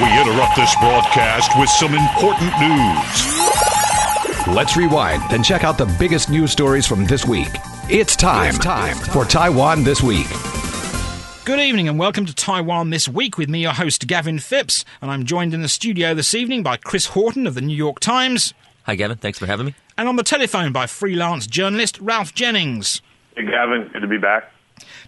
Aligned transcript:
We 0.00 0.06
interrupt 0.18 0.56
this 0.56 0.74
broadcast 0.76 1.52
with 1.58 1.68
some 1.68 1.94
important 1.94 2.50
news. 2.58 4.46
Let's 4.46 4.74
rewind 4.74 5.22
and 5.30 5.44
check 5.44 5.64
out 5.64 5.76
the 5.76 5.94
biggest 5.98 6.30
news 6.30 6.50
stories 6.50 6.86
from 6.86 7.04
this 7.04 7.26
week. 7.26 7.50
It's 7.90 8.16
time, 8.16 8.54
it's 8.54 8.58
time 8.58 8.96
for 8.96 9.26
Taiwan 9.26 9.84
This 9.84 10.02
Week. 10.02 10.26
Good 11.44 11.60
evening 11.60 11.90
and 11.90 11.98
welcome 11.98 12.24
to 12.24 12.34
Taiwan 12.34 12.88
This 12.88 13.06
Week 13.06 13.36
with 13.36 13.50
me, 13.50 13.60
your 13.60 13.74
host 13.74 14.06
Gavin 14.06 14.38
Phipps, 14.38 14.82
and 15.02 15.10
I'm 15.10 15.26
joined 15.26 15.52
in 15.52 15.60
the 15.60 15.68
studio 15.68 16.14
this 16.14 16.32
evening 16.34 16.62
by 16.62 16.78
Chris 16.78 17.08
Horton 17.08 17.46
of 17.46 17.54
the 17.54 17.60
New 17.60 17.76
York 17.76 18.00
Times. 18.00 18.54
Hi, 18.84 18.94
Gavin. 18.94 19.18
Thanks 19.18 19.38
for 19.38 19.44
having 19.46 19.66
me. 19.66 19.74
And 19.98 20.08
on 20.08 20.16
the 20.16 20.22
telephone 20.22 20.72
by 20.72 20.86
freelance 20.86 21.46
journalist 21.46 22.00
Ralph 22.00 22.32
Jennings. 22.32 23.02
Hey, 23.36 23.44
Gavin. 23.44 23.90
Good 23.92 24.00
to 24.00 24.08
be 24.08 24.16
back. 24.16 24.50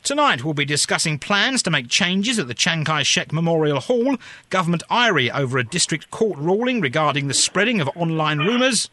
Tonight, 0.04 0.44
we'll 0.44 0.52
be 0.52 0.66
discussing 0.66 1.18
plans 1.18 1.62
to 1.62 1.70
make 1.70 1.88
changes 1.88 2.38
at 2.38 2.46
the 2.46 2.52
Chiang 2.52 2.84
Kai 2.84 3.02
shek 3.04 3.32
Memorial 3.32 3.80
Hall, 3.80 4.18
government 4.50 4.82
ire 4.90 5.32
over 5.32 5.56
a 5.56 5.64
district 5.64 6.10
court 6.10 6.38
ruling 6.38 6.82
regarding 6.82 7.26
the 7.26 7.32
spreading 7.32 7.80
of 7.80 7.88
online 7.96 8.38
rumours, 8.40 8.90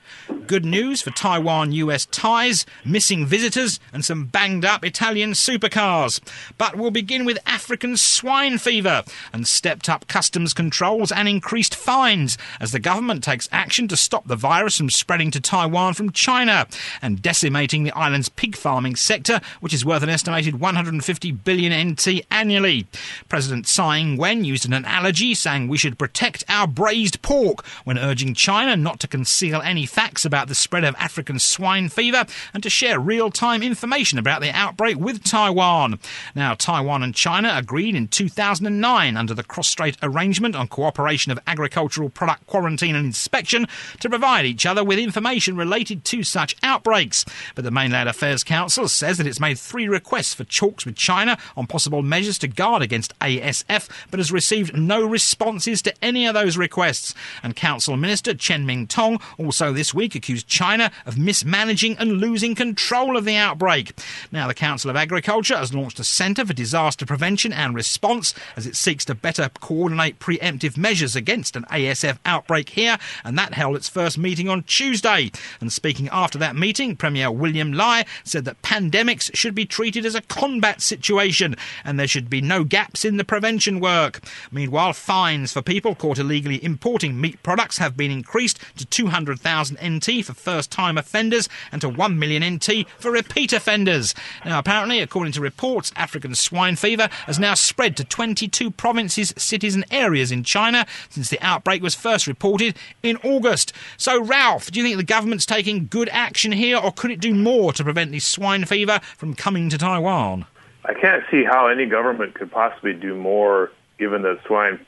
good 0.47 0.63
news 0.63 1.01
for 1.01 1.09
Taiwan 1.09 1.73
US 1.73 2.05
ties, 2.05 2.65
missing 2.85 3.25
visitors, 3.25 3.77
and 3.91 4.05
some 4.05 4.23
banged 4.23 4.63
up 4.63 4.85
Italian 4.85 5.31
supercars. 5.31 6.21
But 6.57 6.77
we'll 6.77 6.91
begin 6.91 7.25
with 7.25 7.39
African 7.45 7.97
swine 7.97 8.57
fever 8.57 9.03
and 9.33 9.45
stepped 9.45 9.89
up 9.89 10.07
customs 10.07 10.53
controls 10.53 11.11
and 11.11 11.27
increased 11.27 11.75
fines 11.75 12.37
as 12.61 12.71
the 12.71 12.79
government 12.79 13.21
takes 13.21 13.49
action 13.51 13.89
to 13.89 13.97
stop 13.97 14.27
the 14.27 14.37
virus 14.37 14.77
from 14.77 14.89
spreading 14.89 15.29
to 15.31 15.41
Taiwan 15.41 15.93
from 15.93 16.13
China 16.13 16.67
and 17.01 17.21
decimating 17.21 17.83
the 17.83 17.91
island's 17.97 18.29
pig 18.29 18.55
farming 18.55 18.95
sector, 18.95 19.41
which 19.59 19.73
is 19.73 19.83
worth 19.83 20.03
an 20.03 20.09
estimated 20.09 20.61
100 20.61 21.00
150 21.01 21.31
billion 21.31 21.89
NT 21.89 22.25
annually. 22.29 22.85
President 23.27 23.65
Tsai 23.65 23.97
Ing-wen 23.97 24.43
used 24.43 24.67
an 24.67 24.73
analogy 24.73 25.33
saying 25.33 25.67
we 25.67 25.79
should 25.79 25.97
protect 25.97 26.43
our 26.47 26.67
braised 26.67 27.23
pork 27.23 27.65
when 27.85 27.97
urging 27.97 28.35
China 28.35 28.75
not 28.75 28.99
to 28.99 29.07
conceal 29.07 29.61
any 29.61 29.87
facts 29.87 30.25
about 30.25 30.47
the 30.47 30.53
spread 30.53 30.83
of 30.83 30.95
African 30.99 31.39
swine 31.39 31.89
fever 31.89 32.25
and 32.53 32.61
to 32.61 32.69
share 32.69 32.99
real-time 32.99 33.63
information 33.63 34.19
about 34.19 34.41
the 34.41 34.55
outbreak 34.55 34.97
with 34.97 35.23
Taiwan. 35.23 35.99
Now, 36.35 36.53
Taiwan 36.53 37.01
and 37.01 37.15
China 37.15 37.51
agreed 37.55 37.95
in 37.95 38.07
2009 38.07 39.17
under 39.17 39.33
the 39.33 39.43
Cross-Strait 39.43 39.97
Arrangement 40.03 40.55
on 40.55 40.67
Cooperation 40.67 41.31
of 41.31 41.39
Agricultural 41.47 42.09
Product 42.09 42.45
Quarantine 42.45 42.95
and 42.95 43.07
Inspection 43.07 43.67
to 43.99 44.09
provide 44.09 44.45
each 44.45 44.67
other 44.67 44.83
with 44.83 44.99
information 44.99 45.57
related 45.57 46.05
to 46.05 46.21
such 46.21 46.55
outbreaks. 46.61 47.25
But 47.55 47.63
the 47.63 47.71
Mainland 47.71 48.07
Affairs 48.07 48.43
Council 48.43 48.87
says 48.87 49.17
that 49.17 49.25
it's 49.25 49.39
made 49.39 49.57
three 49.57 49.87
requests 49.87 50.35
for 50.35 50.43
talks 50.43 50.85
with 50.91 50.97
China 50.97 51.37
on 51.55 51.67
possible 51.67 52.01
measures 52.01 52.37
to 52.39 52.47
guard 52.47 52.81
against 52.81 53.17
ASF, 53.19 53.89
but 54.09 54.19
has 54.19 54.31
received 54.31 54.77
no 54.77 55.03
responses 55.05 55.81
to 55.81 55.93
any 56.03 56.27
of 56.27 56.33
those 56.33 56.57
requests. 56.57 57.15
And 57.41 57.55
Council 57.55 57.95
Minister 57.95 58.33
Chen 58.33 58.65
Ming-tong 58.65 59.19
also 59.37 59.71
this 59.71 59.93
week 59.93 60.15
accused 60.15 60.47
China 60.47 60.91
of 61.05 61.17
mismanaging 61.17 61.97
and 61.97 62.17
losing 62.17 62.55
control 62.55 63.15
of 63.15 63.25
the 63.25 63.37
outbreak. 63.37 63.93
Now, 64.31 64.47
the 64.47 64.53
Council 64.53 64.89
of 64.89 64.97
Agriculture 64.97 65.55
has 65.55 65.73
launched 65.73 65.99
a 65.99 66.03
Centre 66.03 66.45
for 66.45 66.53
Disaster 66.53 67.05
Prevention 67.05 67.53
and 67.53 67.73
Response 67.73 68.33
as 68.57 68.67
it 68.67 68.75
seeks 68.75 69.05
to 69.05 69.15
better 69.15 69.49
coordinate 69.61 70.19
preemptive 70.19 70.75
measures 70.75 71.15
against 71.15 71.55
an 71.55 71.63
ASF 71.71 72.17
outbreak 72.25 72.69
here, 72.69 72.97
and 73.23 73.37
that 73.37 73.53
held 73.53 73.77
its 73.77 73.87
first 73.87 74.17
meeting 74.17 74.49
on 74.49 74.63
Tuesday. 74.63 75.31
And 75.61 75.71
speaking 75.71 76.09
after 76.11 76.37
that 76.39 76.55
meeting, 76.55 76.97
Premier 76.97 77.31
William 77.31 77.71
Lai 77.71 78.05
said 78.25 78.43
that 78.45 78.61
pandemics 78.61 79.33
should 79.33 79.55
be 79.55 79.65
treated 79.65 80.05
as 80.05 80.15
a 80.15 80.21
combat 80.21 80.70
situation, 80.79 81.55
and 81.83 81.99
there 81.99 82.07
should 82.07 82.29
be 82.29 82.39
no 82.39 82.63
gaps 82.63 83.03
in 83.03 83.17
the 83.17 83.25
prevention 83.25 83.79
work. 83.79 84.21
Meanwhile, 84.51 84.93
fines 84.93 85.51
for 85.51 85.61
people 85.63 85.95
caught 85.95 86.19
illegally 86.19 86.63
importing 86.63 87.19
meat 87.19 87.41
products 87.41 87.79
have 87.79 87.97
been 87.97 88.11
increased 88.11 88.59
to 88.77 88.85
200,000 88.85 89.77
NT 89.83 90.23
for 90.23 90.33
first 90.33 90.69
time 90.71 90.97
offenders 90.97 91.49
and 91.71 91.81
to 91.81 91.89
1 91.89 92.19
million 92.19 92.55
NT 92.55 92.87
for 92.99 93.11
repeat 93.11 93.53
offenders. 93.53 94.13
Now, 94.45 94.59
apparently, 94.59 94.99
according 94.99 95.33
to 95.33 95.41
reports, 95.41 95.91
African 95.95 96.35
swine 96.35 96.75
fever 96.75 97.09
has 97.25 97.39
now 97.39 97.55
spread 97.55 97.97
to 97.97 98.03
22 98.03 98.69
provinces, 98.71 99.33
cities, 99.37 99.75
and 99.75 99.85
areas 99.89 100.31
in 100.31 100.43
China 100.43 100.85
since 101.09 101.29
the 101.29 101.41
outbreak 101.41 101.81
was 101.81 101.95
first 101.95 102.27
reported 102.27 102.75
in 103.01 103.17
August. 103.17 103.73
So, 103.97 104.21
Ralph, 104.23 104.69
do 104.71 104.79
you 104.79 104.85
think 104.85 104.97
the 104.97 105.03
government's 105.03 105.45
taking 105.45 105.87
good 105.87 106.09
action 106.09 106.51
here, 106.51 106.77
or 106.77 106.91
could 106.91 107.11
it 107.11 107.19
do 107.19 107.33
more 107.33 107.73
to 107.73 107.83
prevent 107.83 108.11
this 108.11 108.25
swine 108.25 108.65
fever 108.65 108.99
from 109.17 109.33
coming 109.33 109.69
to 109.69 109.77
Taiwan? 109.77 110.45
I 110.85 110.93
can't 110.93 111.23
see 111.29 111.43
how 111.43 111.67
any 111.67 111.85
government 111.85 112.33
could 112.33 112.51
possibly 112.51 112.93
do 112.93 113.15
more, 113.15 113.71
given 113.97 114.23
that 114.23 114.39
swine 114.45 114.85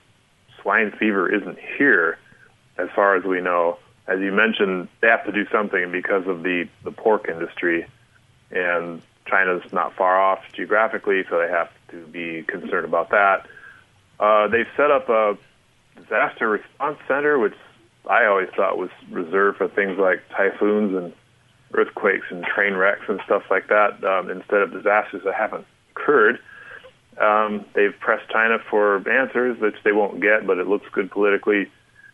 swine 0.62 0.92
fever 0.92 1.32
isn't 1.34 1.60
here, 1.78 2.18
as 2.78 2.90
far 2.96 3.16
as 3.16 3.24
we 3.24 3.42
know. 3.42 3.78
As 4.08 4.20
you 4.20 4.32
mentioned, 4.32 4.88
they 5.02 5.08
have 5.08 5.26
to 5.26 5.32
do 5.32 5.46
something 5.52 5.92
because 5.92 6.28
of 6.28 6.44
the 6.44 6.68
the 6.84 6.92
pork 6.92 7.30
industry, 7.30 7.86
and 8.52 9.02
China's 9.28 9.72
not 9.72 9.94
far 9.96 10.20
off 10.20 10.44
geographically, 10.54 11.24
so 11.30 11.40
they 11.40 11.50
have 11.50 11.70
to 11.90 12.06
be 12.08 12.44
concerned 12.44 12.86
about 12.86 13.10
that. 13.12 13.46
Uh, 14.20 14.48
they've 14.48 14.68
set 14.76 14.90
up 14.90 15.10
a 15.10 15.38
disaster 15.96 16.50
response 16.50 16.98
center, 17.08 17.38
which 17.38 17.56
I 18.10 18.26
always 18.26 18.50
thought 18.56 18.78
was 18.78 18.90
reserved 19.10 19.60
for 19.60 19.68
things 19.68 19.98
like 19.98 20.22
typhoons 20.30 20.96
and 20.96 21.14
earthquakes 21.74 22.26
and 22.30 22.44
train 22.44 22.74
wrecks 22.74 23.06
and 23.08 23.22
stuff 23.26 23.44
like 23.50 23.68
that, 23.68 24.04
um, 24.04 24.30
instead 24.30 24.62
of 24.62 24.72
disasters 24.72 25.24
that 25.24 25.36
haven't 25.36 25.66
occurred. 25.96 26.40
Um, 27.18 27.66
they've 27.74 27.94
pressed 28.00 28.30
China 28.32 28.58
for 28.70 29.08
answers, 29.08 29.60
which 29.60 29.76
they 29.84 29.92
won't 29.92 30.20
get, 30.22 30.48
but 30.48 30.58
it 30.58 30.68
looks 30.68 30.88
good 30.92 31.12
politically 31.12 31.70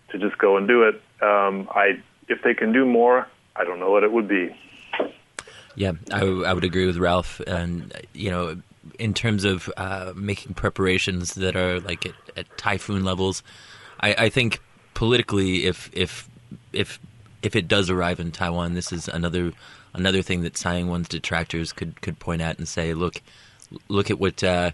to 0.10 0.18
just 0.18 0.38
go 0.38 0.58
and 0.58 0.68
do 0.68 0.84
it. 0.84 0.96
Um, 1.22 1.70
I, 1.72 2.02
if 2.28 2.42
they 2.44 2.54
can 2.54 2.74
do 2.74 2.86
more, 2.86 3.28
I 3.56 3.64
don't 3.64 3.80
know 3.80 3.92
what 3.92 4.04
it 4.04 4.12
would 4.12 4.28
be. 4.28 4.56
Yeah, 5.76 5.94
I, 6.12 6.22
I 6.22 6.54
would 6.54 6.64
agree 6.64 6.86
with 6.86 6.98
Ralph. 6.98 7.40
And 7.42 7.94
you 8.14 8.30
know, 8.30 8.62
in 8.98 9.14
terms 9.14 9.46
of 9.46 9.70
uh, 9.78 10.14
making 10.16 10.54
preparations 10.54 11.36
that 11.36 11.56
are 11.56 11.80
like 11.80 12.06
at, 12.06 12.16
at 12.36 12.58
typhoon 12.58 13.06
levels, 13.06 13.44
I, 14.02 14.14
I 14.18 14.30
think 14.30 14.62
politically, 14.94 15.66
if 15.66 15.90
if 15.94 16.28
if 16.74 17.00
if 17.42 17.56
it 17.56 17.68
does 17.68 17.90
arrive 17.90 18.20
in 18.20 18.32
Taiwan, 18.32 18.74
this 18.74 18.92
is 18.92 19.08
another 19.08 19.54
another 19.94 20.22
thing 20.22 20.42
that 20.42 20.56
Tsai 20.56 20.80
Ing-wen's 20.80 21.08
detractors 21.08 21.72
could 21.72 22.02
could 22.02 22.20
point 22.20 22.42
at 22.42 22.58
and 22.58 22.68
say, 22.68 22.94
look 22.94 23.22
look 23.88 24.10
at 24.10 24.20
what 24.20 24.44
uh, 24.44 24.72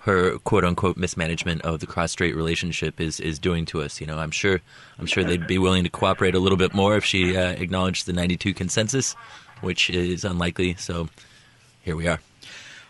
her 0.00 0.38
quote 0.38 0.64
unquote 0.64 0.96
mismanagement 0.96 1.62
of 1.62 1.80
the 1.80 1.86
cross 1.86 2.12
strait 2.12 2.34
relationship 2.34 3.00
is 3.00 3.20
is 3.20 3.38
doing 3.38 3.64
to 3.66 3.82
us. 3.82 4.00
You 4.00 4.06
know, 4.06 4.18
I'm 4.18 4.30
sure 4.30 4.60
I'm 4.98 5.06
sure 5.06 5.24
they'd 5.24 5.46
be 5.46 5.58
willing 5.58 5.84
to 5.84 5.90
cooperate 5.90 6.34
a 6.34 6.38
little 6.38 6.58
bit 6.58 6.74
more 6.74 6.96
if 6.96 7.04
she 7.04 7.36
uh, 7.36 7.50
acknowledged 7.50 8.06
the 8.06 8.12
92 8.12 8.54
consensus, 8.54 9.14
which 9.60 9.90
is 9.90 10.24
unlikely. 10.24 10.74
So 10.76 11.08
here 11.82 11.96
we 11.96 12.06
are. 12.06 12.20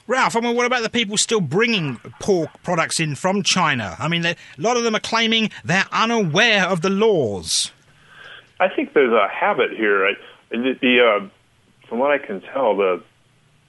Ralph, 0.09 0.37
I 0.37 0.41
mean, 0.41 0.55
what 0.55 0.67
about 0.67 0.84
the 0.84 0.91
people 0.91 1.17
still 1.17 1.41
bringing 1.41 1.97
pork 2.21 2.50
products 2.62 3.00
in 3.00 3.17
from 3.17 3.43
China? 3.43 3.97
I 3.99 4.06
mean, 4.06 4.25
a 4.25 4.37
lot 4.56 4.77
of 4.77 4.84
them 4.84 4.94
are 4.94 5.00
claiming 5.00 5.50
they're 5.65 5.87
unaware 5.91 6.65
of 6.65 6.83
the 6.83 6.91
laws. 6.91 7.73
I 8.61 8.69
think 8.69 8.93
there's 8.93 9.12
a 9.12 9.27
habit 9.28 9.73
here. 9.73 10.15
The, 10.50 10.78
the 10.81 11.00
uh, 11.00 11.28
from 11.88 11.99
what 11.99 12.11
I 12.11 12.19
can 12.19 12.41
tell, 12.41 12.77
the 12.77 13.03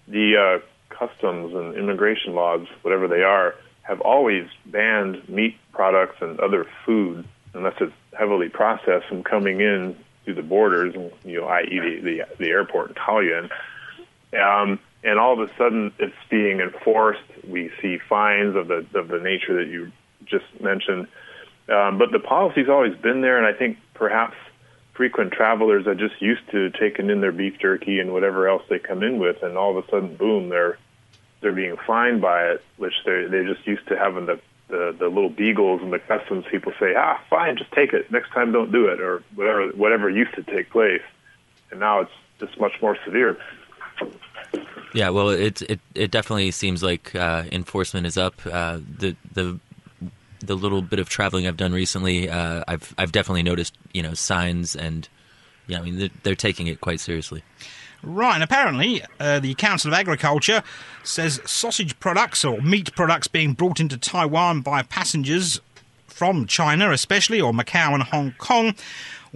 the 0.07 0.59
uh, 0.61 0.66
customs 0.89 1.53
and 1.53 1.75
immigration 1.75 2.33
laws, 2.33 2.67
whatever 2.81 3.07
they 3.07 3.23
are, 3.23 3.55
have 3.83 4.01
always 4.01 4.47
banned 4.65 5.27
meat 5.29 5.55
products 5.71 6.17
and 6.21 6.39
other 6.39 6.65
food 6.85 7.25
unless 7.53 7.75
it's 7.79 7.93
heavily 8.17 8.49
processed 8.49 9.07
from 9.07 9.23
coming 9.23 9.61
in 9.61 9.95
through 10.23 10.35
the 10.35 10.43
borders, 10.43 10.93
you 11.23 11.39
know, 11.39 11.47
i.e. 11.47 11.79
the, 11.79 12.01
the, 12.01 12.25
the 12.37 12.49
airport 12.49 12.89
in 12.89 12.95
Taoyuan. 12.95 13.49
Um, 14.37 14.79
and 15.03 15.19
all 15.19 15.33
of 15.33 15.39
a 15.39 15.51
sudden, 15.57 15.93
it's 15.99 16.15
being 16.29 16.59
enforced. 16.59 17.21
We 17.47 17.71
see 17.81 17.97
fines 17.97 18.55
of 18.55 18.67
the 18.67 18.85
of 18.93 19.07
the 19.07 19.19
nature 19.19 19.55
that 19.63 19.71
you 19.71 19.91
just 20.25 20.45
mentioned. 20.59 21.07
Um, 21.69 21.97
but 21.97 22.11
the 22.11 22.19
policy's 22.19 22.67
always 22.67 22.95
been 22.95 23.21
there, 23.21 23.37
and 23.37 23.45
I 23.45 23.57
think 23.57 23.77
perhaps 23.93 24.35
frequent 24.97 25.31
travelers 25.31 25.85
are 25.85 25.95
just 25.95 26.19
used 26.19 26.41
to 26.51 26.71
taking 26.71 27.09
in 27.09 27.21
their 27.21 27.31
beef 27.31 27.57
jerky 27.59 27.99
and 27.99 28.11
whatever 28.11 28.49
else 28.49 28.63
they 28.67 28.79
come 28.79 29.03
in 29.03 29.19
with, 29.19 29.43
and 29.43 29.55
all 29.55 29.77
of 29.77 29.85
a 29.85 29.89
sudden, 29.89 30.15
boom, 30.15 30.49
they're 30.49 30.77
they're 31.39 31.53
being 31.53 31.77
fined 31.85 32.19
by 32.19 32.47
it, 32.47 32.63
which 32.77 32.93
they're 33.05 33.29
they're 33.29 33.45
just 33.45 33.65
used 33.65 33.87
to 33.87 33.97
having 33.97 34.25
the 34.25 34.39
the, 34.69 34.93
the 34.99 35.07
little 35.07 35.29
beagles 35.29 35.81
and 35.81 35.93
the 35.93 35.99
customs 35.99 36.43
people 36.51 36.73
say, 36.77 36.93
ah, 36.97 37.21
fine, 37.29 37.55
just 37.55 37.71
take 37.71 37.93
it. 37.93 38.11
Next 38.11 38.31
time, 38.31 38.51
don't 38.51 38.71
do 38.71 38.87
it, 38.87 38.99
or 38.99 39.23
whatever 39.35 39.67
whatever 39.69 40.09
used 40.09 40.33
to 40.33 40.43
take 40.43 40.71
place, 40.71 41.03
and 41.71 41.79
now 41.79 42.01
it's 42.01 42.11
just 42.39 42.59
much 42.59 42.73
more 42.81 42.97
severe. 43.05 43.37
Yeah, 44.93 45.09
well, 45.09 45.29
it 45.29 45.61
it 45.61 45.79
it 45.93 46.11
definitely 46.11 46.49
seems 46.51 46.81
like 46.81 47.13
uh, 47.13 47.43
enforcement 47.51 48.07
is 48.07 48.17
up. 48.17 48.35
Uh, 48.45 48.79
the 48.97 49.15
the 49.33 49.59
the 50.39 50.55
little 50.55 50.81
bit 50.81 50.99
of 50.99 51.09
traveling 51.09 51.47
I've 51.47 51.57
done 51.57 51.73
recently, 51.73 52.29
uh, 52.29 52.63
I've 52.67 52.93
I've 52.97 53.11
definitely 53.11 53.43
noticed 53.43 53.73
you 53.93 54.03
know 54.03 54.13
signs 54.13 54.75
and 54.75 55.07
yeah, 55.67 55.79
I 55.79 55.81
mean 55.81 55.97
they're, 55.97 56.09
they're 56.23 56.35
taking 56.35 56.67
it 56.67 56.81
quite 56.81 56.99
seriously. 56.99 57.43
Right, 58.03 58.35
and 58.35 58.43
apparently 58.43 59.01
uh, 59.19 59.39
the 59.39 59.55
Council 59.55 59.91
of 59.91 59.99
Agriculture 59.99 60.63
says 61.03 61.41
sausage 61.45 61.99
products 61.99 62.45
or 62.45 62.61
meat 62.61 62.95
products 62.95 63.27
being 63.27 63.53
brought 63.53 63.79
into 63.79 63.97
Taiwan 63.97 64.61
by 64.61 64.83
passengers 64.83 65.59
from 66.05 66.45
China, 66.45 66.91
especially, 66.91 67.41
or 67.41 67.53
Macau 67.53 67.93
and 67.93 68.03
Hong 68.03 68.33
Kong. 68.37 68.75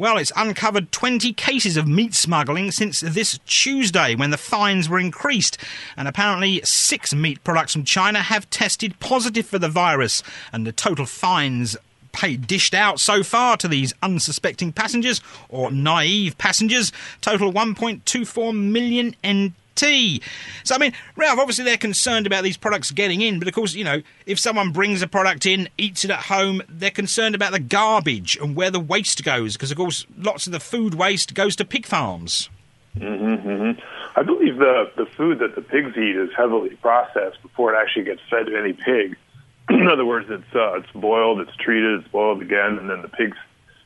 Well, 0.02 0.18
it's 0.18 0.32
uncovered 0.36 0.92
20 0.92 1.32
cases 1.34 1.78
of 1.78 1.88
meat 1.88 2.16
smuggling 2.16 2.72
since 2.72 3.02
this 3.02 3.38
Tuesday 3.46 4.16
when 4.16 4.32
the 4.32 4.36
fines 4.36 4.90
were 4.90 4.98
increased. 4.98 5.60
And 5.96 6.08
apparently, 6.08 6.60
six 6.64 7.14
meat 7.14 7.44
products 7.44 7.74
from 7.74 7.84
China 7.84 8.18
have 8.18 8.50
tested 8.50 9.00
positive 9.00 9.46
for 9.46 9.60
the 9.60 9.70
virus. 9.70 10.24
And 10.52 10.66
the 10.66 10.72
total 10.72 11.06
fines 11.06 11.78
paid 12.14 12.48
dished 12.48 12.74
out 12.74 13.00
so 13.00 13.22
far 13.22 13.58
to 13.58 13.68
these 13.68 13.94
unsuspecting 14.02 14.72
passengers 14.72 15.22
or 15.50 15.70
naive 15.70 16.36
passengers 16.40 16.92
total 17.22 17.54
1.24 17.54 18.58
million 18.58 19.16
NT. 19.24 19.54
So, 19.76 20.76
I 20.76 20.78
mean, 20.78 20.94
Ralph, 21.16 21.40
obviously 21.40 21.66
they're 21.66 21.78
concerned 21.78 22.28
about 22.28 22.44
these 22.44 22.58
products 22.58 22.92
getting 22.92 23.22
in, 23.22 23.40
but 23.40 23.48
of 23.48 23.54
course, 23.54 23.74
you 23.74 23.84
know, 23.84 24.02
if 24.26 24.40
someone 24.40 24.72
brings 24.72 25.02
a 25.02 25.08
product 25.08 25.46
in, 25.46 25.70
eats 25.78 26.06
it 26.06 26.12
at 26.12 26.20
home, 26.20 26.62
they're 26.70 26.92
concerned 26.92 27.36
about 27.36 27.52
the 27.52 27.60
garbage 27.60 28.38
and 28.38 28.56
where 28.56 28.70
the 28.70 28.80
waste 28.80 29.24
goes, 29.24 29.54
because 29.54 29.72
of 29.72 29.78
course, 29.78 30.06
lots 30.18 30.46
of 30.46 30.54
the 30.54 30.60
food 30.60 30.96
waste 30.96 31.34
goes 31.34 31.56
to 31.56 31.66
pig 31.66 31.86
farms. 31.86 32.50
Mm-hmm, 32.98 33.50
mm-hmm. 33.50 33.80
I 34.20 34.24
believe 34.24 34.58
the 34.58 34.92
the 34.98 35.06
food 35.06 35.40
that 35.40 35.56
the 35.56 35.62
pigs 35.62 35.96
eat 35.98 36.18
is 36.18 36.30
heavily 36.36 36.76
processed 36.82 37.42
before 37.42 37.74
it 37.74 37.78
actually 37.78 38.04
gets 38.04 38.22
fed 38.30 38.48
to 38.48 38.58
any 38.58 38.74
pig. 38.74 39.18
in 39.70 39.88
other 39.88 40.06
words, 40.06 40.28
it's 40.30 40.54
uh, 40.54 40.74
it's 40.74 40.92
boiled, 40.92 41.40
it's 41.40 41.56
treated, 41.56 42.02
it's 42.02 42.10
boiled 42.10 42.42
again, 42.42 42.78
and 42.78 42.90
then 42.90 43.02
the 43.02 43.08
pigs 43.08 43.38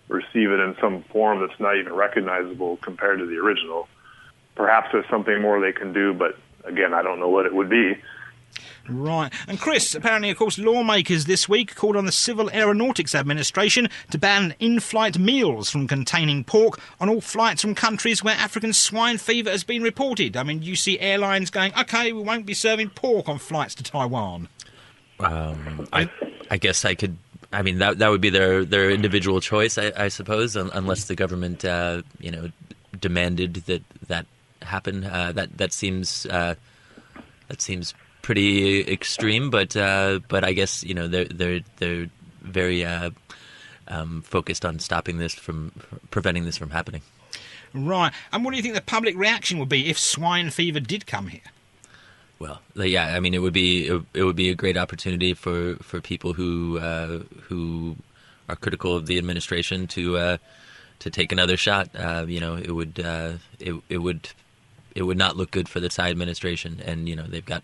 receive 0.08 0.52
it 0.52 0.60
in 0.60 0.76
some 0.82 1.04
form 1.04 1.40
that's 1.40 1.60
not 1.60 1.78
even 1.78 1.94
recognizable 1.94 2.78
compared 2.78 3.20
to 3.20 3.26
the 3.26 3.38
original. 3.38 3.88
Perhaps 4.56 4.90
there's 4.92 5.10
something 5.10 5.42
more 5.42 5.60
they 5.60 5.74
can 5.74 5.94
do, 5.94 6.14
but 6.14 6.38
again, 6.64 6.94
I 6.94 7.02
don't 7.02 7.20
know 7.20 7.30
what 7.30 7.46
it 7.46 7.54
would 7.54 7.70
be. 7.70 7.98
Right. 8.88 9.34
And 9.48 9.60
Chris, 9.60 9.96
apparently, 9.96 10.30
of 10.30 10.38
course, 10.38 10.58
lawmakers 10.58 11.26
this 11.26 11.50
week 11.50 11.76
called 11.76 11.96
on 11.96 12.06
the 12.06 12.12
Civil 12.12 12.52
Aeronautics 12.52 13.16
Administration 13.16 13.90
to 14.12 14.18
ban 14.18 14.54
in 14.60 14.80
flight 14.80 15.18
meals 15.18 15.70
from 15.70 15.88
containing 15.88 16.44
pork 16.44 16.80
on 17.00 17.10
all 17.10 17.22
flights 17.22 17.62
from 17.62 17.74
countries 17.74 18.24
where 18.24 18.36
African 18.36 18.74
swine 18.74 19.18
fever 19.18 19.50
has 19.50 19.64
been 19.64 19.82
reported. 19.82 20.38
I 20.38 20.44
mean, 20.44 20.62
you 20.62 20.76
see 20.76 21.00
airlines 21.00 21.50
going, 21.50 21.74
okay, 21.76 22.14
we 22.14 22.22
won't 22.22 22.46
be 22.46 22.54
serving 22.54 22.92
pork 22.92 23.28
on 23.28 23.40
flights 23.40 23.74
to 23.76 23.84
Taiwan. 23.84 24.50
Um, 25.20 25.88
I, 25.92 26.10
I 26.52 26.58
guess 26.58 26.86
I 26.86 26.94
could. 26.94 27.18
I 27.52 27.62
mean, 27.62 27.80
that 27.80 28.00
that 28.00 28.10
would 28.10 28.22
be 28.22 28.30
their 28.30 28.66
their 28.66 28.90
individual 28.92 29.40
choice, 29.40 29.78
I, 29.78 29.94
I 29.96 30.08
suppose, 30.10 30.58
unless 30.58 31.06
the 31.06 31.16
government, 31.16 31.64
uh, 31.64 32.02
you 32.20 32.32
know, 32.32 32.50
demanded 33.00 33.54
that 33.68 33.84
that 34.08 34.26
happen. 34.66 35.04
Uh, 35.04 35.32
that 35.34 35.58
that 35.58 35.74
seems 35.74 36.26
uh, 36.28 36.56
that 37.48 37.62
seems 37.62 37.94
pretty 38.22 38.82
extreme, 38.92 39.50
but 39.50 39.76
uh, 39.76 40.20
but 40.28 40.44
I 40.44 40.54
guess 40.54 40.84
you 40.84 40.94
know 40.94 41.08
they're 41.08 41.26
they're 41.26 41.62
they're 41.78 42.08
very 42.42 42.86
uh, 42.86 43.12
um, 43.88 44.22
focused 44.22 44.66
on 44.66 44.80
stopping 44.80 45.18
this 45.18 45.34
from 45.34 45.72
preventing 46.12 46.46
this 46.46 46.58
from 46.58 46.72
happening. 46.72 47.02
Right. 47.74 48.14
And 48.32 48.46
what 48.46 48.52
do 48.52 48.58
you 48.58 48.64
think 48.64 48.76
the 48.76 48.82
public 48.82 49.18
reaction 49.18 49.60
would 49.60 49.70
be 49.70 49.90
if 49.90 50.00
swine 50.00 50.50
fever 50.50 50.80
did 50.80 51.06
come 51.06 51.28
here? 51.28 51.42
Well, 52.40 52.60
yeah, 52.76 53.16
I 53.16 53.20
mean, 53.20 53.34
it 53.34 53.40
would 53.40 53.54
be 53.54 53.88
it, 53.88 54.24
would 54.24 54.36
be 54.36 54.50
a 54.50 54.56
great 54.56 54.78
opportunity 54.78 55.34
for, 55.34 55.76
for 55.78 56.02
people 56.02 56.34
who 56.34 56.80
uh, 56.80 57.20
who 57.44 57.96
are 58.50 58.56
critical 58.56 58.96
of 58.96 59.06
the 59.06 59.18
administration 59.18 59.88
to 59.88 60.18
uh, 60.18 60.38
to 61.00 61.10
take 61.10 61.32
another 61.32 61.56
shot. 61.56 61.90
Uh, 61.96 62.26
you 62.28 62.40
know, 62.40 62.56
it 62.56 62.72
would 62.72 63.00
uh, 63.00 63.34
it 63.60 63.76
it 63.88 64.00
would 64.00 64.30
it 64.96 65.04
would 65.04 65.18
not 65.18 65.36
look 65.36 65.52
good 65.52 65.70
for 65.70 65.80
the 65.80 65.90
Tsai 65.90 66.10
administration, 66.10 66.82
and 66.84 67.08
you 67.08 67.16
know 67.16 67.24
they've 67.28 67.46
got 67.46 67.64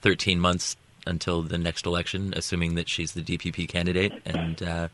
13 0.00 0.40
months 0.40 0.76
until 1.06 1.42
the 1.42 1.58
next 1.58 1.86
election, 1.86 2.32
assuming 2.36 2.74
that 2.74 2.88
she's 2.88 3.12
the 3.12 3.22
DPP 3.22 3.68
candidate, 3.68 4.12
and 4.24 4.62
uh, 4.62 4.88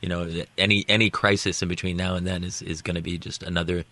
you 0.00 0.08
know 0.08 0.30
any 0.58 0.84
any 0.88 1.10
crisis 1.10 1.62
in 1.62 1.68
between 1.68 1.96
now 1.96 2.14
and 2.14 2.26
then 2.26 2.44
is, 2.44 2.62
is 2.62 2.82
going 2.82 2.96
to 2.96 3.02
be 3.02 3.18
just 3.18 3.42
another 3.42 3.84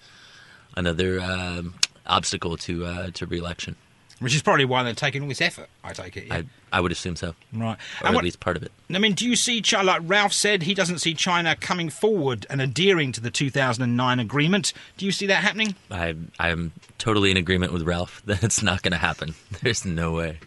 another 0.76 1.20
um, 1.20 1.74
obstacle 2.06 2.56
to 2.58 2.84
uh, 2.84 3.10
to 3.14 3.26
reelection. 3.26 3.76
Which 4.20 4.34
is 4.34 4.42
probably 4.42 4.64
why 4.64 4.82
they're 4.84 4.94
taking 4.94 5.22
all 5.22 5.28
this 5.28 5.40
effort, 5.40 5.68
I 5.82 5.92
take 5.92 6.16
it. 6.16 6.26
Yeah? 6.26 6.34
I, 6.36 6.44
I 6.72 6.80
would 6.80 6.92
assume 6.92 7.16
so. 7.16 7.34
Right. 7.52 7.76
Or 8.00 8.06
and 8.06 8.16
at 8.16 8.22
least 8.22 8.40
part 8.40 8.56
of 8.56 8.62
it. 8.62 8.70
I 8.92 8.98
mean, 8.98 9.12
do 9.12 9.28
you 9.28 9.34
see, 9.36 9.60
China, 9.60 9.84
like 9.84 10.02
Ralph 10.04 10.32
said, 10.32 10.62
he 10.62 10.74
doesn't 10.74 10.98
see 10.98 11.14
China 11.14 11.56
coming 11.56 11.90
forward 11.90 12.46
and 12.48 12.60
adhering 12.60 13.12
to 13.12 13.20
the 13.20 13.30
2009 13.30 14.20
agreement. 14.20 14.72
Do 14.96 15.06
you 15.06 15.12
see 15.12 15.26
that 15.26 15.42
happening? 15.42 15.74
I, 15.90 16.14
I'm 16.38 16.72
totally 16.98 17.30
in 17.30 17.36
agreement 17.36 17.72
with 17.72 17.82
Ralph 17.82 18.22
that 18.26 18.42
it's 18.44 18.62
not 18.62 18.82
going 18.82 18.92
to 18.92 18.98
happen. 18.98 19.34
There's 19.62 19.84
no 19.84 20.12
way. 20.12 20.38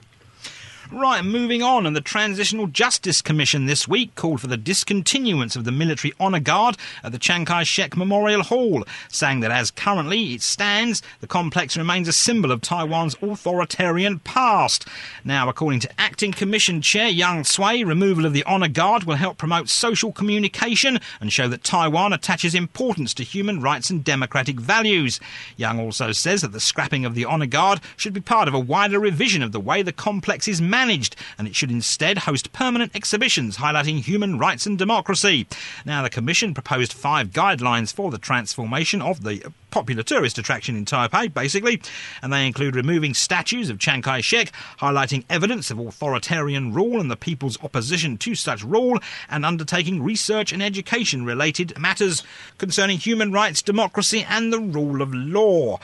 Right, 0.89 1.21
moving 1.21 1.61
on, 1.61 1.85
and 1.85 1.93
the 1.93 2.01
Transitional 2.01 2.67
Justice 2.67 3.21
Commission 3.21 3.65
this 3.65 3.89
week 3.89 4.15
called 4.15 4.39
for 4.39 4.47
the 4.47 4.55
discontinuance 4.55 5.57
of 5.57 5.65
the 5.65 5.71
military 5.71 6.13
honour 6.17 6.39
guard 6.39 6.77
at 7.03 7.11
the 7.11 7.19
Chiang 7.19 7.43
Kai 7.43 7.63
shek 7.63 7.97
Memorial 7.97 8.41
Hall, 8.41 8.85
saying 9.09 9.41
that 9.41 9.51
as 9.51 9.69
currently 9.69 10.33
it 10.33 10.41
stands, 10.41 11.01
the 11.19 11.27
complex 11.27 11.75
remains 11.75 12.07
a 12.07 12.13
symbol 12.13 12.53
of 12.53 12.61
Taiwan's 12.61 13.17
authoritarian 13.21 14.19
past. 14.19 14.87
Now, 15.25 15.49
according 15.49 15.81
to 15.81 15.99
Acting 15.99 16.31
Commission 16.31 16.81
Chair 16.81 17.09
Yang 17.09 17.43
Tsui, 17.43 17.85
removal 17.85 18.25
of 18.25 18.31
the 18.31 18.45
honour 18.45 18.69
guard 18.69 19.03
will 19.03 19.15
help 19.15 19.37
promote 19.37 19.67
social 19.67 20.13
communication 20.13 20.99
and 21.19 21.33
show 21.33 21.49
that 21.49 21.65
Taiwan 21.65 22.13
attaches 22.13 22.55
importance 22.55 23.13
to 23.15 23.23
human 23.23 23.59
rights 23.59 23.89
and 23.89 24.05
democratic 24.05 24.57
values. 24.57 25.19
Yang 25.57 25.81
also 25.81 26.11
says 26.13 26.43
that 26.43 26.53
the 26.53 26.61
scrapping 26.61 27.03
of 27.03 27.13
the 27.13 27.25
honour 27.25 27.45
guard 27.45 27.81
should 27.97 28.13
be 28.13 28.21
part 28.21 28.47
of 28.47 28.53
a 28.53 28.59
wider 28.59 29.01
revision 29.01 29.43
of 29.43 29.51
the 29.51 29.59
way 29.59 29.81
the 29.81 29.91
complex 29.91 30.47
is 30.47 30.61
managed 30.61 30.76
managed, 30.77 31.15
and 31.39 31.47
it 31.47 31.55
should 31.55 31.71
instead 31.71 32.19
host 32.19 32.53
permanent 32.53 32.95
exhibitions 32.95 33.57
highlighting 33.57 33.99
human 33.99 34.37
rights 34.37 34.67
and 34.67 34.77
democracy. 34.77 35.47
Now, 35.87 36.03
the 36.03 36.09
Commission 36.11 36.53
proposed 36.53 36.93
five 36.93 37.31
guidelines 37.31 37.91
for 37.91 38.11
the 38.11 38.19
transformation 38.19 39.01
of 39.01 39.23
the 39.23 39.51
popular 39.71 40.03
tourist 40.03 40.37
attraction 40.37 40.75
in 40.75 40.85
Taipei, 40.85 41.33
basically, 41.33 41.81
and 42.21 42.31
they 42.31 42.45
include 42.45 42.75
removing 42.75 43.15
statues 43.15 43.71
of 43.71 43.79
Chiang 43.79 44.03
Kai 44.03 44.21
shek, 44.21 44.51
highlighting 44.79 45.25
evidence 45.31 45.71
of 45.71 45.79
authoritarian 45.79 46.71
rule 46.71 47.01
and 47.01 47.09
the 47.09 47.15
people's 47.15 47.61
opposition 47.63 48.15
to 48.19 48.35
such 48.35 48.63
rule, 48.63 48.99
and 49.31 49.47
undertaking 49.47 50.03
research 50.03 50.53
and 50.53 50.61
education 50.61 51.25
related 51.25 51.75
matters 51.79 52.23
concerning 52.59 52.99
human 52.99 53.31
rights, 53.31 53.63
democracy, 53.63 54.23
and 54.29 54.53
the 54.53 54.59
rule 54.59 55.01
of 55.01 55.11
law. 55.11 55.79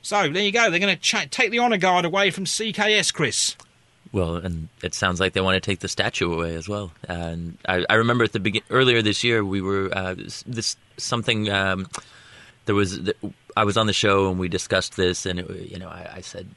So 0.00 0.30
there 0.30 0.42
you 0.42 0.52
go. 0.52 0.70
They're 0.70 0.80
going 0.80 0.96
to 0.96 1.02
ch- 1.02 1.30
take 1.30 1.50
the 1.50 1.58
honour 1.58 1.76
guard 1.76 2.06
away 2.06 2.30
from 2.30 2.46
CKS, 2.46 3.12
Chris. 3.12 3.54
Well, 4.12 4.36
and 4.36 4.68
it 4.82 4.94
sounds 4.94 5.20
like 5.20 5.34
they 5.34 5.40
want 5.40 5.54
to 5.54 5.60
take 5.60 5.80
the 5.80 5.88
statue 5.88 6.32
away 6.32 6.56
as 6.56 6.68
well. 6.68 6.90
And 7.08 7.58
I, 7.66 7.84
I 7.88 7.94
remember 7.94 8.24
at 8.24 8.32
the 8.32 8.40
begin 8.40 8.62
earlier 8.68 9.02
this 9.02 9.22
year, 9.22 9.44
we 9.44 9.60
were 9.60 9.88
uh, 9.92 10.14
this 10.46 10.76
something. 10.96 11.48
Um, 11.48 11.86
there 12.66 12.74
was 12.74 13.00
I 13.56 13.64
was 13.64 13.76
on 13.76 13.86
the 13.86 13.92
show 13.92 14.30
and 14.30 14.38
we 14.38 14.48
discussed 14.48 14.96
this, 14.96 15.26
and 15.26 15.38
it, 15.38 15.70
you 15.70 15.78
know, 15.78 15.88
I, 15.88 16.14
I, 16.16 16.20
said, 16.20 16.48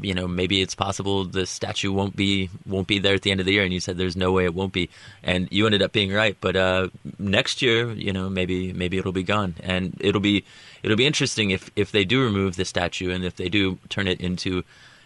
you 0.00 0.14
know, 0.14 0.28
maybe 0.28 0.60
it's 0.60 0.74
possible 0.74 1.24
the 1.24 1.46
statue 1.46 1.92
won't 1.92 2.14
be 2.14 2.50
won't 2.66 2.86
be 2.86 2.98
there 2.98 3.14
at 3.14 3.22
the 3.22 3.30
end 3.30 3.40
of 3.40 3.46
the 3.46 3.52
year, 3.52 3.64
and 3.64 3.72
you 3.72 3.80
said 3.80 3.96
there's 3.96 4.16
no 4.16 4.32
way 4.32 4.44
it 4.44 4.54
won't 4.54 4.74
be, 4.74 4.90
and 5.22 5.48
you 5.50 5.64
ended 5.64 5.80
up 5.80 5.92
being 5.92 6.12
right. 6.12 6.36
But 6.40 6.56
uh, 6.56 6.88
next 7.18 7.62
year, 7.62 7.90
you 7.92 8.12
know, 8.12 8.28
maybe 8.28 8.74
maybe 8.74 8.98
it'll 8.98 9.12
be 9.12 9.22
gone, 9.22 9.54
and 9.62 9.96
it'll 10.00 10.20
be 10.20 10.44
it'll 10.82 10.96
be 10.96 11.06
interesting 11.06 11.50
if 11.50 11.70
if 11.74 11.90
they 11.90 12.04
do 12.04 12.22
remove 12.22 12.56
the 12.56 12.66
statue 12.66 13.10
and 13.10 13.24
if 13.24 13.36
they 13.36 13.48
do 13.48 13.78
turn 13.88 14.08
it 14.08 14.20
into 14.20 14.62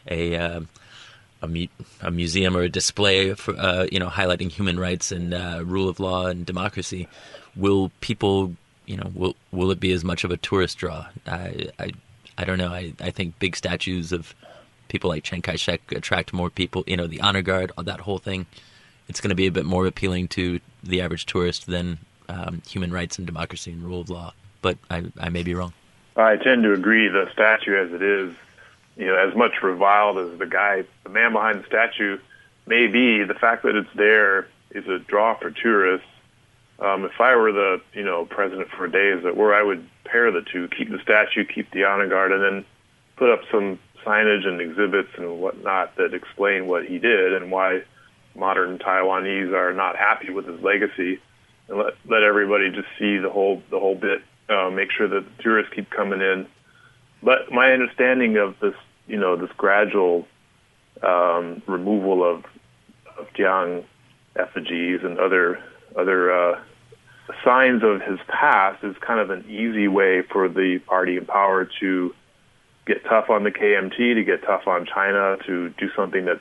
a 0.09 0.35
uh, 0.37 0.61
a, 1.43 1.49
mu- 1.49 1.67
a 2.01 2.11
museum 2.11 2.57
or 2.57 2.63
a 2.63 2.69
display 2.69 3.35
for 3.35 3.55
uh, 3.57 3.87
you 3.91 3.99
know 3.99 4.09
highlighting 4.09 4.51
human 4.51 4.79
rights 4.79 5.13
and 5.13 5.35
uh, 5.35 5.61
rule 5.65 5.89
of 5.89 6.01
law 6.01 6.27
and 6.27 6.47
democracy, 6.47 7.09
will 7.57 7.91
people 8.01 8.55
you 8.87 8.97
know 8.97 9.11
will 9.15 9.37
will 9.51 9.71
it 9.71 9.81
be 9.81 9.93
as 9.93 10.05
much 10.05 10.25
of 10.25 10.31
a 10.31 10.37
tourist 10.37 10.79
draw? 10.79 11.07
I 11.27 11.69
I, 11.79 11.93
I 12.39 12.45
don't 12.45 12.59
know. 12.59 12.69
I, 12.69 12.95
I 13.01 13.11
think 13.11 13.39
big 13.39 13.57
statues 13.57 14.13
of 14.13 14.35
people 14.89 15.11
like 15.11 15.25
Chiang 15.25 15.43
Kai 15.43 15.57
Shek 15.57 15.81
attract 15.93 16.33
more 16.33 16.51
people. 16.51 16.85
You 16.87 16.97
know, 16.97 17.07
the 17.07 17.21
honor 17.21 17.43
guard, 17.43 17.73
that 17.77 18.01
whole 18.01 18.19
thing. 18.19 18.47
It's 19.09 19.21
going 19.21 19.31
to 19.31 19.35
be 19.35 19.47
a 19.47 19.53
bit 19.53 19.67
more 19.67 19.87
appealing 19.87 20.29
to 20.29 20.61
the 20.83 21.03
average 21.03 21.27
tourist 21.27 21.67
than 21.67 21.99
um, 22.29 22.63
human 22.67 22.93
rights 22.93 23.19
and 23.19 23.27
democracy 23.27 23.73
and 23.73 23.83
rule 23.83 24.01
of 24.01 24.09
law. 24.09 24.33
But 24.63 24.79
I, 24.91 25.05
I 25.19 25.29
may 25.29 25.43
be 25.43 25.55
wrong. 25.55 25.73
I 26.17 26.37
tend 26.37 26.63
to 26.63 26.73
agree. 26.73 27.09
The 27.09 27.29
statue, 27.33 27.77
as 27.77 27.93
it 27.93 28.03
is, 28.03 28.35
you 28.97 29.07
know, 29.07 29.17
as 29.17 29.35
much 29.35 29.63
reviled 29.63 30.19
as 30.19 30.39
the 30.39 30.47
guy, 30.47 30.85
the 31.05 31.11
man 31.11 31.33
behind 31.33 31.63
the 31.63 31.67
statue 31.67 32.19
may 32.67 32.87
be, 32.87 33.25
the 33.25 33.35
fact 33.35 33.63
that 33.65 33.75
it's 33.75 33.89
there 33.95 34.49
is 34.71 34.87
a 34.87 34.99
draw 34.99 35.39
for 35.39 35.51
tourists. 35.51 36.07
Um, 36.79 37.05
if 37.05 37.21
I 37.21 37.37
were 37.37 37.53
the, 37.53 37.81
you 37.95 38.05
know, 38.05 38.25
president 38.27 38.69
for 38.71 38.87
a 38.87 38.91
day, 38.91 39.09
is 39.09 39.23
that 39.25 39.37
where 39.37 39.55
I 39.55 39.63
would 39.63 39.89
pair 40.05 40.31
the 40.31 40.43
two, 40.43 40.69
keep 40.69 40.91
the 40.91 40.99
statue, 41.03 41.45
keep 41.45 41.71
the 41.71 41.85
honor 41.85 42.09
guard, 42.09 42.33
and 42.33 42.43
then 42.43 42.65
put 43.17 43.31
up 43.31 43.41
some 43.51 43.79
signage 44.05 44.47
and 44.47 44.61
exhibits 44.61 45.11
and 45.17 45.41
whatnot 45.41 45.97
that 45.97 46.13
explain 46.13 46.67
what 46.67 46.85
he 46.85 46.99
did 46.99 47.35
and 47.35 47.51
why 47.51 47.83
modern 48.35 48.79
Taiwanese 48.79 49.53
are 49.53 49.73
not 49.73 49.97
happy 49.97 50.31
with 50.31 50.47
his 50.47 50.61
legacy, 50.61 51.21
and 51.69 51.79
let 51.79 51.95
let 52.07 52.23
everybody 52.23 52.71
just 52.71 52.89
see 52.99 53.19
the 53.19 53.31
whole 53.31 53.63
the 53.71 53.79
whole 53.79 53.95
bit. 53.95 54.23
Uh, 54.49 54.71
make 54.71 54.91
sure 54.91 55.09
that 55.09 55.25
the 55.25 55.43
tourists 55.43 55.73
keep 55.73 55.89
coming 55.89 56.21
in 56.21 56.47
but 57.23 57.53
my 57.53 57.73
understanding 57.73 58.37
of 58.37 58.59
this, 58.61 58.75
you 59.07 59.19
know, 59.19 59.37
this 59.37 59.51
gradual 59.57 60.27
um, 61.03 61.63
removal 61.67 62.25
of, 62.25 62.45
of 63.19 63.33
Chiang 63.35 63.85
effigies 64.37 65.01
and 65.03 65.19
other 65.19 65.63
other 65.97 66.33
uh, 66.33 66.61
signs 67.45 67.83
of 67.83 68.01
his 68.01 68.19
past 68.29 68.83
is 68.83 68.97
kind 69.01 69.21
of 69.21 69.31
an 69.31 69.45
easy 69.49 69.89
way 69.89 70.23
for 70.23 70.49
the 70.49 70.79
party 70.87 71.17
in 71.17 71.27
power 71.27 71.69
to 71.81 72.15
get 72.87 73.05
tough 73.05 73.31
on 73.31 73.45
the 73.45 73.51
KMT, 73.51 74.15
to 74.15 74.25
get 74.25 74.43
tough 74.43 74.67
on 74.67 74.87
China, 74.87 75.37
to 75.47 75.69
do 75.71 75.91
something 75.95 76.25
that's 76.25 76.41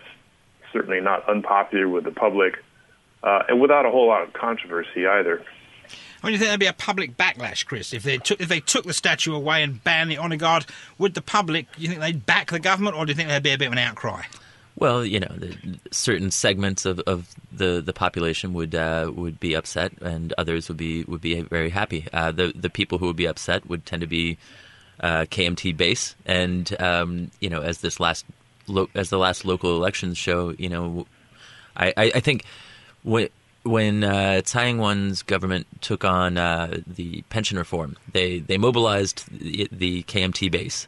certainly 0.73 1.01
not 1.01 1.27
unpopular 1.29 1.87
with 1.87 2.05
the 2.05 2.11
public, 2.11 2.55
uh, 3.23 3.43
and 3.47 3.61
without 3.61 3.85
a 3.85 3.91
whole 3.91 4.07
lot 4.07 4.23
of 4.23 4.33
controversy 4.33 5.05
either. 5.05 5.43
Do 6.23 6.31
you 6.31 6.37
think 6.37 6.49
there'd 6.49 6.59
be 6.59 6.67
a 6.67 6.73
public 6.73 7.17
backlash, 7.17 7.65
Chris? 7.65 7.93
If 7.93 8.03
they 8.03 8.17
took 8.17 8.39
if 8.39 8.47
they 8.47 8.59
took 8.59 8.85
the 8.85 8.93
statue 8.93 9.33
away 9.33 9.63
and 9.63 9.83
banned 9.83 10.11
the 10.11 10.19
honour 10.19 10.35
guard, 10.35 10.65
would 10.97 11.15
the 11.15 11.21
public? 11.21 11.67
You 11.77 11.87
think 11.87 11.99
they'd 11.99 12.25
back 12.25 12.51
the 12.51 12.59
government, 12.59 12.95
or 12.95 13.05
do 13.05 13.11
you 13.11 13.15
think 13.15 13.29
there'd 13.29 13.43
be 13.43 13.51
a 13.51 13.57
bit 13.57 13.67
of 13.67 13.73
an 13.73 13.79
outcry? 13.79 14.23
Well, 14.75 15.05
you 15.05 15.19
know, 15.19 15.33
the, 15.35 15.57
certain 15.91 16.31
segments 16.31 16.85
of, 16.85 16.99
of 17.01 17.35
the, 17.51 17.81
the 17.85 17.93
population 17.93 18.53
would 18.53 18.73
uh, 18.73 19.11
would 19.13 19.39
be 19.39 19.53
upset, 19.53 19.93
and 20.01 20.33
others 20.37 20.69
would 20.69 20.77
be 20.77 21.03
would 21.03 21.21
be 21.21 21.41
very 21.41 21.69
happy. 21.69 22.07
Uh, 22.13 22.31
the 22.31 22.53
the 22.55 22.69
people 22.69 22.97
who 22.97 23.07
would 23.07 23.15
be 23.15 23.27
upset 23.27 23.67
would 23.67 23.85
tend 23.85 24.01
to 24.01 24.07
be 24.07 24.37
uh, 24.99 25.25
KMT 25.29 25.75
base, 25.75 26.15
and 26.25 26.79
um, 26.81 27.31
you 27.39 27.49
know, 27.49 27.61
as 27.61 27.79
this 27.79 27.99
last 27.99 28.25
lo- 28.67 28.89
as 28.95 29.09
the 29.09 29.17
last 29.17 29.43
local 29.45 29.75
elections 29.75 30.17
show, 30.17 30.51
you 30.57 30.69
know, 30.69 31.05
I, 31.75 31.93
I, 31.97 32.11
I 32.15 32.19
think 32.19 32.45
when 33.03 33.29
when 33.63 34.03
uh, 34.03 34.41
Tsai 34.41 34.67
Ing-wen's 34.67 35.21
government 35.21 35.67
took 35.81 36.03
on 36.03 36.37
uh, 36.37 36.79
the 36.87 37.21
pension 37.23 37.57
reform, 37.57 37.97
they 38.11 38.39
they 38.39 38.57
mobilized 38.57 39.29
the, 39.31 39.67
the, 39.71 40.03
KMT 40.03 40.51
base, 40.51 40.87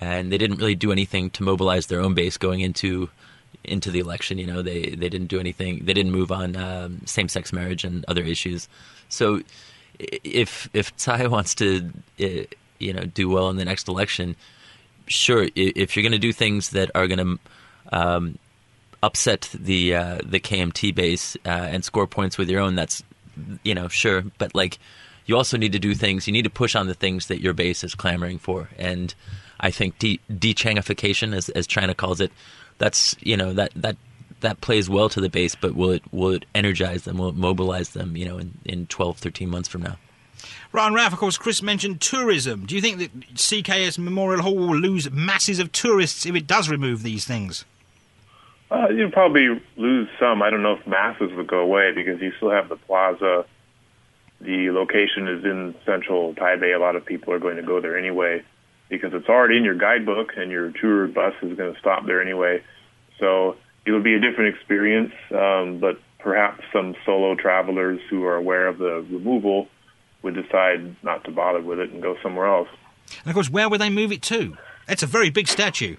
and 0.00 0.30
they 0.30 0.38
didn't 0.38 0.58
really 0.58 0.74
do 0.74 0.92
anything 0.92 1.30
to 1.30 1.42
mobilize 1.42 1.86
their 1.86 2.00
own 2.00 2.14
base 2.14 2.36
going 2.36 2.60
into 2.60 3.10
into 3.64 3.90
the 3.90 3.98
election. 3.98 4.38
You 4.38 4.46
know, 4.46 4.62
they 4.62 4.90
they 4.90 5.08
didn't 5.08 5.28
do 5.28 5.40
anything. 5.40 5.84
They 5.84 5.92
didn't 5.92 6.12
move 6.12 6.30
on 6.30 6.56
um, 6.56 7.02
same 7.06 7.28
sex 7.28 7.52
marriage 7.52 7.84
and 7.84 8.04
other 8.06 8.22
issues. 8.22 8.68
So, 9.08 9.42
if 9.98 10.68
if 10.72 10.94
Tsai 10.96 11.26
wants 11.26 11.54
to, 11.56 11.90
you 12.18 12.92
know, 12.92 13.04
do 13.04 13.28
well 13.28 13.50
in 13.50 13.56
the 13.56 13.64
next 13.64 13.88
election, 13.88 14.36
sure. 15.08 15.48
If 15.56 15.96
you're 15.96 16.02
going 16.02 16.12
to 16.12 16.18
do 16.18 16.32
things 16.32 16.70
that 16.70 16.90
are 16.94 17.08
going 17.08 17.18
to 17.18 17.38
um, 17.92 18.38
upset 19.02 19.50
the 19.54 19.94
uh, 19.94 20.18
the 20.24 20.40
KMT 20.40 20.94
base 20.94 21.36
uh, 21.44 21.48
and 21.48 21.84
score 21.84 22.06
points 22.06 22.38
with 22.38 22.48
your 22.48 22.60
own, 22.60 22.74
that's 22.74 23.02
you 23.62 23.74
know 23.74 23.88
sure. 23.88 24.22
But 24.38 24.54
like 24.54 24.78
you 25.26 25.36
also 25.36 25.56
need 25.56 25.72
to 25.72 25.78
do 25.78 25.94
things. 25.94 26.26
You 26.26 26.32
need 26.32 26.42
to 26.42 26.50
push 26.50 26.74
on 26.74 26.86
the 26.86 26.94
things 26.94 27.26
that 27.26 27.40
your 27.40 27.52
base 27.52 27.84
is 27.84 27.94
clamoring 27.94 28.38
for. 28.38 28.68
And 28.78 29.14
I 29.60 29.70
think 29.70 29.98
de- 29.98 30.20
changification 30.28 31.34
as 31.34 31.48
as 31.50 31.66
China 31.66 31.94
calls 31.94 32.20
it, 32.20 32.32
that's 32.78 33.14
you 33.20 33.36
know 33.36 33.52
that 33.52 33.72
that 33.76 33.96
that 34.40 34.60
plays 34.60 34.88
well 34.88 35.08
to 35.08 35.20
the 35.20 35.30
base. 35.30 35.54
But 35.54 35.74
will 35.74 35.90
it 35.90 36.02
will 36.12 36.30
it 36.30 36.44
energize 36.54 37.02
them? 37.02 37.18
Will 37.18 37.30
it 37.30 37.36
mobilize 37.36 37.90
them? 37.90 38.16
You 38.16 38.26
know, 38.26 38.38
in, 38.38 38.58
in 38.64 38.86
12, 38.86 39.18
13 39.18 39.48
months 39.48 39.68
from 39.68 39.82
now. 39.82 39.96
Ryan 40.72 40.94
Ralph, 40.94 41.12
of 41.12 41.18
course, 41.18 41.36
Chris 41.36 41.62
mentioned 41.62 42.00
tourism. 42.00 42.64
Do 42.64 42.74
you 42.74 42.80
think 42.80 42.98
that 42.98 43.20
CKS 43.34 43.98
Memorial 43.98 44.42
Hall 44.42 44.56
will 44.56 44.76
lose 44.76 45.10
masses 45.10 45.58
of 45.58 45.70
tourists 45.70 46.24
if 46.24 46.34
it 46.34 46.46
does 46.46 46.68
remove 46.68 47.02
these 47.02 47.26
things? 47.26 47.64
Uh, 48.72 48.88
you'd 48.88 49.12
probably 49.12 49.60
lose 49.76 50.08
some. 50.18 50.40
I 50.40 50.48
don't 50.48 50.62
know 50.62 50.74
if 50.74 50.86
masses 50.86 51.30
would 51.34 51.46
go 51.46 51.58
away 51.58 51.92
because 51.94 52.22
you 52.22 52.32
still 52.38 52.50
have 52.50 52.70
the 52.70 52.76
plaza. 52.76 53.44
The 54.40 54.70
location 54.70 55.28
is 55.28 55.44
in 55.44 55.74
central 55.84 56.34
Taipei. 56.34 56.74
A 56.74 56.78
lot 56.78 56.96
of 56.96 57.04
people 57.04 57.34
are 57.34 57.38
going 57.38 57.56
to 57.56 57.62
go 57.62 57.82
there 57.82 57.98
anyway 57.98 58.42
because 58.88 59.12
it's 59.12 59.28
already 59.28 59.58
in 59.58 59.64
your 59.64 59.74
guidebook 59.74 60.32
and 60.36 60.50
your 60.50 60.72
tour 60.72 61.06
bus 61.06 61.34
is 61.42 61.56
going 61.56 61.74
to 61.74 61.78
stop 61.80 62.06
there 62.06 62.22
anyway. 62.22 62.62
So 63.18 63.56
it 63.84 63.92
would 63.92 64.04
be 64.04 64.14
a 64.14 64.20
different 64.20 64.54
experience, 64.54 65.12
um, 65.32 65.78
but 65.78 65.98
perhaps 66.18 66.64
some 66.72 66.94
solo 67.04 67.34
travelers 67.34 68.00
who 68.08 68.24
are 68.24 68.36
aware 68.36 68.68
of 68.68 68.78
the 68.78 69.04
removal 69.10 69.68
would 70.22 70.34
decide 70.34 70.96
not 71.02 71.24
to 71.24 71.30
bother 71.30 71.60
with 71.60 71.78
it 71.78 71.90
and 71.90 72.00
go 72.00 72.16
somewhere 72.22 72.46
else. 72.46 72.68
And 73.20 73.28
of 73.28 73.34
course, 73.34 73.50
where 73.50 73.68
would 73.68 73.80
they 73.82 73.90
move 73.90 74.12
it 74.12 74.22
to? 74.22 74.56
It's 74.88 75.02
a 75.02 75.06
very 75.06 75.28
big 75.28 75.46
statue. 75.46 75.96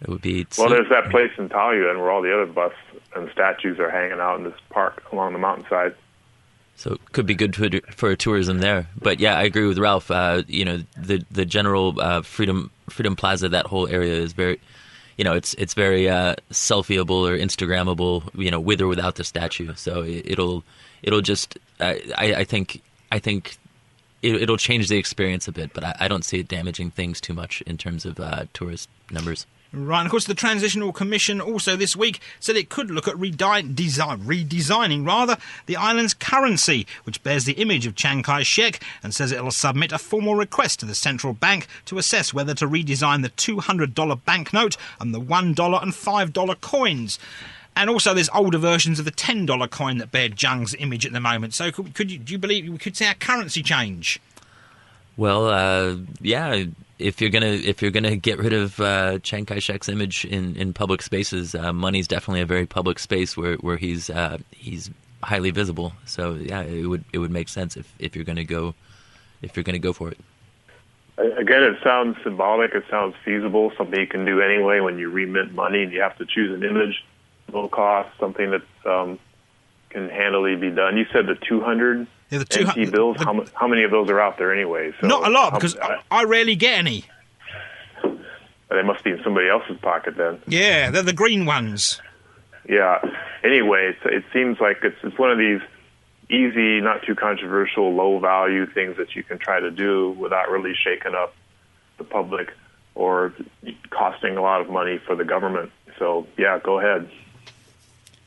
It 0.00 0.08
would 0.08 0.22
be. 0.22 0.46
Well, 0.56 0.68
there's 0.68 0.88
that 0.90 1.10
place 1.10 1.32
in 1.38 1.48
Taoyuan 1.48 1.98
where 1.98 2.10
all 2.10 2.22
the 2.22 2.32
other 2.32 2.46
busts 2.46 2.78
and 3.14 3.30
statues 3.32 3.78
are 3.78 3.90
hanging 3.90 4.20
out 4.20 4.36
in 4.38 4.44
this 4.44 4.58
park 4.70 5.02
along 5.12 5.32
the 5.32 5.38
mountainside. 5.38 5.94
So 6.76 6.92
it 6.92 7.12
could 7.12 7.26
be 7.26 7.34
good 7.34 7.56
for, 7.56 7.68
for 7.92 8.14
tourism 8.14 8.58
there. 8.60 8.86
But 8.96 9.18
yeah, 9.18 9.36
I 9.36 9.42
agree 9.42 9.66
with 9.66 9.78
Ralph. 9.78 10.10
Uh, 10.10 10.42
you 10.46 10.64
know, 10.64 10.84
the 10.96 11.24
the 11.30 11.44
general 11.44 12.00
uh, 12.00 12.22
Freedom 12.22 12.70
Freedom 12.88 13.16
Plaza, 13.16 13.48
that 13.48 13.66
whole 13.66 13.88
area 13.88 14.14
is 14.14 14.32
very, 14.32 14.60
you 15.16 15.24
know, 15.24 15.34
it's 15.34 15.54
it's 15.54 15.74
very 15.74 16.08
uh, 16.08 16.36
selfieable 16.52 17.28
or 17.28 17.36
Instagrammable. 17.36 18.30
You 18.40 18.52
know, 18.52 18.60
with 18.60 18.80
or 18.80 18.86
without 18.86 19.16
the 19.16 19.24
statue. 19.24 19.74
So 19.74 20.02
it, 20.02 20.38
will 20.38 20.62
it'll 21.02 21.20
just. 21.20 21.58
I 21.80 22.00
I 22.16 22.44
think 22.44 22.80
I 23.10 23.18
think 23.18 23.58
it, 24.22 24.48
will 24.48 24.56
change 24.56 24.88
the 24.88 24.98
experience 24.98 25.48
a 25.48 25.52
bit, 25.52 25.72
but 25.72 25.82
I, 25.84 25.96
I, 26.00 26.08
don't 26.08 26.24
see 26.24 26.40
it 26.40 26.48
damaging 26.48 26.90
things 26.90 27.20
too 27.20 27.34
much 27.34 27.62
in 27.62 27.76
terms 27.76 28.04
of 28.04 28.18
uh, 28.18 28.44
tourist 28.52 28.88
numbers. 29.10 29.46
Right, 29.70 29.98
and 29.98 30.06
of 30.06 30.10
course, 30.10 30.24
the 30.24 30.32
Transitional 30.32 30.94
Commission 30.94 31.42
also 31.42 31.76
this 31.76 31.94
week 31.94 32.20
said 32.40 32.56
it 32.56 32.70
could 32.70 32.90
look 32.90 33.06
at 33.06 33.16
redesign, 33.16 33.74
redesigning 33.74 35.06
rather 35.06 35.36
the 35.66 35.76
island's 35.76 36.14
currency, 36.14 36.86
which 37.04 37.22
bears 37.22 37.44
the 37.44 37.52
image 37.54 37.86
of 37.86 37.94
Chiang 37.94 38.22
Kai-shek, 38.22 38.80
and 39.02 39.14
says 39.14 39.30
it'll 39.30 39.50
submit 39.50 39.92
a 39.92 39.98
formal 39.98 40.36
request 40.36 40.80
to 40.80 40.86
the 40.86 40.94
central 40.94 41.34
bank 41.34 41.66
to 41.84 41.98
assess 41.98 42.32
whether 42.32 42.54
to 42.54 42.66
redesign 42.66 43.22
the 43.22 43.28
$200 43.28 44.24
banknote 44.24 44.78
and 45.00 45.14
the 45.14 45.20
$1 45.20 45.82
and 45.82 45.92
$5 45.92 46.60
coins. 46.62 47.18
And 47.76 47.90
also, 47.90 48.14
there's 48.14 48.30
older 48.30 48.58
versions 48.58 48.98
of 48.98 49.04
the 49.04 49.12
$10 49.12 49.70
coin 49.70 49.98
that 49.98 50.10
bear 50.10 50.30
Chiang's 50.30 50.74
image 50.76 51.04
at 51.04 51.12
the 51.12 51.20
moment. 51.20 51.52
So, 51.52 51.70
could, 51.70 51.94
could 51.94 52.10
you, 52.10 52.18
do 52.18 52.32
you 52.32 52.38
believe 52.38 52.66
we 52.68 52.78
could 52.78 52.96
see 52.96 53.04
our 53.04 53.14
currency 53.14 53.62
change? 53.62 54.18
Well, 55.18 55.46
uh, 55.48 55.96
yeah 56.22 56.64
if 56.98 57.20
you're 57.20 57.30
gonna 57.30 57.46
if 57.46 57.80
you're 57.80 57.90
gonna 57.90 58.16
get 58.16 58.38
rid 58.38 58.52
of 58.52 58.80
uh, 58.80 59.18
Chiang 59.20 59.46
Kai-shek's 59.46 59.88
image 59.88 60.24
in, 60.24 60.56
in 60.56 60.72
public 60.72 61.02
spaces, 61.02 61.54
uh, 61.54 61.72
money's 61.72 62.08
definitely 62.08 62.40
a 62.40 62.46
very 62.46 62.66
public 62.66 62.98
space 62.98 63.36
where 63.36 63.56
where 63.56 63.76
he's 63.76 64.10
uh, 64.10 64.38
he's 64.50 64.90
highly 65.22 65.50
visible. 65.50 65.92
So 66.06 66.34
yeah, 66.34 66.62
it 66.62 66.86
would 66.86 67.04
it 67.12 67.18
would 67.18 67.30
make 67.30 67.48
sense 67.48 67.76
if, 67.76 67.92
if 67.98 68.16
you're 68.16 68.24
gonna 68.24 68.44
go 68.44 68.74
if 69.42 69.56
you're 69.56 69.64
gonna 69.64 69.78
go 69.78 69.92
for 69.92 70.10
it. 70.10 70.18
Again, 71.16 71.64
it 71.64 71.78
sounds 71.82 72.16
symbolic. 72.22 72.74
It 72.74 72.84
sounds 72.90 73.14
feasible. 73.24 73.72
Something 73.76 73.98
you 73.98 74.06
can 74.06 74.24
do 74.24 74.40
anyway 74.40 74.80
when 74.80 74.98
you 74.98 75.10
remit 75.10 75.52
money 75.52 75.82
and 75.82 75.92
you 75.92 76.00
have 76.00 76.16
to 76.18 76.26
choose 76.26 76.54
an 76.54 76.62
image, 76.62 77.04
low 77.52 77.68
cost, 77.68 78.08
something 78.20 78.52
that 78.52 78.62
um, 78.88 79.18
can 79.90 80.08
handily 80.08 80.54
be 80.54 80.70
done. 80.70 80.96
You 80.96 81.06
said 81.12 81.26
the 81.26 81.34
200 81.34 82.06
yeah, 82.30 82.38
the 82.38 82.44
two, 82.44 82.66
NT 82.66 82.92
bills. 82.92 83.16
The, 83.16 83.24
how, 83.24 83.44
how, 83.54 83.68
many 83.68 83.84
of 83.84 83.90
those 83.90 84.08
are 84.10 84.20
out 84.20 84.38
there 84.38 84.52
anyway? 84.52 84.92
So 85.00 85.06
not 85.06 85.26
a 85.26 85.30
lot 85.30 85.54
because 85.54 85.76
I, 85.76 86.00
I 86.10 86.24
rarely 86.24 86.56
get 86.56 86.78
any. 86.78 87.04
Uh, 88.04 88.10
they 88.70 88.82
must 88.82 89.02
be 89.02 89.10
in 89.10 89.20
somebody 89.24 89.48
else's 89.48 89.78
pocket 89.80 90.16
then. 90.16 90.40
Yeah, 90.46 90.90
they're 90.90 91.02
the 91.02 91.12
green 91.12 91.46
ones. 91.46 92.00
Yeah. 92.68 92.98
Anyway, 93.42 93.96
it 94.04 94.24
seems 94.32 94.60
like 94.60 94.78
it's 94.82 94.96
it's 95.02 95.18
one 95.18 95.30
of 95.30 95.38
these 95.38 95.60
easy, 96.30 96.80
not 96.80 97.02
too 97.02 97.14
controversial, 97.14 97.94
low 97.94 98.18
value 98.18 98.66
things 98.66 98.98
that 98.98 99.16
you 99.16 99.22
can 99.22 99.38
try 99.38 99.60
to 99.60 99.70
do 99.70 100.10
without 100.10 100.50
really 100.50 100.74
shaking 100.74 101.14
up 101.14 101.34
the 101.96 102.04
public 102.04 102.52
or 102.94 103.32
costing 103.90 104.36
a 104.36 104.42
lot 104.42 104.60
of 104.60 104.68
money 104.68 105.00
for 105.06 105.16
the 105.16 105.24
government. 105.24 105.70
So 105.98 106.26
yeah, 106.36 106.58
go 106.62 106.78
ahead. 106.78 107.08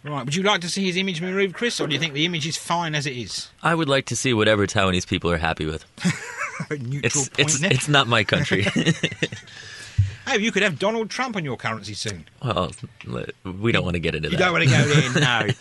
Right. 0.03 0.25
Would 0.25 0.35
you 0.35 0.43
like 0.43 0.61
to 0.61 0.69
see 0.69 0.85
his 0.85 0.97
image 0.97 1.21
removed, 1.21 1.53
Chris, 1.53 1.79
or 1.79 1.87
do 1.87 1.93
you 1.93 1.99
think 1.99 2.13
the 2.13 2.25
image 2.25 2.47
is 2.47 2.57
fine 2.57 2.95
as 2.95 3.05
it 3.05 3.15
is? 3.15 3.49
I 3.61 3.75
would 3.75 3.87
like 3.87 4.05
to 4.07 4.15
see 4.15 4.33
whatever 4.33 4.65
Taiwanese 4.65 5.07
people 5.07 5.29
are 5.29 5.37
happy 5.37 5.65
with. 5.65 5.85
Neutral 6.71 7.01
it's, 7.03 7.29
point 7.29 7.39
it's, 7.39 7.63
it's 7.63 7.87
not 7.87 8.07
my 8.07 8.23
country. 8.23 8.63
hey, 10.27 10.39
you 10.39 10.51
could 10.51 10.63
have 10.63 10.79
Donald 10.79 11.09
Trump 11.11 11.35
on 11.35 11.45
your 11.45 11.55
currency 11.55 11.93
soon. 11.93 12.25
Well, 12.43 12.71
we 13.43 13.71
don't 13.71 13.83
want 13.83 13.93
to 13.93 13.99
get 13.99 14.15
into 14.15 14.29
you 14.29 14.37
that. 14.37 14.39
You 14.39 14.45
don't 14.45 14.53
want 14.53 14.63
to 14.63 14.69
go 14.69 14.83
there, 14.83 15.47
no. 15.47 15.53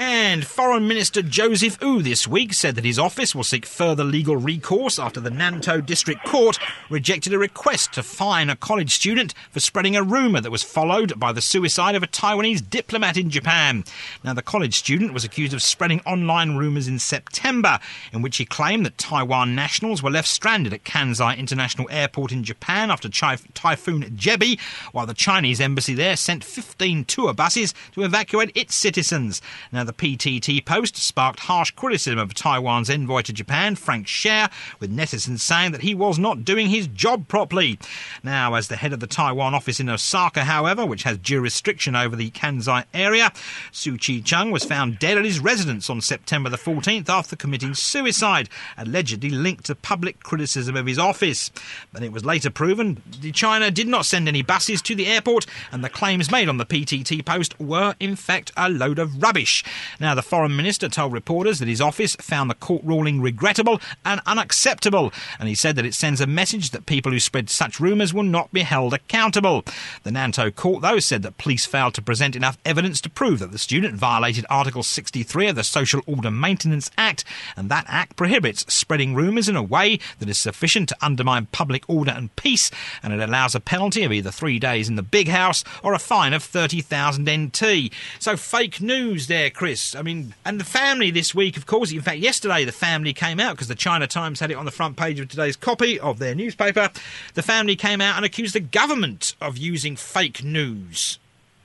And 0.00 0.46
Foreign 0.46 0.86
Minister 0.86 1.22
Joseph 1.22 1.80
Wu 1.82 2.02
this 2.02 2.28
week 2.28 2.54
said 2.54 2.76
that 2.76 2.84
his 2.84 3.00
office 3.00 3.34
will 3.34 3.42
seek 3.42 3.66
further 3.66 4.04
legal 4.04 4.36
recourse 4.36 4.96
after 4.96 5.18
the 5.18 5.28
Nantou 5.28 5.84
District 5.84 6.24
Court 6.24 6.56
rejected 6.88 7.34
a 7.34 7.38
request 7.38 7.94
to 7.94 8.04
fine 8.04 8.48
a 8.48 8.54
college 8.54 8.94
student 8.94 9.34
for 9.50 9.58
spreading 9.58 9.96
a 9.96 10.02
rumour 10.04 10.40
that 10.40 10.52
was 10.52 10.62
followed 10.62 11.18
by 11.18 11.32
the 11.32 11.42
suicide 11.42 11.96
of 11.96 12.04
a 12.04 12.06
Taiwanese 12.06 12.70
diplomat 12.70 13.16
in 13.16 13.28
Japan. 13.28 13.82
Now, 14.22 14.34
the 14.34 14.40
college 14.40 14.74
student 14.74 15.12
was 15.12 15.24
accused 15.24 15.52
of 15.52 15.64
spreading 15.64 16.00
online 16.06 16.54
rumours 16.54 16.86
in 16.86 17.00
September, 17.00 17.80
in 18.12 18.22
which 18.22 18.36
he 18.36 18.44
claimed 18.44 18.86
that 18.86 18.98
Taiwan 18.98 19.56
nationals 19.56 20.00
were 20.00 20.12
left 20.12 20.28
stranded 20.28 20.72
at 20.72 20.84
Kansai 20.84 21.36
International 21.36 21.88
Airport 21.90 22.30
in 22.30 22.44
Japan 22.44 22.92
after 22.92 23.08
Typhoon 23.08 24.02
Jebi, 24.16 24.60
while 24.92 25.06
the 25.06 25.12
Chinese 25.12 25.60
embassy 25.60 25.94
there 25.94 26.14
sent 26.14 26.44
15 26.44 27.04
tour 27.04 27.34
buses 27.34 27.74
to 27.94 28.04
evacuate 28.04 28.52
its 28.54 28.76
citizens. 28.76 29.42
Now, 29.72 29.87
the 29.88 29.94
PTT 29.94 30.62
post 30.66 30.98
sparked 30.98 31.40
harsh 31.40 31.70
criticism 31.70 32.18
of 32.18 32.34
Taiwan's 32.34 32.90
envoy 32.90 33.22
to 33.22 33.32
Japan, 33.32 33.74
Frank 33.74 34.06
Hsieh, 34.06 34.50
with 34.80 34.94
netizens 34.94 35.40
saying 35.40 35.72
that 35.72 35.80
he 35.80 35.94
was 35.94 36.18
not 36.18 36.44
doing 36.44 36.68
his 36.68 36.86
job 36.88 37.26
properly. 37.26 37.78
Now, 38.22 38.52
as 38.52 38.68
the 38.68 38.76
head 38.76 38.92
of 38.92 39.00
the 39.00 39.06
Taiwan 39.06 39.54
office 39.54 39.80
in 39.80 39.88
Osaka, 39.88 40.44
however, 40.44 40.84
which 40.84 41.04
has 41.04 41.16
jurisdiction 41.16 41.96
over 41.96 42.14
the 42.14 42.30
Kansai 42.32 42.84
area, 42.92 43.32
Su 43.72 43.96
Chi 43.96 44.20
Chung 44.22 44.50
was 44.50 44.62
found 44.62 44.98
dead 44.98 45.16
at 45.16 45.24
his 45.24 45.40
residence 45.40 45.88
on 45.88 46.02
September 46.02 46.50
the 46.50 46.58
14th 46.58 47.08
after 47.08 47.34
committing 47.34 47.72
suicide, 47.72 48.50
allegedly 48.76 49.30
linked 49.30 49.64
to 49.64 49.74
public 49.74 50.22
criticism 50.22 50.76
of 50.76 50.84
his 50.84 50.98
office. 50.98 51.50
But 51.94 52.02
it 52.02 52.12
was 52.12 52.26
later 52.26 52.50
proven 52.50 53.00
China 53.32 53.70
did 53.70 53.88
not 53.88 54.04
send 54.04 54.28
any 54.28 54.42
buses 54.42 54.82
to 54.82 54.94
the 54.94 55.06
airport, 55.06 55.46
and 55.72 55.82
the 55.82 55.88
claims 55.88 56.30
made 56.30 56.50
on 56.50 56.58
the 56.58 56.66
PTT 56.66 57.24
post 57.24 57.58
were, 57.58 57.94
in 57.98 58.16
fact, 58.16 58.52
a 58.54 58.68
load 58.68 58.98
of 58.98 59.22
rubbish. 59.22 59.64
Now, 60.00 60.14
the 60.14 60.22
foreign 60.22 60.56
minister 60.56 60.88
told 60.88 61.12
reporters 61.12 61.58
that 61.58 61.68
his 61.68 61.80
office 61.80 62.16
found 62.16 62.50
the 62.50 62.54
court 62.54 62.82
ruling 62.84 63.20
regrettable 63.20 63.80
and 64.04 64.20
unacceptable, 64.26 65.12
and 65.38 65.48
he 65.48 65.54
said 65.54 65.76
that 65.76 65.86
it 65.86 65.94
sends 65.94 66.20
a 66.20 66.26
message 66.26 66.70
that 66.70 66.86
people 66.86 67.12
who 67.12 67.20
spread 67.20 67.50
such 67.50 67.80
rumours 67.80 68.14
will 68.14 68.22
not 68.22 68.52
be 68.52 68.62
held 68.62 68.94
accountable. 68.94 69.64
The 70.02 70.10
Nantou 70.10 70.54
court, 70.54 70.82
though, 70.82 70.98
said 70.98 71.22
that 71.22 71.38
police 71.38 71.66
failed 71.66 71.94
to 71.94 72.02
present 72.02 72.36
enough 72.36 72.58
evidence 72.64 73.00
to 73.02 73.10
prove 73.10 73.38
that 73.38 73.52
the 73.52 73.58
student 73.58 73.96
violated 73.96 74.46
Article 74.50 74.82
63 74.82 75.48
of 75.48 75.56
the 75.56 75.64
Social 75.64 76.02
Order 76.06 76.30
Maintenance 76.30 76.90
Act, 76.96 77.24
and 77.56 77.70
that 77.70 77.84
act 77.88 78.16
prohibits 78.16 78.72
spreading 78.72 79.14
rumours 79.14 79.48
in 79.48 79.56
a 79.56 79.62
way 79.62 79.98
that 80.18 80.28
is 80.28 80.38
sufficient 80.38 80.88
to 80.88 80.96
undermine 81.00 81.46
public 81.46 81.84
order 81.88 82.12
and 82.12 82.34
peace, 82.36 82.70
and 83.02 83.12
it 83.12 83.20
allows 83.20 83.54
a 83.54 83.60
penalty 83.60 84.04
of 84.04 84.12
either 84.12 84.30
three 84.30 84.58
days 84.58 84.88
in 84.88 84.96
the 84.96 85.02
big 85.02 85.28
house 85.28 85.64
or 85.82 85.94
a 85.94 85.98
fine 85.98 86.32
of 86.32 86.42
30,000 86.42 87.28
NT. 87.28 87.92
So 88.18 88.36
fake 88.36 88.80
news 88.80 89.26
there, 89.26 89.50
Chris. 89.58 89.96
I 89.96 90.02
mean, 90.02 90.36
and 90.44 90.60
the 90.60 90.64
family 90.64 91.10
this 91.10 91.34
week, 91.34 91.56
of 91.56 91.66
course, 91.66 91.90
in 91.90 92.00
fact, 92.00 92.18
yesterday 92.18 92.64
the 92.64 92.70
family 92.70 93.12
came 93.12 93.40
out 93.40 93.56
because 93.56 93.66
the 93.66 93.74
China 93.74 94.06
Times 94.06 94.38
had 94.38 94.52
it 94.52 94.54
on 94.54 94.64
the 94.64 94.70
front 94.70 94.96
page 94.96 95.18
of 95.18 95.28
today's 95.28 95.56
copy 95.56 95.98
of 95.98 96.20
their 96.20 96.32
newspaper. 96.32 96.90
The 97.34 97.42
family 97.42 97.74
came 97.74 98.00
out 98.00 98.14
and 98.14 98.24
accused 98.24 98.54
the 98.54 98.60
government 98.60 99.34
of 99.40 99.58
using 99.58 99.96
fake 99.96 100.44
news, 100.44 101.18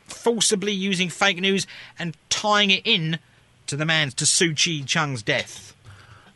forcibly 0.08 0.72
using 0.72 1.10
fake 1.10 1.40
news 1.40 1.68
and 2.00 2.18
tying 2.30 2.72
it 2.72 2.82
in 2.84 3.20
to 3.68 3.76
the 3.76 3.86
man, 3.86 4.10
to 4.10 4.26
Su 4.26 4.56
Chi 4.56 4.82
Chung's 4.88 5.22
death. 5.22 5.76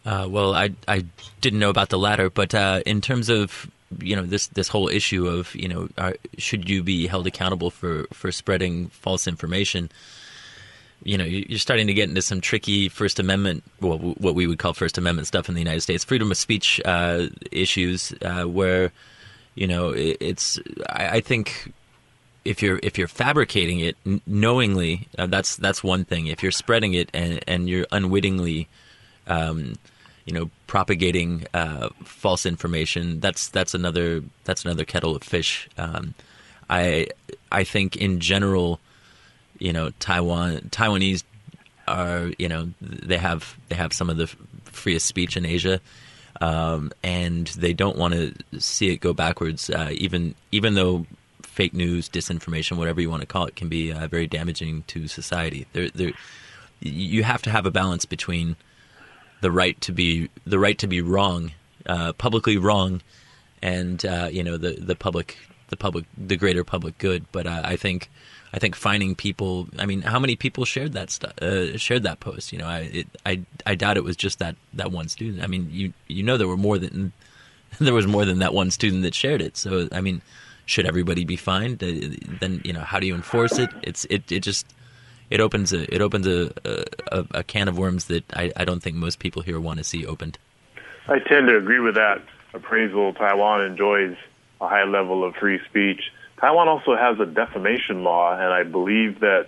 Uh, 0.05 0.27
well, 0.29 0.53
I 0.53 0.69
I 0.87 1.05
didn't 1.41 1.57
know 1.57 1.71
about 1.71 1.89
the 1.89 1.97
latter, 1.97 2.29
but 2.29 2.53
uh, 2.53 2.83
in 2.85 3.01
terms 3.01 3.29
of 3.29 3.67
you 3.99 4.15
know 4.15 4.27
this 4.27 4.45
this 4.45 4.67
whole 4.67 4.89
issue 4.89 5.25
of 5.25 5.55
you 5.55 5.67
know 5.67 5.89
are, 5.97 6.15
should 6.37 6.69
you 6.69 6.83
be 6.83 7.07
held 7.07 7.25
accountable 7.25 7.71
for 7.71 8.05
for 8.13 8.31
spreading 8.31 8.89
false 8.89 9.27
information? 9.27 9.89
You 11.07 11.17
know, 11.17 11.23
you're 11.23 11.57
starting 11.57 11.87
to 11.87 11.93
get 11.93 12.09
into 12.09 12.21
some 12.21 12.41
tricky 12.41 12.89
First 12.89 13.17
Amendment, 13.17 13.63
well, 13.79 13.97
what 13.97 14.35
we 14.35 14.45
would 14.45 14.59
call 14.59 14.73
First 14.73 14.97
Amendment 14.97 15.25
stuff 15.25 15.47
in 15.47 15.55
the 15.55 15.61
United 15.61 15.79
States, 15.79 16.03
freedom 16.03 16.31
of 16.31 16.37
speech 16.37 16.81
uh, 16.83 17.27
issues, 17.49 18.13
uh, 18.21 18.43
where 18.43 18.91
you 19.55 19.67
know 19.67 19.93
it's. 19.95 20.59
I, 20.89 21.17
I 21.17 21.21
think 21.21 21.71
if 22.43 22.61
you're 22.61 22.79
if 22.83 22.97
you're 22.97 23.07
fabricating 23.07 23.79
it 23.79 23.95
knowingly, 24.25 25.07
uh, 25.17 25.27
that's 25.27 25.55
that's 25.55 25.81
one 25.81 26.03
thing. 26.03 26.27
If 26.27 26.43
you're 26.43 26.51
spreading 26.51 26.93
it 26.93 27.09
and 27.13 27.39
and 27.47 27.69
you're 27.69 27.87
unwittingly, 27.91 28.67
um, 29.27 29.75
you 30.25 30.33
know, 30.33 30.49
propagating 30.67 31.45
uh, 31.53 31.87
false 32.03 32.45
information, 32.45 33.21
that's 33.21 33.47
that's 33.47 33.73
another 33.73 34.23
that's 34.43 34.65
another 34.65 34.83
kettle 34.83 35.15
of 35.15 35.23
fish. 35.23 35.69
Um, 35.77 36.15
I 36.69 37.07
I 37.49 37.63
think 37.63 37.95
in 37.95 38.19
general, 38.19 38.81
you 39.59 39.73
know, 39.73 39.91
Taiwan 39.99 40.69
Taiwanese 40.71 41.23
are 41.87 42.31
you 42.37 42.49
know 42.49 42.69
they 42.81 43.17
have 43.17 43.57
they 43.69 43.75
have 43.75 43.93
some 43.93 44.09
of 44.09 44.17
the 44.17 44.27
freest 44.65 45.05
speech 45.05 45.37
in 45.37 45.45
Asia. 45.45 45.79
Um, 46.39 46.91
and 47.01 47.47
they 47.47 47.73
don't 47.73 47.97
want 47.97 48.13
to 48.13 48.59
see 48.59 48.93
it 48.93 48.97
go 48.97 49.11
backwards. 49.11 49.71
Uh, 49.71 49.89
even 49.93 50.35
even 50.51 50.75
though 50.75 51.07
fake 51.41 51.73
news, 51.73 52.07
disinformation, 52.07 52.77
whatever 52.77 53.01
you 53.01 53.09
want 53.09 53.21
to 53.21 53.25
call 53.25 53.45
it, 53.45 53.55
can 53.55 53.67
be 53.67 53.91
uh, 53.91 54.07
very 54.07 54.27
damaging 54.27 54.83
to 54.85 55.07
society. 55.07 55.65
There, 55.73 55.89
there, 55.89 56.11
you 56.79 57.23
have 57.23 57.41
to 57.41 57.49
have 57.49 57.65
a 57.65 57.71
balance 57.71 58.05
between 58.05 58.55
the 59.41 59.49
right 59.49 59.79
to 59.81 59.91
be 59.91 60.29
the 60.45 60.59
right 60.59 60.77
to 60.77 60.85
be 60.85 61.01
wrong, 61.01 61.53
uh, 61.87 62.13
publicly 62.13 62.57
wrong, 62.57 63.01
and 63.63 64.05
uh, 64.05 64.29
you 64.31 64.43
know 64.43 64.57
the 64.57 64.73
the 64.73 64.95
public 64.95 65.37
the 65.69 65.77
public 65.77 66.05
the 66.15 66.37
greater 66.37 66.63
public 66.63 66.99
good. 66.99 67.25
But 67.31 67.47
I 67.47 67.75
think 67.75 68.11
I 68.53 68.59
think 68.59 68.75
finding 68.75 69.15
people. 69.15 69.67
I 69.77 69.85
mean, 69.85 70.01
how 70.01 70.19
many 70.19 70.35
people 70.35 70.65
shared 70.65 70.93
that 70.93 71.11
stu- 71.11 71.27
uh, 71.41 71.77
shared 71.77 72.03
that 72.03 72.19
post? 72.19 72.53
You 72.53 72.59
know, 72.59 72.67
I, 72.67 72.79
it, 72.79 73.07
I 73.25 73.41
I 73.65 73.75
doubt 73.75 73.97
it 73.97 74.03
was 74.03 74.15
just 74.15 74.39
that 74.39 74.55
that 74.73 74.91
one 74.91 75.09
student. 75.09 75.43
I 75.43 75.47
mean, 75.47 75.69
you 75.71 75.93
you 76.07 76.23
know 76.23 76.37
there 76.37 76.47
were 76.47 76.57
more 76.57 76.77
than 76.77 77.11
there 77.79 77.93
was 77.93 78.07
more 78.07 78.25
than 78.25 78.39
that 78.39 78.53
one 78.53 78.71
student 78.71 79.03
that 79.03 79.13
shared 79.13 79.41
it. 79.41 79.57
So 79.57 79.89
I 79.91 80.01
mean 80.01 80.21
should 80.67 80.85
everybody 80.85 81.25
be 81.25 81.37
fined? 81.37 81.79
Then 81.79 82.61
you 82.63 82.73
know 82.73 82.81
how 82.81 82.99
do 82.99 83.07
you 83.07 83.15
enforce 83.15 83.57
it? 83.57 83.69
It's 83.81 84.05
it, 84.05 84.31
it 84.31 84.41
just 84.41 84.67
it 85.29 85.39
opens 85.39 85.73
a 85.73 85.93
it 85.93 86.01
opens 86.01 86.27
a, 86.27 86.53
a, 87.11 87.25
a 87.31 87.43
can 87.43 87.67
of 87.67 87.77
worms 87.77 88.05
that 88.05 88.23
I, 88.35 88.51
I 88.55 88.65
don't 88.65 88.83
think 88.83 88.95
most 88.97 89.17
people 89.17 89.41
here 89.41 89.59
want 89.59 89.79
to 89.79 89.83
see 89.83 90.05
opened. 90.05 90.37
I 91.07 91.19
tend 91.19 91.47
to 91.47 91.57
agree 91.57 91.79
with 91.79 91.95
that 91.95 92.21
appraisal. 92.53 93.13
Taiwan 93.13 93.63
enjoys 93.63 94.17
a 94.59 94.67
high 94.67 94.83
level 94.83 95.23
of 95.23 95.35
free 95.35 95.59
speech. 95.69 96.11
Taiwan 96.39 96.67
also 96.67 96.95
has 96.95 97.19
a 97.19 97.25
defamation 97.25 98.03
law, 98.03 98.33
and 98.33 98.53
I 98.53 98.63
believe 98.63 99.21
that 99.21 99.47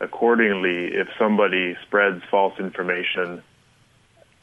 accordingly, 0.00 0.94
if 0.94 1.08
somebody 1.18 1.76
spreads 1.86 2.22
false 2.30 2.58
information 2.58 3.42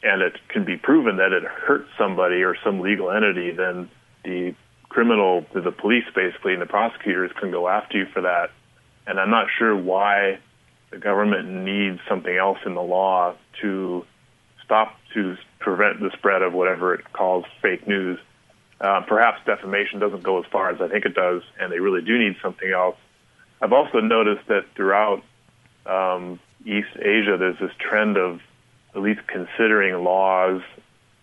and 0.02 0.22
it 0.22 0.36
can 0.48 0.64
be 0.64 0.76
proven 0.76 1.16
that 1.16 1.32
it 1.32 1.42
hurts 1.42 1.88
somebody 1.98 2.42
or 2.42 2.56
some 2.62 2.80
legal 2.80 3.10
entity, 3.10 3.50
then 3.50 3.90
the 4.24 4.54
criminal, 4.88 5.44
the 5.52 5.72
police 5.72 6.04
basically, 6.14 6.52
and 6.52 6.62
the 6.62 6.66
prosecutors 6.66 7.32
can 7.40 7.50
go 7.50 7.68
after 7.68 7.98
you 7.98 8.06
for 8.06 8.22
that. 8.22 8.50
And 9.06 9.18
I'm 9.18 9.30
not 9.30 9.48
sure 9.58 9.74
why 9.74 10.38
the 10.90 10.98
government 10.98 11.48
needs 11.48 12.00
something 12.08 12.34
else 12.34 12.58
in 12.64 12.74
the 12.74 12.82
law 12.82 13.34
to 13.60 14.04
stop 14.64 14.94
to 15.14 15.36
prevent 15.58 16.00
the 16.00 16.10
spread 16.16 16.42
of 16.42 16.52
whatever 16.52 16.94
it 16.94 17.12
calls 17.12 17.44
fake 17.60 17.88
news. 17.88 18.18
Uh, 18.80 19.00
perhaps 19.06 19.40
defamation 19.44 19.98
doesn't 19.98 20.22
go 20.22 20.38
as 20.38 20.46
far 20.50 20.70
as 20.70 20.80
I 20.80 20.88
think 20.88 21.04
it 21.04 21.14
does, 21.14 21.42
and 21.58 21.72
they 21.72 21.80
really 21.80 22.02
do 22.02 22.18
need 22.18 22.36
something 22.42 22.70
else. 22.70 22.96
I've 23.60 23.72
also 23.72 24.00
noticed 24.00 24.46
that 24.48 24.66
throughout 24.76 25.22
um, 25.84 26.38
East 26.64 26.94
Asia, 26.96 27.36
there's 27.38 27.58
this 27.58 27.72
trend 27.78 28.16
of 28.16 28.40
at 28.94 29.02
least 29.02 29.20
considering 29.26 30.04
laws 30.04 30.62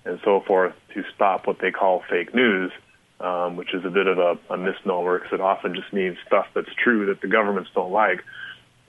and 0.03 0.19
so 0.23 0.41
forth 0.41 0.73
to 0.93 1.03
stop 1.15 1.47
what 1.47 1.59
they 1.59 1.71
call 1.71 2.03
fake 2.09 2.35
news 2.35 2.71
um, 3.19 3.55
which 3.55 3.73
is 3.73 3.85
a 3.85 3.89
bit 3.89 4.07
of 4.07 4.17
a, 4.17 4.37
a 4.49 4.57
misnomer 4.57 5.19
because 5.19 5.33
it 5.33 5.41
often 5.41 5.73
just 5.73 5.91
means 5.93 6.17
stuff 6.27 6.47
that's 6.53 6.73
true 6.83 7.07
that 7.07 7.21
the 7.21 7.27
governments 7.27 7.69
don't 7.73 7.91
like. 7.91 8.23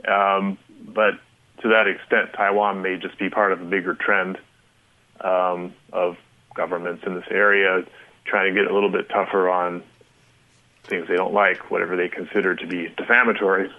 Um, 0.07 0.59
but 0.87 1.15
to 1.63 1.69
that 1.69 1.87
extent, 1.87 2.33
Taiwan 2.35 2.83
may 2.83 2.97
just 2.97 3.19
be 3.19 3.31
part 3.31 3.53
of 3.53 3.61
a 3.61 3.65
bigger 3.65 3.95
trend 3.95 4.39
um, 5.21 5.75
of 5.93 6.17
governments 6.55 7.05
in 7.07 7.15
this 7.15 7.27
area 7.31 7.85
trying 8.27 8.55
to 8.55 8.61
get 8.61 8.71
a 8.71 8.75
little 8.75 8.91
bit 8.91 9.09
tougher 9.09 9.49
on 9.49 9.83
things 10.85 11.09
they 11.09 11.17
don't 11.17 11.35
like, 11.35 11.71
whatever 11.71 11.97
they 11.97 12.09
consider 12.09 12.55
to 12.55 12.67
be 12.67 12.89
defamatory. 12.97 13.71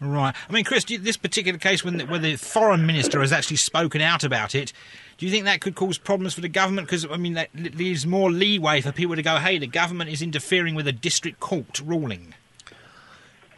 Right. 0.00 0.34
I 0.48 0.52
mean, 0.52 0.64
Chris, 0.64 0.84
this 0.84 1.16
particular 1.16 1.58
case, 1.58 1.84
when 1.84 1.96
the, 1.96 2.06
when 2.06 2.22
the 2.22 2.36
foreign 2.36 2.86
minister 2.86 3.20
has 3.20 3.32
actually 3.32 3.56
spoken 3.56 4.00
out 4.00 4.22
about 4.22 4.54
it, 4.54 4.72
do 5.16 5.26
you 5.26 5.32
think 5.32 5.44
that 5.46 5.60
could 5.60 5.74
cause 5.74 5.98
problems 5.98 6.34
for 6.34 6.40
the 6.40 6.48
government? 6.48 6.86
Because, 6.86 7.04
I 7.10 7.16
mean, 7.16 7.32
that 7.34 7.52
leaves 7.52 8.06
more 8.06 8.30
leeway 8.30 8.80
for 8.80 8.92
people 8.92 9.16
to 9.16 9.22
go, 9.22 9.38
hey, 9.38 9.58
the 9.58 9.66
government 9.66 10.10
is 10.10 10.22
interfering 10.22 10.76
with 10.76 10.86
a 10.86 10.92
district 10.92 11.40
court 11.40 11.80
ruling. 11.80 12.34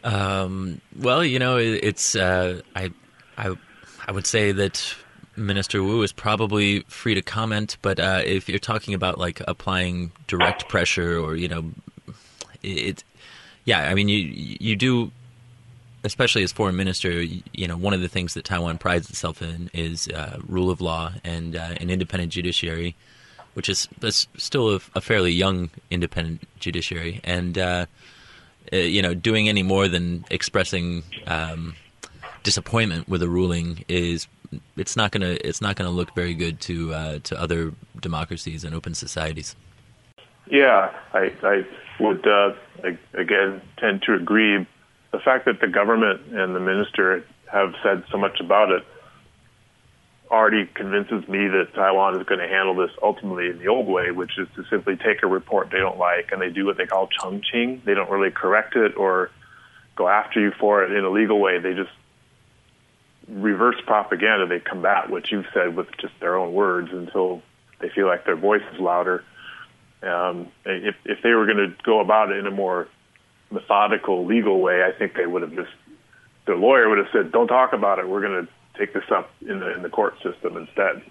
Um, 0.03 0.81
well, 0.97 1.23
you 1.23 1.37
know, 1.37 1.57
it's, 1.57 2.15
uh, 2.15 2.61
I, 2.75 2.91
I, 3.37 3.55
I 4.07 4.11
would 4.11 4.25
say 4.25 4.51
that 4.51 4.95
Minister 5.35 5.81
Wu 5.81 6.01
is 6.01 6.11
probably 6.11 6.81
free 6.81 7.15
to 7.15 7.21
comment, 7.21 7.77
but 7.81 7.99
uh, 7.99 8.21
if 8.25 8.49
you're 8.49 8.59
talking 8.59 8.93
about 8.93 9.17
like 9.17 9.41
applying 9.47 10.11
direct 10.27 10.67
pressure 10.67 11.17
or, 11.17 11.35
you 11.35 11.47
know, 11.47 11.71
it, 12.63 13.03
yeah, 13.65 13.89
I 13.89 13.93
mean, 13.93 14.09
you, 14.09 14.17
you 14.59 14.75
do 14.75 15.11
especially 16.03 16.43
as 16.43 16.51
foreign 16.51 16.75
minister, 16.75 17.21
you 17.21 17.67
know, 17.67 17.77
one 17.77 17.93
of 17.93 18.01
the 18.01 18.07
things 18.07 18.33
that 18.33 18.43
Taiwan 18.43 18.77
prides 18.77 19.09
itself 19.09 19.41
in 19.41 19.69
is 19.73 20.07
uh, 20.07 20.39
rule 20.47 20.69
of 20.69 20.81
law 20.81 21.13
and 21.23 21.55
uh, 21.55 21.75
an 21.79 21.89
independent 21.89 22.31
judiciary, 22.31 22.95
which 23.53 23.69
is 23.69 23.87
still 24.37 24.75
a, 24.75 24.79
a, 24.95 25.01
fairly 25.01 25.31
young 25.31 25.69
independent 25.91 26.47
judiciary, 26.59 27.21
and 27.23 27.57
uh, 27.57 27.85
uh, 28.73 28.77
you 28.77 29.01
know, 29.01 29.13
doing 29.13 29.47
any 29.47 29.63
more 29.63 29.87
than 29.87 30.25
expressing 30.31 31.03
um, 31.27 31.75
disappointment 32.43 33.07
with 33.07 33.21
a 33.21 33.29
ruling 33.29 33.83
is 33.87 34.27
it's 34.77 34.95
not 34.95 35.11
gonna 35.11 35.37
it's 35.43 35.61
not 35.61 35.75
gonna 35.75 35.91
look 35.91 36.13
very 36.15 36.33
good 36.33 36.59
to 36.61 36.93
uh, 36.93 37.19
to 37.19 37.39
other 37.39 37.73
democracies 37.99 38.63
and 38.63 38.75
open 38.75 38.93
societies. 38.93 39.55
Yeah, 40.47 40.91
I, 41.13 41.31
I 41.43 41.65
would 41.99 42.27
uh, 42.27 42.53
again 43.13 43.61
tend 43.77 44.03
to 44.03 44.13
agree 44.13 44.67
the 45.11 45.19
fact 45.19 45.45
that 45.45 45.61
the 45.61 45.67
government 45.67 46.21
and 46.33 46.55
the 46.55 46.59
minister 46.59 47.23
have 47.51 47.73
said 47.83 48.03
so 48.11 48.17
much 48.17 48.39
about 48.39 48.71
it 48.71 48.83
already 50.31 50.65
convinces 50.65 51.27
me 51.27 51.47
that 51.49 51.73
Taiwan 51.75 52.19
is 52.19 52.25
going 52.25 52.39
to 52.39 52.47
handle 52.47 52.73
this 52.73 52.91
ultimately 53.03 53.49
in 53.49 53.59
the 53.59 53.67
old 53.67 53.85
way, 53.85 54.11
which 54.11 54.39
is 54.39 54.47
to 54.55 54.63
simply 54.69 54.95
take 54.95 55.23
a 55.23 55.27
report 55.27 55.69
they 55.71 55.79
don't 55.79 55.97
like 55.97 56.31
and 56.31 56.41
they 56.41 56.49
do 56.49 56.65
what 56.65 56.77
they 56.77 56.85
call 56.85 57.09
chengqing. 57.09 57.83
They 57.83 57.93
don't 57.93 58.09
really 58.09 58.31
correct 58.31 58.77
it 58.77 58.95
or 58.95 59.29
go 59.97 60.07
after 60.07 60.39
you 60.39 60.51
for 60.57 60.83
it 60.83 60.93
in 60.93 61.03
a 61.03 61.09
legal 61.09 61.39
way. 61.39 61.59
They 61.59 61.73
just 61.73 61.91
reverse 63.27 63.77
propaganda. 63.85 64.47
They 64.47 64.59
combat 64.59 65.09
what 65.09 65.31
you've 65.31 65.45
said 65.53 65.75
with 65.75 65.87
just 65.99 66.13
their 66.19 66.35
own 66.37 66.53
words 66.53 66.89
until 66.91 67.41
they 67.79 67.89
feel 67.89 68.07
like 68.07 68.25
their 68.25 68.35
voice 68.35 68.63
is 68.73 68.79
louder. 68.79 69.23
Um, 70.03 70.47
if 70.65 70.95
if 71.05 71.19
they 71.21 71.31
were 71.31 71.45
going 71.45 71.57
to 71.57 71.75
go 71.83 71.99
about 71.99 72.31
it 72.31 72.37
in 72.37 72.47
a 72.47 72.51
more 72.51 72.87
methodical, 73.51 74.25
legal 74.25 74.59
way, 74.59 74.83
I 74.83 74.97
think 74.97 75.13
they 75.15 75.27
would 75.27 75.41
have 75.43 75.53
just 75.53 75.71
the 76.45 76.53
lawyer 76.53 76.89
would 76.89 76.97
have 76.97 77.07
said, 77.11 77.31
"Don't 77.31 77.47
talk 77.47 77.73
about 77.73 77.99
it. 77.99 78.07
We're 78.07 78.21
going 78.21 78.45
to 78.45 78.79
take 78.79 78.93
this 78.93 79.03
up 79.11 79.29
in 79.41 79.59
the 79.59 79.75
in 79.75 79.83
the 79.83 79.89
court 79.89 80.15
system 80.23 80.57
instead." 80.57 81.03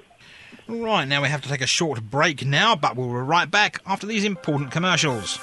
Right, 0.67 1.07
now 1.07 1.23
we 1.23 1.29
have 1.29 1.43
to 1.43 1.49
take 1.49 1.61
a 1.61 1.67
short 1.67 2.01
break 2.03 2.45
now, 2.45 2.77
but 2.77 2.97
we'll 2.97 3.09
be 3.09 3.15
right 3.15 3.51
back 3.51 3.81
after 3.87 4.07
these 4.07 4.25
important 4.25 4.71
commercials. 4.71 5.39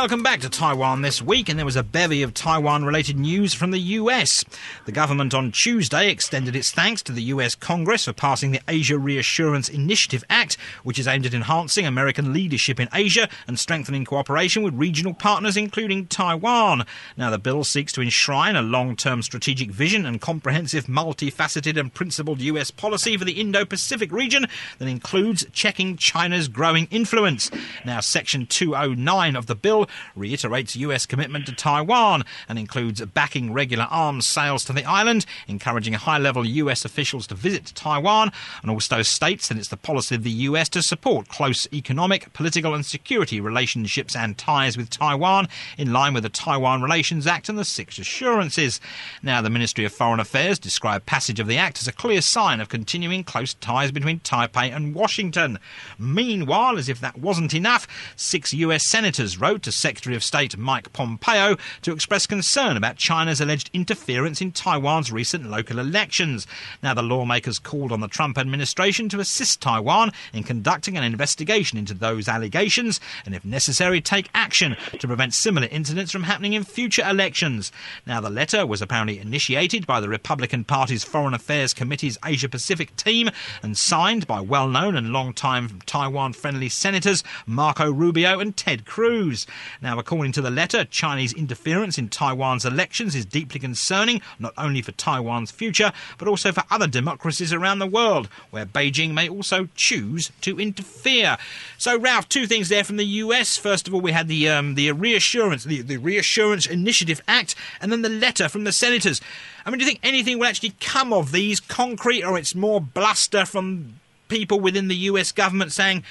Welcome 0.00 0.22
back 0.22 0.40
to 0.40 0.48
Taiwan 0.48 1.02
this 1.02 1.20
week, 1.20 1.50
and 1.50 1.58
there 1.58 1.66
was 1.66 1.76
a 1.76 1.82
bevy 1.82 2.22
of 2.22 2.32
Taiwan 2.32 2.86
related 2.86 3.18
news 3.18 3.52
from 3.52 3.70
the 3.70 3.78
US. 3.78 4.42
The 4.86 4.92
government 4.92 5.34
on 5.34 5.52
Tuesday 5.52 6.08
extended 6.08 6.56
its 6.56 6.70
thanks 6.70 7.02
to 7.02 7.12
the 7.12 7.24
US 7.24 7.54
Congress 7.54 8.06
for 8.06 8.14
passing 8.14 8.50
the 8.50 8.62
Asia 8.66 8.96
Reassurance 8.96 9.68
Initiative 9.68 10.24
Act, 10.30 10.56
which 10.84 10.98
is 10.98 11.06
aimed 11.06 11.26
at 11.26 11.34
enhancing 11.34 11.84
American 11.84 12.32
leadership 12.32 12.80
in 12.80 12.88
Asia 12.94 13.28
and 13.46 13.58
strengthening 13.58 14.06
cooperation 14.06 14.62
with 14.62 14.72
regional 14.72 15.12
partners, 15.12 15.54
including 15.54 16.06
Taiwan. 16.06 16.86
Now, 17.18 17.28
the 17.28 17.38
bill 17.38 17.62
seeks 17.62 17.92
to 17.92 18.00
enshrine 18.00 18.56
a 18.56 18.62
long 18.62 18.96
term 18.96 19.20
strategic 19.20 19.70
vision 19.70 20.06
and 20.06 20.18
comprehensive, 20.18 20.86
multifaceted, 20.86 21.78
and 21.78 21.92
principled 21.92 22.40
US 22.40 22.70
policy 22.70 23.18
for 23.18 23.26
the 23.26 23.38
Indo 23.38 23.66
Pacific 23.66 24.10
region 24.10 24.46
that 24.78 24.88
includes 24.88 25.44
checking 25.52 25.98
China's 25.98 26.48
growing 26.48 26.88
influence. 26.90 27.50
Now, 27.84 28.00
Section 28.00 28.46
209 28.46 29.36
of 29.36 29.44
the 29.44 29.54
bill 29.54 29.89
reiterates 30.14 30.76
US 30.76 31.06
commitment 31.06 31.46
to 31.46 31.52
Taiwan 31.52 32.24
and 32.48 32.58
includes 32.58 33.00
backing 33.00 33.52
regular 33.52 33.84
arms 33.90 34.26
sales 34.26 34.64
to 34.64 34.72
the 34.72 34.84
island, 34.84 35.26
encouraging 35.48 35.94
high 35.94 36.18
level 36.18 36.44
US 36.44 36.84
officials 36.84 37.26
to 37.28 37.34
visit 37.34 37.72
Taiwan, 37.74 38.32
and 38.62 38.70
also 38.70 39.02
states 39.02 39.48
that 39.48 39.58
it's 39.58 39.68
the 39.68 39.76
policy 39.76 40.14
of 40.14 40.22
the 40.22 40.30
US 40.30 40.68
to 40.70 40.82
support 40.82 41.28
close 41.28 41.66
economic, 41.72 42.32
political, 42.32 42.74
and 42.74 42.84
security 42.84 43.40
relationships 43.40 44.16
and 44.16 44.38
ties 44.38 44.76
with 44.76 44.90
Taiwan 44.90 45.48
in 45.76 45.92
line 45.92 46.14
with 46.14 46.22
the 46.22 46.28
Taiwan 46.28 46.82
Relations 46.82 47.26
Act 47.26 47.48
and 47.48 47.58
the 47.58 47.64
Six 47.64 47.98
Assurances. 47.98 48.80
Now, 49.22 49.42
the 49.42 49.50
Ministry 49.50 49.84
of 49.84 49.92
Foreign 49.92 50.20
Affairs 50.20 50.58
described 50.58 51.06
passage 51.06 51.40
of 51.40 51.46
the 51.46 51.56
act 51.58 51.80
as 51.80 51.88
a 51.88 51.92
clear 51.92 52.20
sign 52.20 52.60
of 52.60 52.68
continuing 52.68 53.24
close 53.24 53.54
ties 53.54 53.92
between 53.92 54.20
Taipei 54.20 54.74
and 54.74 54.94
Washington. 54.94 55.58
Meanwhile, 55.98 56.78
as 56.78 56.88
if 56.88 57.00
that 57.00 57.18
wasn't 57.18 57.54
enough, 57.54 57.86
six 58.16 58.52
US 58.54 58.86
senators 58.86 59.38
wrote 59.38 59.62
to 59.62 59.72
Secretary 59.80 60.14
of 60.14 60.22
State 60.22 60.56
Mike 60.56 60.92
Pompeo 60.92 61.56
to 61.82 61.92
express 61.92 62.26
concern 62.26 62.76
about 62.76 62.96
China's 62.96 63.40
alleged 63.40 63.70
interference 63.72 64.40
in 64.40 64.52
Taiwan's 64.52 65.10
recent 65.10 65.50
local 65.50 65.78
elections. 65.78 66.46
Now, 66.82 66.94
the 66.94 67.02
lawmakers 67.02 67.58
called 67.58 67.90
on 67.90 68.00
the 68.00 68.08
Trump 68.08 68.38
administration 68.38 69.08
to 69.08 69.20
assist 69.20 69.60
Taiwan 69.60 70.12
in 70.32 70.42
conducting 70.42 70.96
an 70.96 71.04
investigation 71.04 71.78
into 71.78 71.94
those 71.94 72.28
allegations 72.28 73.00
and, 73.24 73.34
if 73.34 73.44
necessary, 73.44 74.00
take 74.00 74.28
action 74.34 74.76
to 74.98 75.06
prevent 75.06 75.34
similar 75.34 75.68
incidents 75.70 76.12
from 76.12 76.24
happening 76.24 76.52
in 76.52 76.64
future 76.64 77.02
elections. 77.08 77.72
Now, 78.06 78.20
the 78.20 78.30
letter 78.30 78.66
was 78.66 78.82
apparently 78.82 79.18
initiated 79.18 79.86
by 79.86 80.00
the 80.00 80.08
Republican 80.08 80.64
Party's 80.64 81.04
Foreign 81.04 81.34
Affairs 81.34 81.72
Committee's 81.72 82.18
Asia 82.24 82.48
Pacific 82.48 82.94
team 82.96 83.30
and 83.62 83.76
signed 83.76 84.26
by 84.26 84.40
well 84.40 84.68
known 84.68 84.96
and 84.96 85.12
long-time 85.12 85.80
Taiwan 85.86 86.34
friendly 86.34 86.68
senators 86.68 87.24
Marco 87.46 87.90
Rubio 87.90 88.40
and 88.40 88.56
Ted 88.56 88.84
Cruz. 88.84 89.46
Now, 89.80 89.98
according 89.98 90.32
to 90.32 90.40
the 90.40 90.50
letter, 90.50 90.84
Chinese 90.84 91.32
interference 91.32 91.98
in 91.98 92.08
Taiwan's 92.08 92.64
elections 92.64 93.14
is 93.14 93.24
deeply 93.24 93.60
concerning, 93.60 94.20
not 94.38 94.54
only 94.56 94.82
for 94.82 94.92
Taiwan's 94.92 95.50
future, 95.50 95.92
but 96.18 96.28
also 96.28 96.52
for 96.52 96.64
other 96.70 96.86
democracies 96.86 97.52
around 97.52 97.78
the 97.78 97.86
world, 97.86 98.28
where 98.50 98.66
Beijing 98.66 99.12
may 99.12 99.28
also 99.28 99.68
choose 99.74 100.30
to 100.40 100.58
interfere. 100.58 101.36
So, 101.78 101.98
Ralph, 101.98 102.28
two 102.28 102.46
things 102.46 102.68
there 102.68 102.84
from 102.84 102.96
the 102.96 103.04
US. 103.04 103.56
First 103.56 103.88
of 103.88 103.94
all, 103.94 104.00
we 104.00 104.12
had 104.12 104.28
the 104.28 104.48
um, 104.48 104.74
the 104.74 104.90
reassurance, 104.92 105.64
the, 105.64 105.82
the 105.82 105.96
Reassurance 105.96 106.66
Initiative 106.66 107.22
Act, 107.26 107.54
and 107.80 107.90
then 107.90 108.02
the 108.02 108.08
letter 108.08 108.48
from 108.48 108.64
the 108.64 108.72
senators. 108.72 109.20
I 109.64 109.70
mean, 109.70 109.78
do 109.78 109.84
you 109.84 109.90
think 109.90 110.00
anything 110.02 110.38
will 110.38 110.46
actually 110.46 110.74
come 110.80 111.12
of 111.12 111.32
these 111.32 111.60
concrete, 111.60 112.24
or 112.24 112.38
it's 112.38 112.54
more 112.54 112.80
bluster 112.80 113.44
from 113.44 114.00
people 114.28 114.60
within 114.60 114.88
the 114.88 114.96
US 114.96 115.32
government 115.32 115.72
saying 115.72 116.04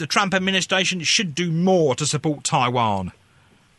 the 0.00 0.06
Trump 0.06 0.34
administration 0.34 1.00
should 1.02 1.34
do 1.34 1.52
more 1.52 1.94
to 1.94 2.06
support 2.06 2.42
Taiwan? 2.42 3.12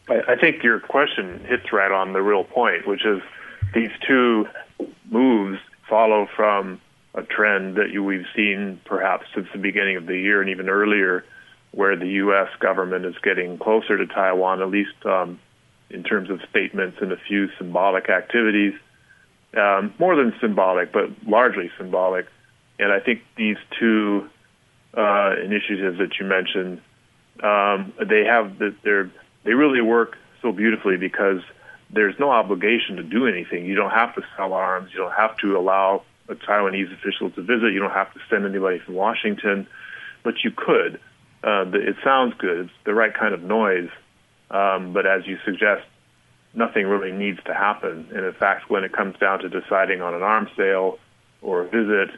I 0.08 0.36
think 0.40 0.64
your 0.64 0.80
question 0.80 1.44
hits 1.46 1.74
right 1.74 1.92
on 1.92 2.14
the 2.14 2.22
real 2.22 2.44
point, 2.44 2.88
which 2.88 3.06
is 3.06 3.22
these 3.74 3.92
two 4.08 4.48
moves 5.10 5.60
follow 5.90 6.28
from 6.36 6.80
a 7.16 7.24
trend 7.24 7.76
that 7.76 7.92
you, 7.92 8.04
we've 8.04 8.26
seen 8.36 8.80
perhaps 8.86 9.26
since 9.34 9.48
the 9.52 9.58
beginning 9.58 9.98
of 9.98 10.06
the 10.06 10.18
year 10.18 10.42
and 10.42 10.50
even 10.50 10.70
earlier, 10.70 11.26
where 11.72 11.96
the 11.96 12.08
U.S. 12.08 12.50
government 12.60 13.06
is 13.06 13.16
getting 13.24 13.58
closer 13.58 13.98
to 13.98 14.06
Taiwan, 14.06 14.62
at 14.62 14.70
least 14.70 15.06
um, 15.06 15.40
in 15.90 16.04
terms 16.04 16.30
of 16.30 16.40
statements 16.50 16.98
and 17.02 17.12
a 17.12 17.18
few 17.18 17.50
symbolic 17.58 18.10
activities. 18.10 18.74
Um, 19.58 19.94
more 20.00 20.16
than 20.16 20.34
symbolic, 20.40 20.94
but 20.94 21.10
largely 21.26 21.72
symbolic. 21.78 22.28
And 22.80 22.92
I 22.92 23.00
think 23.00 23.22
these 23.36 23.58
two 23.80 24.30
uh, 24.94 25.36
initiatives 25.44 25.98
that 26.00 26.20
you 26.20 26.26
mentioned, 26.26 26.82
um, 27.42 27.94
they 28.06 28.26
have 28.26 28.60
the, 28.60 28.76
they're 28.84 29.12
they 29.44 29.54
really 29.54 29.82
work 29.82 30.18
so 30.42 30.52
beautifully 30.52 30.98
because 30.98 31.42
there's 31.90 32.18
no 32.20 32.30
obligation 32.30 32.98
to 32.98 33.04
do 33.04 33.28
anything. 33.28 33.66
You 33.66 33.76
don't 33.76 33.92
have 33.92 34.16
to 34.16 34.22
sell 34.38 34.54
arms. 34.54 34.92
You 34.94 35.00
don't 35.00 35.14
have 35.14 35.38
to 35.38 35.58
allow 35.58 36.04
a 36.30 36.36
Taiwanese 36.36 36.94
official 36.94 37.30
to 37.32 37.42
visit. 37.42 37.74
You 37.74 37.80
don't 37.80 37.92
have 37.92 38.14
to 38.14 38.20
send 38.30 38.46
anybody 38.46 38.80
from 38.80 38.96
Washington, 38.96 39.68
but 40.24 40.44
you 40.44 40.52
could. 40.52 41.00
Uh, 41.44 41.66
it 41.74 41.96
sounds 42.04 42.36
good. 42.38 42.66
It's 42.66 42.74
the 42.86 42.94
right 42.94 43.14
kind 43.14 43.34
of 43.34 43.42
noise. 43.42 43.90
Um, 44.52 44.94
but 44.94 45.06
as 45.06 45.26
you 45.26 45.38
suggest, 45.44 45.86
nothing 46.54 46.86
really 46.86 47.12
needs 47.12 47.40
to 47.46 47.54
happen. 47.54 48.08
And 48.14 48.26
in 48.26 48.34
fact, 48.34 48.70
when 48.70 48.84
it 48.84 48.94
comes 48.94 49.18
down 49.18 49.40
to 49.40 49.50
deciding 49.50 50.02
on 50.02 50.14
an 50.14 50.22
arms 50.22 50.50
sale 50.56 51.00
or 51.42 51.62
a 51.62 51.66
visit 51.66 52.12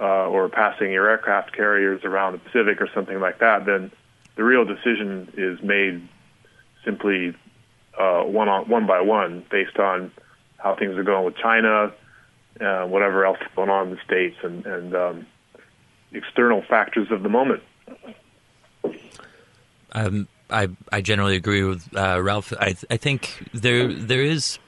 uh, 0.00 0.28
or 0.28 0.48
passing 0.48 0.92
your 0.92 1.08
aircraft 1.08 1.52
carriers 1.54 2.04
around 2.04 2.32
the 2.32 2.38
Pacific 2.38 2.80
or 2.80 2.88
something 2.94 3.20
like 3.20 3.38
that, 3.40 3.66
then 3.66 3.90
the 4.36 4.44
real 4.44 4.64
decision 4.64 5.32
is 5.36 5.60
made 5.62 6.06
simply 6.84 7.34
uh, 7.98 8.22
one 8.22 8.48
on 8.48 8.68
one 8.68 8.86
by 8.86 9.00
one 9.00 9.44
based 9.50 9.78
on 9.78 10.12
how 10.58 10.74
things 10.76 10.96
are 10.96 11.02
going 11.04 11.24
with 11.24 11.36
China, 11.36 11.92
uh, 12.60 12.84
whatever 12.86 13.24
else 13.24 13.38
is 13.40 13.48
going 13.54 13.70
on 13.70 13.88
in 13.88 13.94
the 13.94 14.00
states, 14.04 14.36
and, 14.42 14.64
and 14.66 14.94
um, 14.94 15.26
external 16.12 16.62
factors 16.62 17.10
of 17.10 17.22
the 17.22 17.28
moment. 17.28 17.62
Um, 19.92 20.28
I 20.50 20.68
I 20.92 21.00
generally 21.00 21.36
agree 21.36 21.64
with 21.64 21.88
uh, 21.96 22.20
Ralph. 22.22 22.52
I 22.58 22.76
I 22.90 22.96
think 22.96 23.42
there 23.52 23.92
there 23.92 24.22
is, 24.22 24.58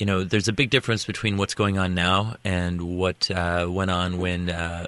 you 0.00 0.06
know, 0.06 0.24
there's 0.24 0.48
a 0.48 0.52
big 0.52 0.70
difference 0.70 1.04
between 1.04 1.36
what's 1.36 1.54
going 1.54 1.76
on 1.76 1.94
now 1.94 2.36
and 2.42 2.80
what 2.80 3.30
uh, 3.30 3.66
went 3.68 3.90
on 3.90 4.18
when 4.18 4.48
uh, 4.48 4.86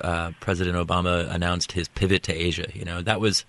uh, 0.00 0.32
President 0.40 0.76
Obama 0.76 1.32
announced 1.32 1.72
his 1.72 1.86
pivot 1.88 2.24
to 2.24 2.34
Asia. 2.34 2.66
You 2.74 2.84
know, 2.84 3.02
that 3.02 3.20
was 3.20 3.44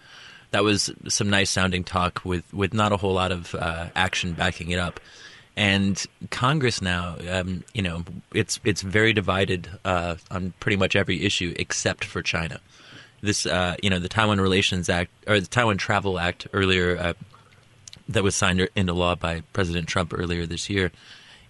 that 0.52 0.64
was 0.64 0.92
some 1.08 1.32
nice 1.32 1.50
sounding 1.50 1.84
talk 1.84 2.24
with 2.24 2.52
with 2.54 2.76
not 2.76 2.92
a 2.92 2.98
whole 2.98 3.14
lot 3.14 3.32
of 3.32 3.56
uh, 3.56 3.88
action 3.96 4.34
backing 4.34 4.70
it 4.70 4.78
up. 4.78 5.00
And 5.58 6.04
Congress 6.30 6.80
now, 6.80 7.16
um, 7.28 7.64
you 7.74 7.82
know, 7.82 8.04
it's 8.32 8.60
it's 8.64 8.84
very 8.84 9.14
divided 9.14 9.68
uh, 9.84 10.18
on 10.30 10.54
pretty 10.60 10.78
much 10.78 10.96
every 10.96 11.24
issue 11.24 11.56
except 11.58 12.06
for 12.06 12.22
China 12.22 12.60
this, 13.24 13.46
uh, 13.46 13.76
you 13.82 13.90
know, 13.90 14.00
the 14.00 14.10
Taiwan 14.10 14.42
Relations 14.42 14.90
Act 14.90 15.10
or 15.28 15.40
the 15.40 15.48
Taiwan 15.48 15.78
Travel 15.78 16.20
Act 16.20 16.46
earlier 16.52 16.98
that 18.14 18.24
was 18.24 18.36
signed 18.36 18.68
into 18.76 18.94
law 18.94 19.16
by 19.16 19.44
President 19.54 19.88
Trump 19.88 20.14
earlier 20.16 20.46
this 20.46 20.70
year. 20.70 20.92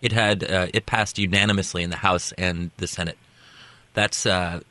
It 0.02 0.12
had 0.12 0.44
uh, 0.44 0.68
it 0.74 0.86
passed 0.86 1.18
unanimously 1.18 1.84
in 1.84 1.90
the 1.90 1.98
House 1.98 2.32
and 2.34 2.72
the 2.78 2.88
Senate. 2.88 3.18
That's 3.94 4.26
uh, 4.26 4.62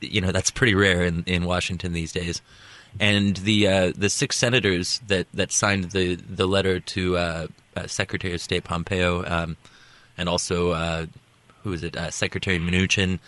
you 0.00 0.20
know 0.20 0.32
that's 0.32 0.50
pretty 0.50 0.74
rare 0.74 1.02
in, 1.04 1.24
in 1.26 1.44
Washington 1.44 1.92
these 1.92 2.12
days. 2.12 2.40
And 2.98 3.36
the 3.36 3.68
uh, 3.68 3.92
the 3.94 4.08
six 4.08 4.36
senators 4.36 5.00
that, 5.08 5.26
that 5.34 5.52
signed 5.52 5.90
the 5.90 6.14
the 6.14 6.46
letter 6.46 6.80
to 6.80 7.16
uh, 7.16 7.46
Secretary 7.86 8.34
of 8.34 8.40
State 8.40 8.64
Pompeo 8.64 9.24
um, 9.26 9.56
and 10.16 10.28
also 10.28 11.06
who 11.68 11.72
is 11.72 11.82
it? 11.82 11.96
Uh, 11.96 12.10
Secretary 12.10 12.58
Mnuchin 12.58 13.18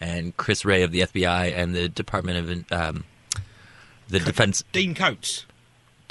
and 0.00 0.36
Chris 0.36 0.64
Wray 0.64 0.82
of 0.82 0.92
the 0.92 1.00
FBI 1.00 1.54
and 1.54 1.74
the 1.74 1.88
Department 1.88 2.38
of 2.70 2.72
um, 2.72 3.04
the 4.08 4.18
Defense. 4.18 4.64
Dean 4.72 4.94
Coats. 4.94 5.46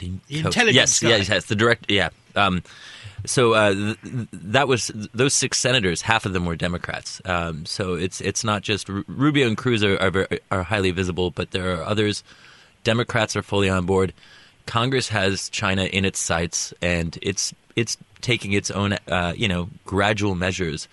Intelligence 0.02 0.76
Yes, 0.76 1.00
guy. 1.00 1.10
yes, 1.10 1.30
yes. 1.30 1.46
The 1.46 1.56
direct. 1.56 1.90
Yeah. 1.92 2.10
Um, 2.36 2.64
so 3.26 3.54
uh, 3.54 3.74
th- 3.74 3.98
th- 4.02 4.28
that 4.32 4.68
was 4.68 4.92
those 5.14 5.34
six 5.34 5.58
senators. 5.60 6.02
Half 6.02 6.26
of 6.26 6.34
them 6.34 6.46
were 6.46 6.56
Democrats. 6.56 7.22
Um, 7.26 7.66
so 7.66 7.96
it's 7.96 8.22
it's 8.22 8.44
not 8.44 8.62
just 8.62 8.88
Ru- 8.88 9.04
Rubio 9.08 9.48
and 9.48 9.58
Cruz 9.58 9.84
are, 9.84 9.98
are 9.98 10.28
are 10.52 10.64
highly 10.64 10.92
visible, 10.92 11.32
but 11.32 11.52
there 11.52 11.74
are 11.76 11.84
others. 11.84 12.24
Democrats 12.84 13.36
are 13.36 13.42
fully 13.44 13.70
on 13.70 13.86
board. 13.86 14.14
Congress 14.66 15.10
has 15.10 15.50
China 15.50 15.84
in 15.84 16.06
its 16.06 16.20
sights, 16.20 16.74
and 16.82 17.18
it's 17.22 17.54
it's 17.76 17.98
taking 18.22 18.54
its 18.54 18.72
own 18.72 18.94
uh, 19.10 19.34
you 19.36 19.48
know 19.50 19.70
gradual 19.86 20.36
measures 20.36 20.88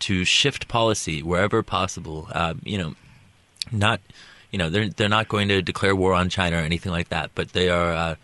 to 0.00 0.24
shift 0.24 0.66
policy 0.68 1.22
wherever 1.22 1.62
possible. 1.62 2.28
Uh, 2.32 2.54
you 2.64 2.78
know, 2.78 2.94
not 3.70 4.00
you 4.50 4.58
know 4.58 4.68
they're 4.70 4.88
they're 4.88 5.08
not 5.08 5.28
going 5.28 5.46
to 5.48 5.62
declare 5.62 5.94
war 5.94 6.12
on 6.14 6.28
China 6.28 6.56
or 6.56 6.60
anything 6.60 6.90
like 6.90 7.10
that, 7.10 7.30
but 7.36 7.52
they 7.52 7.68
are 7.68 7.92
uh, 7.92 8.14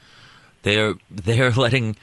they 0.65 0.81
are 0.81 0.95
they 1.11 1.41
are 1.41 1.51
letting 1.65 1.97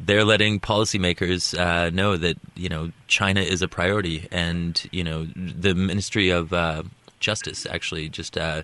they're 0.00 0.24
letting 0.24 0.58
policymakers 0.58 1.56
uh, 1.56 1.90
know 1.90 2.16
that 2.16 2.36
you 2.56 2.68
know 2.68 2.90
China 3.06 3.40
is 3.40 3.62
a 3.62 3.68
priority, 3.68 4.26
and 4.32 4.82
you 4.90 5.04
know 5.04 5.28
the 5.36 5.74
Ministry 5.74 6.30
of 6.30 6.52
uh, 6.52 6.82
Justice 7.20 7.66
actually 7.66 8.08
just 8.08 8.36
uh, 8.36 8.62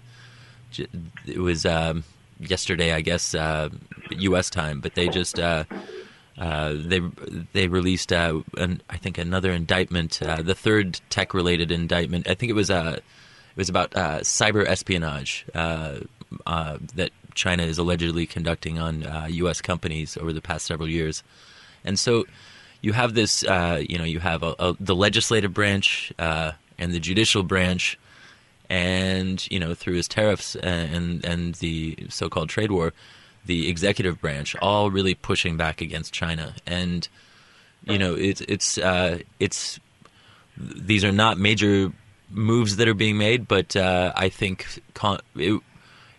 j- 0.72 0.88
it 1.26 1.38
was 1.38 1.64
um, 1.64 2.02
yesterday, 2.40 2.92
I 2.92 3.02
guess, 3.02 3.34
uh, 3.34 3.68
U.S. 4.10 4.50
time, 4.50 4.80
but 4.80 4.94
they 4.94 5.08
just. 5.08 5.38
Uh, 5.38 5.64
uh, 6.38 6.74
they 6.76 7.00
they 7.52 7.66
released 7.66 8.12
uh, 8.12 8.40
an, 8.56 8.80
I 8.88 8.96
think 8.96 9.18
another 9.18 9.50
indictment, 9.50 10.22
uh, 10.22 10.40
the 10.40 10.54
third 10.54 11.00
tech 11.10 11.34
related 11.34 11.72
indictment. 11.72 12.28
I 12.28 12.34
think 12.34 12.50
it 12.50 12.52
was 12.52 12.70
uh, 12.70 12.98
it 12.98 13.56
was 13.56 13.68
about 13.68 13.96
uh, 13.96 14.20
cyber 14.20 14.64
espionage 14.64 15.44
uh, 15.52 15.96
uh, 16.46 16.78
that 16.94 17.10
China 17.38 17.62
is 17.62 17.78
allegedly 17.78 18.26
conducting 18.26 18.78
on 18.78 19.06
uh, 19.06 19.26
U.S. 19.30 19.62
companies 19.62 20.16
over 20.16 20.32
the 20.32 20.40
past 20.42 20.66
several 20.66 20.88
years, 20.88 21.22
and 21.84 21.98
so 21.98 22.24
you 22.80 22.92
have 22.92 23.14
this. 23.14 23.44
Uh, 23.44 23.82
you 23.88 23.96
know, 23.96 24.04
you 24.04 24.18
have 24.20 24.42
a, 24.42 24.54
a, 24.58 24.76
the 24.78 24.94
legislative 24.94 25.54
branch 25.54 26.12
uh, 26.18 26.52
and 26.78 26.92
the 26.92 27.00
judicial 27.00 27.42
branch, 27.42 27.98
and 28.68 29.50
you 29.50 29.58
know 29.58 29.74
through 29.74 29.94
his 29.94 30.08
tariffs 30.08 30.56
and 30.56 31.24
and 31.24 31.54
the 31.56 31.96
so-called 32.08 32.48
trade 32.48 32.72
war, 32.72 32.92
the 33.46 33.68
executive 33.68 34.20
branch 34.20 34.54
all 34.60 34.90
really 34.90 35.14
pushing 35.14 35.56
back 35.56 35.80
against 35.80 36.12
China, 36.12 36.54
and 36.66 37.08
you 37.84 37.98
know 37.98 38.14
it's 38.14 38.40
it's 38.42 38.78
uh, 38.78 39.18
it's 39.38 39.80
these 40.56 41.04
are 41.04 41.12
not 41.12 41.38
major 41.38 41.92
moves 42.30 42.76
that 42.76 42.88
are 42.88 42.94
being 42.94 43.16
made, 43.16 43.48
but 43.48 43.76
uh, 43.76 44.12
I 44.14 44.28
think 44.28 44.82
con- 44.94 45.20
it, 45.36 45.60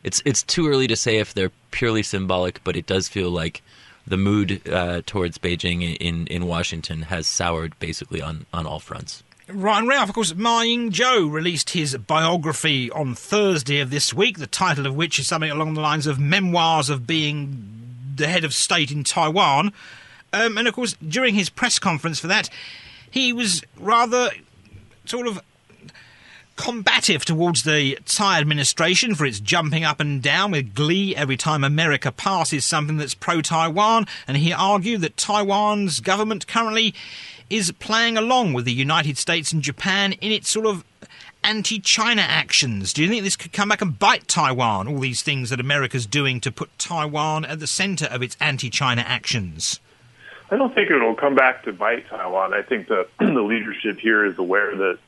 it's 0.03 0.21
it's 0.25 0.43
too 0.43 0.67
early 0.67 0.87
to 0.87 0.95
say 0.95 1.17
if 1.17 1.33
they're 1.33 1.51
purely 1.71 2.03
symbolic, 2.03 2.63
but 2.63 2.75
it 2.75 2.85
does 2.85 3.07
feel 3.07 3.29
like 3.29 3.61
the 4.07 4.17
mood 4.17 4.67
uh, 4.69 5.01
towards 5.05 5.37
Beijing 5.37 5.97
in 5.97 6.27
in 6.27 6.47
Washington 6.47 7.03
has 7.03 7.27
soured 7.27 7.77
basically 7.79 8.21
on 8.21 8.45
on 8.53 8.65
all 8.65 8.79
fronts. 8.79 9.23
And 9.47 9.63
Ralph, 9.63 10.09
of 10.09 10.13
course, 10.13 10.35
Ma 10.35 10.61
Ying-jeou 10.61 11.31
released 11.31 11.71
his 11.71 11.97
biography 11.97 12.91
on 12.91 13.15
Thursday 13.15 13.79
of 13.79 13.89
this 13.89 14.13
week, 14.13 14.37
the 14.37 14.45
title 14.45 14.85
of 14.85 14.95
which 14.95 15.17
is 15.17 15.27
something 15.27 15.49
along 15.49 15.73
the 15.73 15.81
lines 15.81 16.05
of 16.05 16.19
Memoirs 16.19 16.91
of 16.91 17.07
Being 17.07 18.13
the 18.15 18.27
Head 18.27 18.43
of 18.43 18.53
State 18.53 18.91
in 18.91 19.03
Taiwan. 19.03 19.73
Um, 20.31 20.59
and, 20.59 20.67
of 20.67 20.75
course, 20.75 20.95
during 21.07 21.33
his 21.33 21.49
press 21.49 21.79
conference 21.79 22.19
for 22.19 22.27
that, 22.27 22.47
he 23.09 23.33
was 23.33 23.63
rather 23.79 24.29
sort 25.05 25.25
of 25.25 25.41
combative 26.59 27.23
towards 27.23 27.63
the 27.63 27.97
Tsai 28.05 28.37
administration 28.41 29.15
for 29.15 29.25
its 29.25 29.39
jumping 29.39 29.85
up 29.85 30.01
and 30.01 30.21
down 30.21 30.51
with 30.51 30.75
glee 30.75 31.15
every 31.15 31.37
time 31.37 31.63
America 31.63 32.11
passes 32.11 32.65
something 32.65 32.97
that's 32.97 33.13
pro 33.13 33.41
Taiwan, 33.41 34.05
and 34.27 34.35
he 34.35 34.51
argued 34.51 34.99
that 34.99 35.15
Taiwan's 35.15 36.01
government 36.01 36.47
currently 36.47 36.93
is 37.49 37.71
playing 37.79 38.17
along 38.17 38.51
with 38.51 38.65
the 38.65 38.73
United 38.73 39.17
States 39.17 39.53
and 39.53 39.61
Japan 39.61 40.11
in 40.11 40.33
its 40.33 40.49
sort 40.49 40.65
of 40.65 40.83
anti 41.45 41.79
China 41.79 42.23
actions. 42.23 42.91
Do 42.91 43.03
you 43.03 43.09
think 43.09 43.23
this 43.23 43.37
could 43.37 43.53
come 43.53 43.69
back 43.69 43.81
and 43.81 43.97
bite 43.97 44.27
Taiwan? 44.27 44.89
All 44.89 44.99
these 44.99 45.21
things 45.21 45.51
that 45.51 45.61
America's 45.61 46.05
doing 46.05 46.41
to 46.41 46.51
put 46.51 46.77
Taiwan 46.77 47.45
at 47.45 47.61
the 47.61 47.67
centre 47.67 48.07
of 48.07 48.21
its 48.21 48.35
anti 48.41 48.69
China 48.69 49.01
actions? 49.07 49.79
I 50.51 50.57
don't 50.57 50.75
think 50.75 50.91
it'll 50.91 51.15
come 51.15 51.35
back 51.35 51.63
to 51.63 51.71
bite 51.71 52.09
Taiwan. 52.09 52.53
I 52.53 52.63
think 52.63 52.89
the 52.89 53.07
the 53.19 53.41
leadership 53.41 53.97
here 53.97 54.25
is 54.25 54.37
aware 54.37 54.75
that 54.75 54.99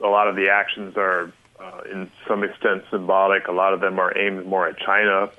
a 0.00 0.08
lot 0.08 0.28
of 0.28 0.36
the 0.36 0.48
actions 0.50 0.96
are, 0.96 1.32
uh, 1.60 1.80
in 1.90 2.10
some 2.26 2.44
extent, 2.44 2.84
symbolic. 2.90 3.48
A 3.48 3.52
lot 3.52 3.72
of 3.72 3.80
them 3.80 3.98
are 3.98 4.16
aimed 4.16 4.46
more 4.46 4.66
at 4.68 4.78
China 4.78 5.30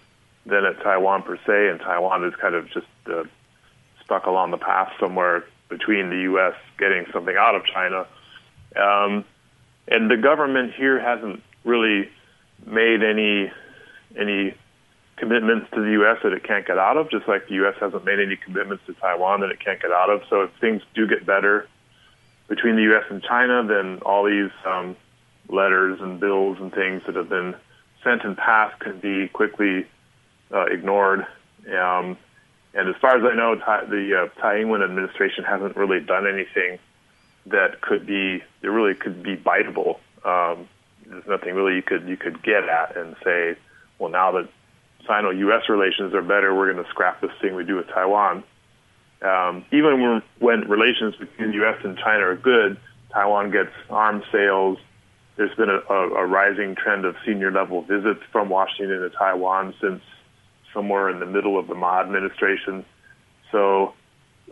than 0.46 0.65
at 0.65 0.82
Taiwan 0.82 1.24
per 1.24 1.38
se, 1.38 1.70
and 1.70 1.80
Taiwan 1.80 2.24
is 2.26 2.34
kind 2.36 2.56
of 2.56 2.70
just 2.70 2.88
uh, 3.08 3.24
stuck 4.04 4.26
along 4.26 4.52
the 4.52 4.58
path 4.58 4.91
somewhere 5.00 5.44
between 5.70 6.10
the 6.10 6.22
U.S. 6.22 6.54
getting 6.78 7.06
something 7.12 7.36
out 7.38 7.56
of 7.56 7.65
China. 7.65 8.06
Um, 8.76 9.26
and 9.88 10.10
the 10.10 10.18
government 10.18 10.74
here 10.74 11.00
hasn't 11.00 11.41
really 11.63 12.10
made 12.65 13.04
any 13.04 13.52
any 14.18 14.56
commitments 15.18 15.68
to 15.74 15.82
the 15.82 15.91
U.S. 15.91 16.18
that 16.24 16.34
it 16.34 16.44
can't 16.44 16.65
get 16.65 16.78
out 16.78 16.98
of, 16.98 17.10
just 17.10 17.28
like 17.28 17.48
the 17.48 17.56
U.S. 17.56 17.76
hasn't 17.80 18.06
made 18.06 18.20
any 18.20 18.36
commitments 18.36 18.84
to 18.86 18.94
Taiwan 18.94 19.41
that 19.41 19.50
it 19.50 19.60
can't 19.60 19.82
get 19.82 19.91
out 19.91 20.10
of. 20.10 20.22
So 20.30 20.44
if 20.44 20.52
things 20.60 20.82
do 20.94 21.08
get 21.08 21.26
better 21.26 21.68
between 22.48 22.76
the 22.76 22.84
U.S. 22.84 23.04
and 23.10 23.24
China, 23.24 23.66
then 23.68 24.00
all 24.06 24.26
these 24.26 24.52
um, 24.66 24.96
letters 25.50 26.00
and 26.02 26.20
bills 26.20 26.58
and 26.60 26.74
things 26.74 27.02
that 27.06 27.16
have 27.16 27.30
been 27.30 27.56
sent 28.04 28.24
and 28.24 28.38
passed 28.38 28.80
can 28.80 29.00
be 29.00 29.28
quickly 29.28 29.86
uh, 30.54 30.66
ignored. 30.66 31.26
Um, 31.68 32.18
and 32.74 32.90
as 32.90 32.96
far 33.02 33.18
as 33.18 33.24
I 33.24 33.36
know, 33.36 33.56
the 33.56 34.24
uh, 34.24 34.40
Tsai 34.40 34.60
Ing-wen 34.60 34.84
administration 34.84 35.44
hasn't 35.44 35.76
really 35.76 36.02
done 36.02 36.28
anything 36.28 36.78
that 37.48 37.82
could 37.82 38.06
be 38.06 38.44
that 38.62 38.72
really 38.72 38.96
could 38.96 39.24
be 39.24 39.38
biteable. 39.38 40.00
Um, 40.24 40.68
there's 41.06 41.28
nothing 41.28 41.54
really 41.54 41.76
you 41.76 41.82
could 41.82 42.08
you 42.08 42.18
could 42.18 42.44
get 42.44 42.68
at 42.68 42.98
and 42.98 43.16
say, 43.24 43.56
well, 44.00 44.10
now 44.10 44.32
that 44.34 44.50
Sino-U.S. 45.08 45.70
relations 45.70 46.14
are 46.14 46.22
better, 46.22 46.54
we're 46.54 46.72
going 46.72 46.84
to 46.84 46.90
scrap 46.90 47.22
this 47.22 47.32
thing 47.42 47.56
we 47.56 47.64
do 47.64 47.76
with 47.76 47.88
Taiwan. 47.88 48.44
Um, 49.21 49.65
even 49.71 50.01
when, 50.01 50.21
when 50.39 50.69
relations 50.69 51.15
between 51.15 51.49
the 51.49 51.56
U.S. 51.56 51.78
and 51.84 51.97
China 51.97 52.25
are 52.28 52.36
good, 52.36 52.78
Taiwan 53.12 53.51
gets 53.51 53.71
arms 53.89 54.23
sales. 54.32 54.78
There's 55.38 55.56
been 55.56 55.69
a, 55.69 55.80
a, 55.91 56.10
a 56.15 56.25
rising 56.25 56.75
trend 56.75 57.06
of 57.06 57.15
senior 57.25 57.51
level 57.51 57.82
visits 57.82 58.21
from 58.32 58.49
Washington 58.49 58.99
to 58.99 59.10
Taiwan 59.10 59.73
since 59.82 60.01
somewhere 60.73 61.10
in 61.10 61.19
the 61.19 61.25
middle 61.25 61.58
of 61.58 61.67
the 61.67 61.75
Ma 61.75 62.01
administration. 62.01 62.86
So 63.51 63.93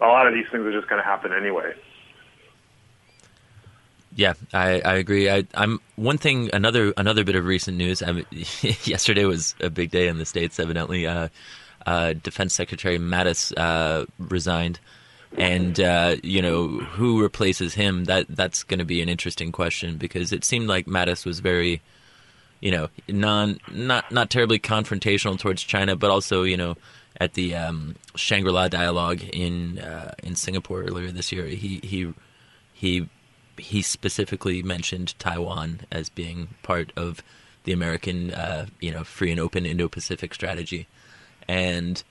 a 0.02 0.08
lot 0.08 0.28
of 0.28 0.34
these 0.34 0.46
things 0.52 0.66
are 0.66 0.72
just 0.72 0.90
going 0.90 1.02
to 1.02 1.08
happen 1.08 1.34
anyway. 1.34 1.74
Yeah, 4.16 4.34
I, 4.54 4.80
I 4.82 4.96
agree. 4.96 5.30
I, 5.30 5.46
I'm 5.56 5.80
one 5.96 6.18
thing. 6.18 6.50
Another 6.54 6.94
another 6.98 7.24
bit 7.24 7.36
of 7.36 7.46
recent 7.46 7.78
news. 7.78 8.04
I 8.04 8.12
mean, 8.12 8.26
yesterday 8.84 9.26
was 9.26 9.56
a 9.60 9.70
big 9.70 9.90
day 9.90 10.08
in 10.08 10.20
the 10.20 10.26
states. 10.26 10.60
Evidently, 10.60 11.08
uh, 11.08 11.30
uh, 11.86 12.14
Defense 12.14 12.54
Secretary 12.54 12.98
Mattis 12.98 13.54
uh, 13.58 14.06
resigned, 14.20 14.80
and 15.38 15.80
uh, 15.80 16.16
you 16.24 16.42
know 16.42 16.68
who 16.68 17.22
replaces 17.22 17.74
him. 17.74 18.06
That 18.06 18.26
that's 18.30 18.64
going 18.64 18.80
to 18.80 18.86
be 18.86 19.02
an 19.02 19.10
interesting 19.10 19.52
question 19.52 19.98
because 19.98 20.32
it 20.32 20.44
seemed 20.44 20.68
like 20.68 20.86
Mattis 20.86 21.26
was 21.26 21.40
very, 21.40 21.82
you 22.62 22.72
know, 22.72 22.90
non 23.08 23.60
not 23.72 24.12
not 24.12 24.30
terribly 24.30 24.60
confrontational 24.60 25.38
towards 25.38 25.64
China, 25.64 25.96
but 25.96 26.10
also 26.10 26.44
you 26.44 26.58
know 26.58 26.76
at 27.20 27.34
the 27.34 27.56
um, 27.56 27.96
Shangri 28.16 28.52
La 28.52 28.68
dialogue 28.68 29.22
in 29.32 29.80
uh, 29.80 30.14
in 30.24 30.36
Singapore 30.36 30.84
earlier 30.84 31.12
this 31.12 31.32
year, 31.32 31.46
he 31.48 31.80
he 31.84 32.14
he 32.74 33.10
he 33.58 33.82
specifically 33.82 34.64
mentioned 34.64 35.18
Taiwan 35.20 35.82
as 35.92 36.10
being 36.10 36.50
part 36.64 36.92
of 36.96 37.24
the 37.64 37.72
American, 37.72 38.32
uh, 38.32 38.66
you 38.80 38.92
know, 38.92 39.04
free 39.04 39.32
and 39.32 39.40
open 39.40 39.66
Indo-Pacific 39.66 40.34
strategy, 40.34 40.88
and 41.48 42.04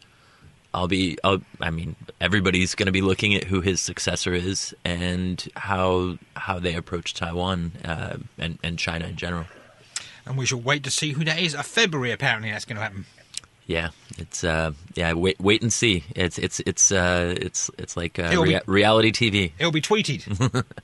I'll 0.75 0.89
be, 0.89 1.19
I'll, 1.23 1.43
I 1.61 1.71
mean, 1.71 1.97
everybody's 2.21 2.75
going 2.75 2.87
to 2.87 2.93
be 2.93 3.03
looking 3.03 3.35
at 3.35 3.45
who 3.45 3.61
his 3.61 3.81
successor 3.81 4.33
is 4.33 4.75
and 4.85 5.47
how 5.57 6.19
how 6.35 6.59
they 6.59 6.75
approach 6.75 7.15
Taiwan 7.15 7.73
uh, 7.85 8.17
and 8.39 8.59
and 8.63 8.79
China 8.79 9.07
in 9.07 9.17
general. 9.17 9.45
And 10.25 10.39
we 10.39 10.47
shall 10.47 10.61
wait 10.61 10.85
to 10.85 10.91
see 10.91 11.13
who 11.13 11.25
that 11.25 11.41
is. 11.41 11.53
A 11.55 11.63
February, 11.63 12.13
apparently, 12.13 12.51
that's 12.51 12.65
going 12.65 12.77
to 12.77 12.83
happen. 12.83 13.07
Yeah, 13.67 13.91
it's 14.19 14.45
uh, 14.45 14.73
yeah, 14.95 15.13
wait, 15.13 15.39
wait 15.41 15.63
and 15.63 15.73
see. 15.73 16.05
It's 16.17 16.39
it's 16.39 16.61
it's 16.61 16.91
uh, 16.93 17.35
it's 17.39 17.71
it's 17.79 17.97
like 17.97 18.19
uh, 18.19 18.31
It'll 18.33 18.45
be- 18.45 18.59
reality 18.67 19.13
TV. 19.13 19.53
It'll 19.59 19.73
be 19.73 19.81
tweeted. 19.83 20.65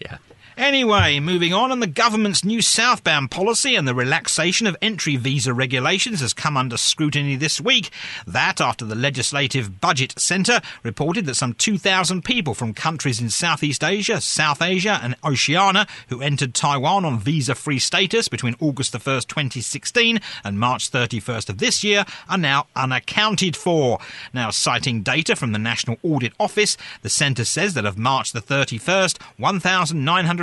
Yeah. 0.00 0.16
Anyway, 0.60 1.18
moving 1.20 1.54
on, 1.54 1.72
and 1.72 1.82
the 1.82 1.86
government's 1.86 2.44
new 2.44 2.60
southbound 2.60 3.30
policy 3.30 3.76
and 3.76 3.88
the 3.88 3.94
relaxation 3.94 4.66
of 4.66 4.76
entry 4.82 5.16
visa 5.16 5.54
regulations 5.54 6.20
has 6.20 6.34
come 6.34 6.54
under 6.54 6.76
scrutiny 6.76 7.34
this 7.34 7.62
week. 7.62 7.88
That 8.26 8.60
after 8.60 8.84
the 8.84 8.94
Legislative 8.94 9.80
Budget 9.80 10.18
Centre 10.18 10.60
reported 10.82 11.24
that 11.24 11.36
some 11.36 11.54
2,000 11.54 12.26
people 12.26 12.52
from 12.52 12.74
countries 12.74 13.22
in 13.22 13.30
Southeast 13.30 13.82
Asia, 13.82 14.20
South 14.20 14.60
Asia, 14.60 15.00
and 15.02 15.16
Oceania 15.24 15.86
who 16.10 16.20
entered 16.20 16.52
Taiwan 16.52 17.06
on 17.06 17.18
visa 17.18 17.54
free 17.54 17.78
status 17.78 18.28
between 18.28 18.54
August 18.60 18.92
the 18.92 18.98
1st, 18.98 19.28
2016 19.28 20.20
and 20.44 20.60
March 20.60 20.90
31st 20.90 21.48
of 21.48 21.56
this 21.56 21.82
year 21.82 22.04
are 22.28 22.36
now 22.36 22.66
unaccounted 22.76 23.56
for. 23.56 23.98
Now, 24.34 24.50
citing 24.50 25.00
data 25.02 25.36
from 25.36 25.52
the 25.52 25.58
National 25.58 25.96
Audit 26.02 26.34
Office, 26.38 26.76
the 27.00 27.08
Centre 27.08 27.46
says 27.46 27.72
that 27.72 27.86
of 27.86 27.96
March 27.96 28.32
the 28.32 28.42
31st, 28.42 29.16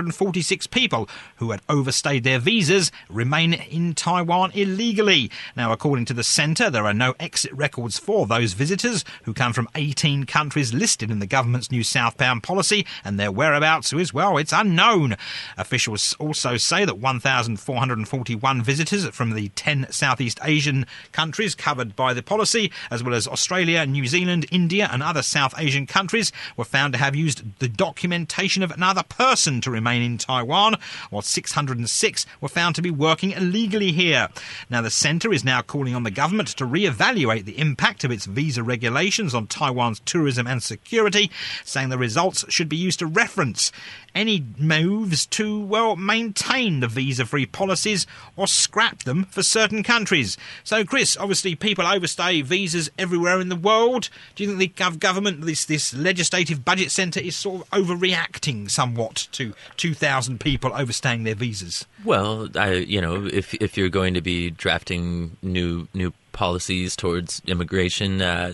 1,946 0.07 0.67
people 0.67 1.09
who 1.37 1.51
had 1.51 1.61
overstayed 1.69 2.23
their 2.23 2.39
visas 2.39 2.91
remain 3.09 3.53
in 3.53 3.93
Taiwan 3.93 4.51
illegally. 4.53 5.29
Now, 5.55 5.71
according 5.71 6.05
to 6.05 6.13
the 6.13 6.23
Centre, 6.23 6.69
there 6.69 6.85
are 6.85 6.93
no 6.93 7.13
exit 7.19 7.51
records 7.53 7.99
for 7.99 8.25
those 8.25 8.53
visitors 8.53 9.03
who 9.23 9.33
come 9.33 9.53
from 9.53 9.67
18 9.75 10.25
countries 10.25 10.73
listed 10.73 11.11
in 11.11 11.19
the 11.19 11.27
government's 11.27 11.71
new 11.71 11.83
southbound 11.83 12.43
policy, 12.43 12.85
and 13.03 13.19
their 13.19 13.31
whereabouts 13.31 13.91
is, 13.93 14.13
well, 14.13 14.37
it's 14.37 14.53
unknown. 14.53 15.15
Officials 15.57 16.15
also 16.19 16.57
say 16.57 16.85
that 16.85 16.99
1,441 16.99 18.61
visitors 18.63 19.07
from 19.09 19.31
the 19.31 19.49
10 19.49 19.87
Southeast 19.91 20.39
Asian 20.43 20.85
countries 21.11 21.55
covered 21.55 21.95
by 21.95 22.13
the 22.13 22.23
policy, 22.23 22.71
as 22.89 23.03
well 23.03 23.13
as 23.13 23.27
Australia, 23.27 23.85
New 23.85 24.05
Zealand, 24.07 24.45
India, 24.51 24.89
and 24.91 25.03
other 25.03 25.21
South 25.21 25.53
Asian 25.57 25.85
countries, 25.85 26.31
were 26.55 26.63
found 26.63 26.93
to 26.93 26.99
have 26.99 27.15
used 27.15 27.59
the 27.59 27.67
documentation 27.67 28.63
of 28.63 28.71
another 28.71 29.03
person 29.03 29.59
to 29.61 29.71
remain 29.71 29.96
in 30.01 30.17
Taiwan, 30.17 30.75
while 31.09 31.21
606 31.21 32.25
were 32.41 32.47
found 32.47 32.75
to 32.75 32.81
be 32.81 32.91
working 32.91 33.31
illegally 33.31 33.91
here. 33.91 34.29
Now, 34.69 34.81
the 34.81 34.89
centre 34.89 35.33
is 35.33 35.43
now 35.43 35.61
calling 35.61 35.95
on 35.95 36.03
the 36.03 36.11
government 36.11 36.49
to 36.49 36.65
re-evaluate 36.65 37.45
the 37.45 37.59
impact 37.59 38.03
of 38.03 38.11
its 38.11 38.25
visa 38.25 38.63
regulations 38.63 39.33
on 39.33 39.47
Taiwan's 39.47 39.99
tourism 40.01 40.47
and 40.47 40.61
security, 40.61 41.31
saying 41.63 41.89
the 41.89 41.97
results 41.97 42.45
should 42.49 42.69
be 42.69 42.77
used 42.77 42.99
to 42.99 43.05
reference 43.05 43.71
any 44.15 44.43
moves 44.57 45.27
to, 45.27 45.59
well, 45.59 45.95
maintain 45.95 46.79
the 46.79 46.87
visa 46.87 47.25
free 47.25 47.45
policies 47.45 48.07
or 48.35 48.47
scrap 48.47 49.03
them 49.03 49.25
for 49.25 49.43
certain 49.43 49.83
countries. 49.83 50.37
So, 50.63 50.83
Chris, 50.83 51.15
obviously 51.15 51.55
people 51.55 51.85
overstay 51.85 52.41
visas 52.41 52.89
everywhere 52.97 53.39
in 53.39 53.49
the 53.49 53.55
world. 53.55 54.09
Do 54.35 54.43
you 54.43 54.57
think 54.57 54.77
the 54.77 54.97
government, 54.97 55.41
this, 55.41 55.65
this 55.65 55.93
legislative 55.93 56.65
budget 56.65 56.91
centre, 56.91 57.19
is 57.19 57.35
sort 57.35 57.61
of 57.61 57.69
overreacting 57.69 58.69
somewhat 58.71 59.27
to 59.33 59.53
2,000 59.77 60.39
people 60.39 60.71
overstaying 60.73 61.23
their 61.23 61.35
visas? 61.35 61.85
Well, 62.03 62.49
I, 62.55 62.73
you 62.73 63.01
know, 63.01 63.25
if, 63.25 63.53
if 63.55 63.77
you're 63.77 63.89
going 63.89 64.13
to 64.15 64.21
be 64.21 64.49
drafting 64.49 65.37
new, 65.41 65.87
new 65.93 66.13
policies 66.31 66.95
towards 66.95 67.41
immigration, 67.47 68.21
uh, 68.21 68.53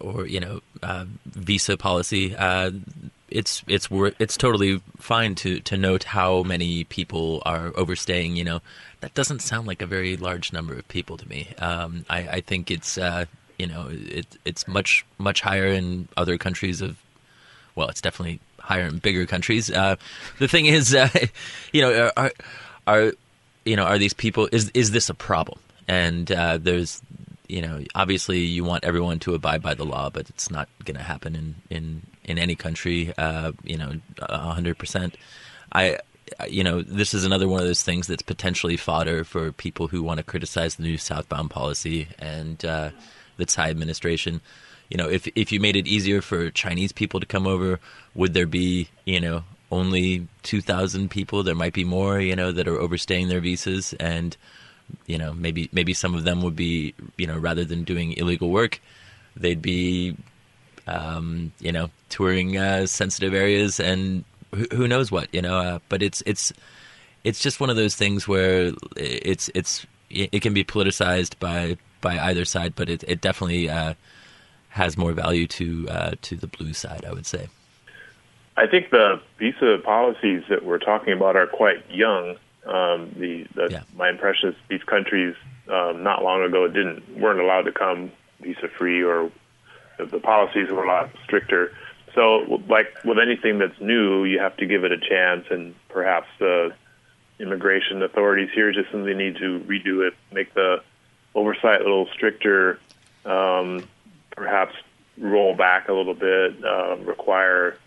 or 0.00 0.26
you 0.26 0.40
know, 0.40 0.60
uh, 0.82 1.04
visa 1.26 1.76
policy, 1.76 2.34
uh, 2.36 2.70
it's 3.28 3.62
it's 3.66 3.88
it's 4.18 4.36
totally 4.36 4.80
fine 4.96 5.34
to 5.34 5.60
to 5.60 5.76
note 5.76 6.04
how 6.04 6.42
many 6.42 6.84
people 6.84 7.42
are 7.44 7.72
overstaying. 7.74 8.36
You 8.36 8.44
know, 8.44 8.60
that 9.00 9.14
doesn't 9.14 9.40
sound 9.40 9.66
like 9.66 9.82
a 9.82 9.86
very 9.86 10.16
large 10.16 10.52
number 10.52 10.74
of 10.74 10.86
people 10.88 11.16
to 11.16 11.28
me. 11.28 11.48
Um, 11.58 12.06
I, 12.08 12.18
I, 12.28 12.40
think 12.40 12.70
it's 12.70 12.96
uh, 12.96 13.26
you 13.58 13.66
know 13.66 13.88
it, 13.90 14.26
it's 14.44 14.68
much 14.68 15.04
much 15.18 15.40
higher 15.40 15.66
in 15.66 16.08
other 16.16 16.38
countries 16.38 16.80
of 16.80 16.96
well, 17.74 17.88
it's 17.88 18.00
definitely 18.00 18.40
higher 18.64 18.86
and 18.86 19.00
bigger 19.00 19.26
countries. 19.26 19.70
Uh, 19.70 19.96
the 20.38 20.48
thing 20.48 20.66
is, 20.66 20.94
uh, 20.94 21.08
you 21.72 21.82
know, 21.82 22.10
are, 22.16 22.32
are 22.86 23.12
you 23.64 23.76
know 23.76 23.84
are 23.84 23.98
these 23.98 24.14
people 24.14 24.48
is 24.50 24.70
is 24.74 24.90
this 24.90 25.08
a 25.08 25.14
problem? 25.14 25.58
And 25.86 26.32
uh, 26.32 26.58
there's 26.58 27.02
you 27.46 27.60
know 27.60 27.82
obviously 27.94 28.40
you 28.40 28.64
want 28.64 28.84
everyone 28.84 29.18
to 29.20 29.34
abide 29.34 29.62
by 29.62 29.74
the 29.74 29.84
law, 29.84 30.10
but 30.10 30.28
it's 30.30 30.50
not 30.50 30.68
going 30.84 30.96
to 30.96 31.02
happen 31.02 31.36
in 31.36 31.54
in 31.70 32.02
in 32.24 32.38
any 32.38 32.54
country, 32.54 33.12
uh, 33.18 33.52
you 33.62 33.76
know, 33.76 33.92
hundred 34.28 34.78
percent. 34.78 35.16
I, 35.72 35.98
you 36.48 36.64
know, 36.64 36.80
this 36.80 37.12
is 37.12 37.24
another 37.24 37.48
one 37.48 37.60
of 37.60 37.66
those 37.66 37.82
things 37.82 38.06
that's 38.06 38.22
potentially 38.22 38.76
fodder 38.76 39.24
for 39.24 39.52
people 39.52 39.88
who 39.88 40.02
want 40.02 40.18
to 40.18 40.24
criticize 40.24 40.76
the 40.76 40.84
new 40.84 40.96
southbound 40.96 41.50
policy 41.50 42.08
and 42.18 42.64
uh, 42.64 42.90
the 43.36 43.44
Tsai 43.44 43.68
administration. 43.68 44.40
You 44.94 44.98
know, 44.98 45.08
if 45.10 45.26
if 45.34 45.50
you 45.50 45.58
made 45.58 45.74
it 45.74 45.88
easier 45.88 46.22
for 46.22 46.52
Chinese 46.52 46.92
people 46.92 47.18
to 47.18 47.26
come 47.26 47.48
over, 47.48 47.80
would 48.14 48.32
there 48.32 48.46
be, 48.46 48.86
you 49.04 49.18
know, 49.18 49.42
only 49.72 50.28
two 50.44 50.60
thousand 50.60 51.10
people? 51.10 51.42
There 51.42 51.56
might 51.56 51.72
be 51.72 51.82
more, 51.82 52.20
you 52.20 52.36
know, 52.36 52.52
that 52.52 52.68
are 52.68 52.78
overstaying 52.78 53.26
their 53.26 53.40
visas, 53.40 53.92
and 53.94 54.36
you 55.06 55.18
know, 55.18 55.32
maybe 55.32 55.68
maybe 55.72 55.94
some 55.94 56.14
of 56.14 56.22
them 56.22 56.42
would 56.42 56.54
be, 56.54 56.94
you 57.16 57.26
know, 57.26 57.36
rather 57.36 57.64
than 57.64 57.82
doing 57.82 58.12
illegal 58.12 58.50
work, 58.50 58.80
they'd 59.36 59.60
be 59.60 60.16
um, 60.86 61.50
you 61.58 61.72
know, 61.72 61.90
touring 62.08 62.56
uh, 62.56 62.86
sensitive 62.86 63.34
areas 63.34 63.80
and 63.80 64.22
who, 64.54 64.64
who, 64.72 64.86
knows 64.86 65.10
what, 65.10 65.26
you 65.34 65.42
know. 65.42 65.58
Uh, 65.58 65.78
but 65.88 66.04
it's 66.04 66.22
it's 66.24 66.52
it's 67.24 67.40
just 67.40 67.58
one 67.58 67.68
of 67.68 67.74
those 67.74 67.96
things 67.96 68.28
where 68.28 68.70
it's 68.94 69.50
it's 69.56 69.86
it 70.08 70.40
can 70.40 70.54
be 70.54 70.62
politicized 70.62 71.36
by 71.40 71.78
by 72.00 72.16
either 72.16 72.44
side, 72.44 72.74
but 72.76 72.88
it 72.88 73.02
it 73.08 73.20
definitely 73.20 73.68
uh, 73.68 73.94
has 74.74 74.98
more 74.98 75.12
value 75.12 75.46
to 75.46 75.88
uh, 75.88 76.14
to 76.20 76.34
the 76.36 76.48
blue 76.48 76.72
side, 76.72 77.04
I 77.04 77.12
would 77.12 77.26
say. 77.26 77.46
I 78.56 78.66
think 78.66 78.90
the 78.90 79.20
visa 79.38 79.78
policies 79.84 80.42
that 80.48 80.64
we're 80.64 80.78
talking 80.78 81.12
about 81.12 81.36
are 81.36 81.46
quite 81.46 81.88
young. 81.90 82.36
Um, 82.66 83.14
the, 83.16 83.46
the 83.54 83.68
yeah. 83.70 83.82
my 83.94 84.08
impression 84.08 84.48
is 84.48 84.56
these 84.68 84.82
countries 84.82 85.36
um, 85.68 86.02
not 86.02 86.24
long 86.24 86.42
ago 86.42 86.66
didn't 86.66 87.16
weren't 87.16 87.38
allowed 87.38 87.62
to 87.62 87.72
come 87.72 88.10
visa 88.40 88.68
free 88.76 89.02
or 89.02 89.30
the 89.98 90.18
policies 90.18 90.68
were 90.70 90.82
a 90.82 90.88
lot 90.88 91.10
stricter. 91.22 91.72
So, 92.16 92.60
like 92.68 92.88
with 93.04 93.18
anything 93.20 93.58
that's 93.58 93.80
new, 93.80 94.24
you 94.24 94.40
have 94.40 94.56
to 94.56 94.66
give 94.66 94.82
it 94.82 94.90
a 94.90 94.98
chance, 94.98 95.46
and 95.50 95.74
perhaps 95.88 96.26
the 96.40 96.74
immigration 97.38 98.02
authorities 98.02 98.50
here 98.52 98.72
just 98.72 98.90
simply 98.90 99.14
need 99.14 99.36
to 99.36 99.60
redo 99.68 100.06
it, 100.06 100.14
make 100.32 100.52
the 100.54 100.82
oversight 101.36 101.80
a 101.80 101.84
little 101.84 102.08
stricter, 102.12 102.80
um, 103.24 103.86
perhaps 104.36 104.74
roll 105.18 105.54
back 105.54 105.88
a 105.88 105.92
little 105.92 106.14
bit, 106.14 106.64
uh, 106.64 106.96
require 106.98 107.78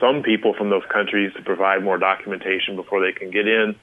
some 0.00 0.22
people 0.22 0.54
from 0.54 0.70
those 0.70 0.84
countries 0.92 1.32
to 1.34 1.42
provide 1.42 1.82
more 1.82 1.98
documentation 1.98 2.76
before 2.76 3.00
they 3.00 3.12
can 3.12 3.30
get 3.30 3.46
in. 3.46 3.74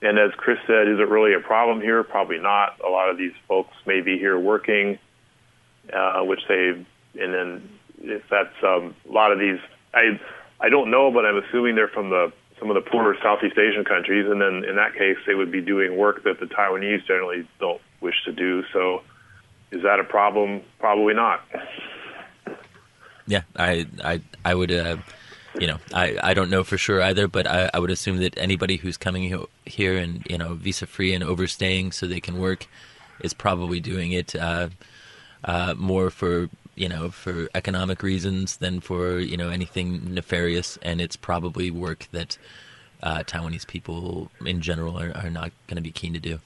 And 0.00 0.18
as 0.18 0.32
Chris 0.36 0.58
said, 0.66 0.88
is 0.88 0.98
it 0.98 1.08
really 1.08 1.34
a 1.34 1.40
problem 1.40 1.80
here? 1.80 2.02
Probably 2.02 2.38
not. 2.38 2.80
A 2.84 2.88
lot 2.88 3.08
of 3.08 3.18
these 3.18 3.32
folks 3.46 3.74
may 3.86 4.00
be 4.00 4.18
here 4.18 4.38
working 4.38 4.98
uh, 5.92 6.22
which 6.22 6.40
they 6.48 6.68
and 6.68 7.34
then 7.34 7.68
if 8.02 8.22
that's 8.30 8.54
um, 8.62 8.94
a 9.08 9.12
lot 9.12 9.32
of 9.32 9.38
these 9.38 9.58
I 9.94 10.20
I 10.60 10.68
don't 10.68 10.90
know, 10.90 11.10
but 11.10 11.26
I'm 11.26 11.36
assuming 11.36 11.74
they're 11.74 11.88
from 11.88 12.10
the 12.10 12.32
some 12.58 12.70
of 12.70 12.74
the 12.74 12.88
poorer 12.88 13.16
Southeast 13.22 13.58
Asian 13.58 13.84
countries, 13.84 14.26
and 14.28 14.40
then 14.40 14.64
in 14.68 14.76
that 14.76 14.94
case 14.94 15.16
they 15.26 15.34
would 15.34 15.50
be 15.50 15.60
doing 15.60 15.96
work 15.96 16.22
that 16.24 16.38
the 16.38 16.46
Taiwanese 16.46 17.06
generally 17.06 17.48
don't 17.58 17.80
wish 18.00 18.14
to 18.24 18.32
do. 18.32 18.62
So 18.72 19.02
is 19.72 19.82
that 19.82 19.98
a 19.98 20.04
problem? 20.04 20.62
Probably 20.78 21.14
not. 21.14 21.44
Yeah, 23.26 23.42
I 23.56 23.86
I 24.04 24.20
I 24.44 24.54
would. 24.54 24.70
Uh, 24.70 24.98
you 25.58 25.66
know, 25.66 25.76
I, 25.92 26.16
I 26.22 26.32
don't 26.32 26.48
know 26.48 26.64
for 26.64 26.78
sure 26.78 27.02
either, 27.02 27.28
but 27.28 27.46
I, 27.46 27.68
I 27.74 27.78
would 27.78 27.90
assume 27.90 28.16
that 28.18 28.38
anybody 28.38 28.76
who's 28.76 28.96
coming 28.96 29.46
here 29.66 29.98
and 29.98 30.26
you 30.28 30.38
know 30.38 30.54
visa 30.54 30.86
free 30.86 31.12
and 31.12 31.22
overstaying 31.22 31.92
so 31.92 32.06
they 32.06 32.20
can 32.20 32.38
work 32.38 32.66
is 33.20 33.34
probably 33.34 33.78
doing 33.78 34.12
it 34.12 34.34
uh, 34.34 34.70
uh, 35.44 35.74
more 35.76 36.08
for 36.10 36.48
you 36.74 36.88
know 36.88 37.10
for 37.10 37.48
economic 37.54 38.02
reasons 38.02 38.56
than 38.58 38.80
for 38.80 39.18
you 39.18 39.36
know 39.36 39.50
anything 39.50 40.14
nefarious, 40.14 40.78
and 40.82 41.00
it's 41.00 41.16
probably 41.16 41.70
work 41.70 42.08
that 42.12 42.38
uh, 43.02 43.22
Taiwanese 43.24 43.66
people 43.66 44.30
in 44.44 44.60
general 44.60 44.98
are, 44.98 45.12
are 45.16 45.30
not 45.30 45.52
going 45.66 45.76
to 45.76 45.82
be 45.82 45.92
keen 45.92 46.14
to 46.14 46.20
do. 46.20 46.38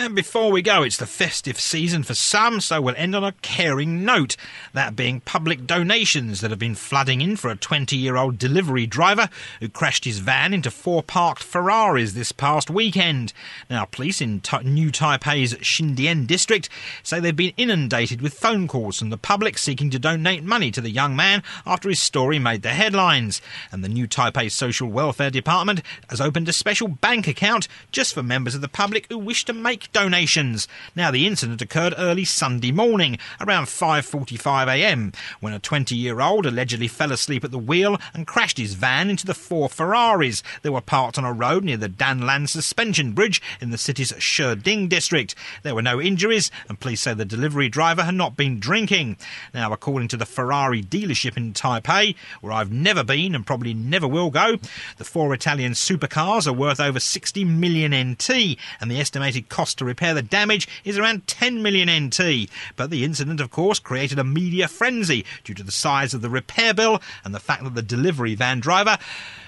And 0.00 0.14
before 0.14 0.52
we 0.52 0.62
go, 0.62 0.84
it's 0.84 0.96
the 0.96 1.06
festive 1.06 1.58
season 1.58 2.04
for 2.04 2.14
some, 2.14 2.60
so 2.60 2.80
we'll 2.80 2.94
end 2.96 3.16
on 3.16 3.24
a 3.24 3.32
caring 3.42 4.04
note. 4.04 4.36
That 4.72 4.94
being 4.94 5.22
public 5.22 5.66
donations 5.66 6.40
that 6.40 6.52
have 6.52 6.58
been 6.60 6.76
flooding 6.76 7.20
in 7.20 7.34
for 7.34 7.50
a 7.50 7.56
20 7.56 7.96
year 7.96 8.16
old 8.16 8.38
delivery 8.38 8.86
driver 8.86 9.28
who 9.58 9.68
crashed 9.68 10.04
his 10.04 10.20
van 10.20 10.54
into 10.54 10.70
four 10.70 11.02
parked 11.02 11.42
Ferraris 11.42 12.12
this 12.12 12.30
past 12.30 12.70
weekend. 12.70 13.32
Now, 13.68 13.86
police 13.86 14.20
in 14.20 14.40
New 14.62 14.92
Taipei's 14.92 15.54
Xindian 15.54 16.28
district 16.28 16.68
say 17.02 17.18
they've 17.18 17.34
been 17.34 17.54
inundated 17.56 18.22
with 18.22 18.34
phone 18.34 18.68
calls 18.68 19.00
from 19.00 19.10
the 19.10 19.18
public 19.18 19.58
seeking 19.58 19.90
to 19.90 19.98
donate 19.98 20.44
money 20.44 20.70
to 20.70 20.80
the 20.80 20.90
young 20.90 21.16
man 21.16 21.42
after 21.66 21.88
his 21.88 21.98
story 21.98 22.38
made 22.38 22.62
the 22.62 22.68
headlines. 22.68 23.42
And 23.72 23.82
the 23.82 23.88
New 23.88 24.06
Taipei 24.06 24.48
Social 24.48 24.88
Welfare 24.88 25.30
Department 25.30 25.82
has 26.08 26.20
opened 26.20 26.48
a 26.48 26.52
special 26.52 26.86
bank 26.86 27.26
account 27.26 27.66
just 27.90 28.14
for 28.14 28.22
members 28.22 28.54
of 28.54 28.60
the 28.60 28.68
public 28.68 29.06
who 29.08 29.18
wish 29.18 29.44
to 29.46 29.52
make 29.52 29.87
donations. 29.92 30.68
Now, 30.94 31.10
the 31.10 31.26
incident 31.26 31.62
occurred 31.62 31.94
early 31.96 32.24
Sunday 32.24 32.72
morning, 32.72 33.18
around 33.40 33.66
5.45am, 33.66 35.14
when 35.40 35.52
a 35.52 35.60
20-year-old 35.60 36.46
allegedly 36.46 36.88
fell 36.88 37.12
asleep 37.12 37.44
at 37.44 37.50
the 37.50 37.58
wheel 37.58 37.98
and 38.14 38.26
crashed 38.26 38.58
his 38.58 38.74
van 38.74 39.10
into 39.10 39.26
the 39.26 39.34
four 39.34 39.68
Ferraris 39.68 40.42
that 40.62 40.72
were 40.72 40.80
parked 40.80 41.18
on 41.18 41.24
a 41.24 41.32
road 41.32 41.64
near 41.64 41.76
the 41.76 41.88
Danlan 41.88 42.48
suspension 42.48 43.12
bridge 43.12 43.40
in 43.60 43.70
the 43.70 43.78
city's 43.78 44.12
Shiding 44.18 44.88
district. 44.88 45.34
There 45.62 45.74
were 45.74 45.82
no 45.82 46.00
injuries, 46.00 46.50
and 46.68 46.80
police 46.80 47.02
say 47.02 47.14
the 47.14 47.24
delivery 47.24 47.68
driver 47.68 48.02
had 48.02 48.14
not 48.14 48.36
been 48.36 48.60
drinking. 48.60 49.16
Now, 49.54 49.72
according 49.72 50.08
to 50.08 50.16
the 50.16 50.26
Ferrari 50.26 50.82
dealership 50.82 51.36
in 51.36 51.52
Taipei, 51.52 52.14
where 52.40 52.52
I've 52.52 52.72
never 52.72 53.04
been 53.04 53.34
and 53.34 53.46
probably 53.46 53.74
never 53.74 54.06
will 54.06 54.30
go, 54.30 54.58
the 54.96 55.04
four 55.04 55.32
Italian 55.34 55.72
supercars 55.72 56.46
are 56.46 56.52
worth 56.52 56.80
over 56.80 57.00
60 57.00 57.44
million 57.44 58.12
NT, 58.12 58.58
and 58.80 58.90
the 58.90 59.00
estimated 59.00 59.48
cost 59.48 59.77
to 59.78 59.84
repair 59.84 60.14
the 60.14 60.22
damage 60.22 60.68
is 60.84 60.98
around 60.98 61.26
10 61.26 61.62
million 61.62 61.88
NT. 62.06 62.50
But 62.76 62.90
the 62.90 63.04
incident, 63.04 63.40
of 63.40 63.50
course, 63.50 63.78
created 63.78 64.18
a 64.18 64.24
media 64.24 64.68
frenzy 64.68 65.24
due 65.44 65.54
to 65.54 65.62
the 65.62 65.72
size 65.72 66.14
of 66.14 66.20
the 66.20 66.30
repair 66.30 66.74
bill 66.74 67.00
and 67.24 67.34
the 67.34 67.40
fact 67.40 67.64
that 67.64 67.74
the 67.74 67.82
delivery 67.82 68.34
van 68.34 68.60
driver, 68.60 68.98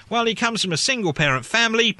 well, 0.09 0.25
he 0.25 0.35
comes 0.35 0.61
from 0.61 0.73
a 0.73 0.77
single 0.77 1.13
parent 1.13 1.45
family 1.45 1.97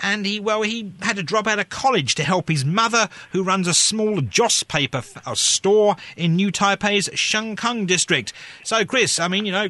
and 0.00 0.26
he 0.26 0.38
well 0.40 0.62
he 0.62 0.92
had 1.02 1.16
to 1.16 1.22
drop 1.22 1.46
out 1.46 1.58
of 1.58 1.68
college 1.68 2.14
to 2.14 2.22
help 2.22 2.48
his 2.48 2.64
mother 2.64 3.08
who 3.32 3.42
runs 3.42 3.66
a 3.66 3.74
small 3.74 4.20
joss 4.20 4.62
paper 4.62 4.98
f- 4.98 5.36
store 5.36 5.96
in 6.16 6.36
new 6.36 6.52
taipei's 6.52 7.08
Shenkeng 7.08 7.86
district 7.86 8.32
so 8.62 8.84
chris 8.84 9.18
i 9.18 9.28
mean 9.28 9.46
you 9.46 9.52
know 9.52 9.68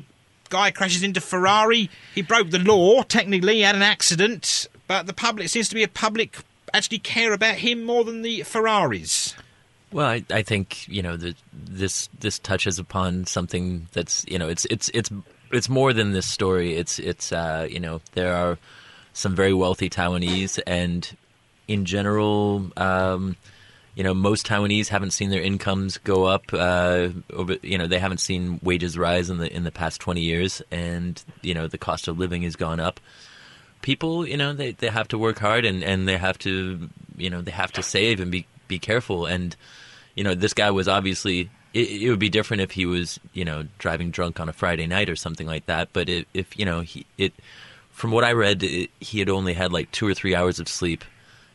guy 0.48 0.70
crashes 0.70 1.02
into 1.02 1.20
ferrari 1.20 1.90
he 2.14 2.22
broke 2.22 2.50
the 2.50 2.58
law 2.58 3.02
technically 3.02 3.60
had 3.60 3.76
an 3.76 3.82
accident 3.82 4.66
but 4.88 5.06
the 5.06 5.12
public 5.12 5.48
seems 5.48 5.68
to 5.68 5.74
be 5.74 5.82
a 5.82 5.88
public 5.88 6.38
actually 6.76 6.98
care 6.98 7.32
about 7.32 7.56
him 7.56 7.84
more 7.84 8.04
than 8.04 8.22
the 8.22 8.42
ferraris 8.42 9.34
well, 9.92 10.06
I, 10.08 10.24
I 10.30 10.42
think 10.42 10.88
you 10.88 11.02
know 11.02 11.16
the, 11.16 11.34
this 11.52 12.08
this 12.18 12.38
touches 12.38 12.78
upon 12.78 13.26
something 13.26 13.88
that's 13.92 14.26
you 14.28 14.38
know 14.38 14.48
it's 14.48 14.66
it's 14.66 14.90
it's 14.92 15.10
it's 15.52 15.68
more 15.68 15.92
than 15.92 16.12
this 16.12 16.26
story. 16.26 16.74
It's 16.74 16.98
it's 16.98 17.32
uh, 17.32 17.68
you 17.70 17.80
know 17.80 18.00
there 18.12 18.34
are 18.34 18.58
some 19.12 19.34
very 19.34 19.54
wealthy 19.54 19.88
Taiwanese, 19.88 20.60
and 20.66 21.16
in 21.68 21.84
general, 21.84 22.70
um, 22.76 23.36
you 23.94 24.04
know, 24.04 24.12
most 24.12 24.46
Taiwanese 24.46 24.88
haven't 24.88 25.12
seen 25.12 25.30
their 25.30 25.40
incomes 25.40 25.98
go 25.98 26.24
up. 26.24 26.52
Uh, 26.52 27.08
over, 27.32 27.56
you 27.62 27.78
know, 27.78 27.86
they 27.86 27.98
haven't 27.98 28.18
seen 28.18 28.60
wages 28.62 28.98
rise 28.98 29.30
in 29.30 29.38
the 29.38 29.50
in 29.50 29.64
the 29.64 29.72
past 29.72 30.00
twenty 30.00 30.22
years, 30.22 30.62
and 30.70 31.22
you 31.42 31.54
know, 31.54 31.68
the 31.68 31.78
cost 31.78 32.08
of 32.08 32.18
living 32.18 32.42
has 32.42 32.56
gone 32.56 32.80
up. 32.80 33.00
People, 33.86 34.26
you 34.26 34.36
know, 34.36 34.52
they, 34.52 34.72
they 34.72 34.88
have 34.88 35.06
to 35.08 35.16
work 35.16 35.38
hard 35.38 35.64
and, 35.64 35.84
and 35.84 36.08
they 36.08 36.16
have 36.16 36.38
to, 36.40 36.90
you 37.16 37.30
know, 37.30 37.40
they 37.40 37.52
have 37.52 37.70
to 37.70 37.84
save 37.84 38.18
and 38.18 38.32
be 38.32 38.44
be 38.66 38.80
careful. 38.80 39.26
And 39.26 39.54
you 40.16 40.24
know, 40.24 40.34
this 40.34 40.54
guy 40.54 40.72
was 40.72 40.88
obviously. 40.88 41.50
It, 41.72 42.02
it 42.02 42.10
would 42.10 42.18
be 42.18 42.30
different 42.30 42.62
if 42.62 42.72
he 42.72 42.84
was, 42.86 43.20
you 43.32 43.44
know, 43.44 43.66
driving 43.78 44.10
drunk 44.10 44.40
on 44.40 44.48
a 44.48 44.52
Friday 44.52 44.86
night 44.86 45.08
or 45.08 45.14
something 45.14 45.46
like 45.46 45.66
that. 45.66 45.90
But 45.92 46.08
if, 46.08 46.58
you 46.58 46.64
know, 46.64 46.80
he 46.80 47.06
it 47.16 47.32
from 47.90 48.10
what 48.10 48.24
I 48.24 48.32
read, 48.32 48.64
it, 48.64 48.90
he 48.98 49.20
had 49.20 49.30
only 49.30 49.54
had 49.54 49.72
like 49.72 49.92
two 49.92 50.08
or 50.08 50.14
three 50.14 50.34
hours 50.34 50.58
of 50.58 50.68
sleep, 50.68 51.04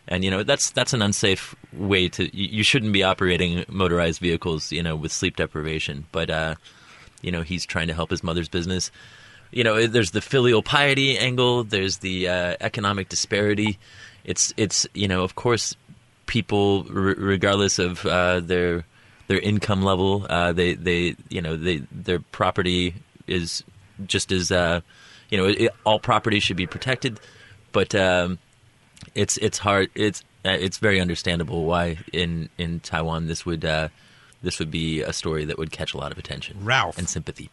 and 0.08 0.24
you 0.24 0.32
know 0.32 0.42
that's 0.44 0.72
that's 0.72 0.94
an 0.94 1.02
unsafe 1.02 1.54
way 1.74 2.08
to. 2.10 2.24
You, 2.36 2.48
you 2.58 2.64
shouldn't 2.64 2.94
be 2.94 3.04
operating 3.04 3.66
motorized 3.68 4.22
vehicles, 4.22 4.72
you 4.72 4.82
know, 4.82 4.96
with 4.96 5.12
sleep 5.12 5.36
deprivation. 5.36 6.06
But 6.14 6.30
uh, 6.30 6.56
you 7.22 7.32
know, 7.32 7.42
he's 7.42 7.66
trying 7.66 7.90
to 7.90 7.94
help 7.94 8.10
his 8.10 8.24
mother's 8.24 8.50
business. 8.50 8.90
You 9.52 9.64
know, 9.64 9.86
there's 9.88 10.12
the 10.12 10.22
filial 10.22 10.64
piety 10.64 11.18
angle. 11.18 11.64
There's 11.64 11.98
the 11.98 12.30
uh, 12.30 12.56
economic 12.62 13.10
disparity. 13.10 13.80
It's 14.24 14.54
it's 14.58 14.88
you 14.94 15.08
know, 15.08 15.24
of 15.24 15.36
course, 15.36 15.76
people 16.26 16.86
r- 16.90 17.16
regardless 17.18 17.80
of 17.80 18.06
uh, 18.06 18.40
their 18.40 18.86
their 19.28 19.40
income 19.40 19.84
level, 19.84 20.26
uh, 20.30 20.54
they 20.54 20.74
they 20.76 21.16
you 21.30 21.42
know 21.42 21.58
they 21.58 21.84
their 21.92 22.20
property 22.20 22.96
is 23.28 23.64
just 24.06 24.32
as 24.32 24.52
uh, 24.52 24.82
you 25.30 25.38
know, 25.38 25.46
it, 25.48 25.72
all 25.86 26.00
property 26.00 26.40
should 26.40 26.58
be 26.58 26.68
protected, 26.68 27.20
but 27.72 27.96
um, 27.96 28.38
it's 29.16 29.38
it's 29.38 29.58
hard. 29.58 29.90
It's 29.96 30.24
uh, 30.46 30.50
it's 30.60 30.78
very 30.78 31.00
understandable 31.00 31.66
why 31.66 31.98
in 32.14 32.50
in 32.58 32.82
Taiwan 32.82 33.28
this 33.28 33.46
would 33.46 33.66
uh, 33.66 33.88
this 34.44 34.60
would 34.60 34.70
be 34.70 35.02
a 35.02 35.14
story 35.14 35.46
that 35.46 35.58
would 35.58 35.72
catch 35.72 35.94
a 35.94 35.98
lot 35.98 36.12
of 36.12 36.18
attention, 36.18 36.58
Ralph. 36.64 36.98
and 36.98 37.10
sympathy. 37.10 37.50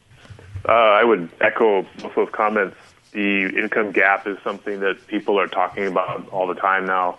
Uh, 0.66 0.72
I 0.72 1.04
would 1.04 1.30
echo 1.40 1.86
both 2.02 2.14
those 2.14 2.28
comments. 2.32 2.76
The 3.12 3.46
income 3.46 3.92
gap 3.92 4.26
is 4.26 4.36
something 4.44 4.80
that 4.80 5.06
people 5.06 5.38
are 5.40 5.46
talking 5.46 5.86
about 5.86 6.28
all 6.28 6.46
the 6.46 6.54
time 6.54 6.86
now. 6.86 7.18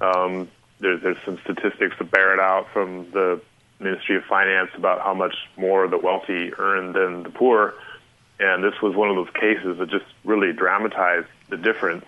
Um, 0.00 0.48
there's, 0.80 1.02
there's 1.02 1.18
some 1.24 1.38
statistics 1.44 1.96
to 1.98 2.04
bear 2.04 2.34
it 2.34 2.40
out 2.40 2.68
from 2.72 3.10
the 3.10 3.40
Ministry 3.80 4.16
of 4.16 4.24
Finance 4.24 4.70
about 4.76 5.00
how 5.00 5.14
much 5.14 5.34
more 5.56 5.86
the 5.88 5.98
wealthy 5.98 6.52
earn 6.58 6.92
than 6.92 7.24
the 7.24 7.30
poor. 7.30 7.74
And 8.40 8.62
this 8.62 8.80
was 8.80 8.94
one 8.94 9.10
of 9.10 9.16
those 9.16 9.32
cases 9.34 9.78
that 9.78 9.90
just 9.90 10.06
really 10.24 10.52
dramatized 10.52 11.28
the 11.48 11.56
difference. 11.56 12.04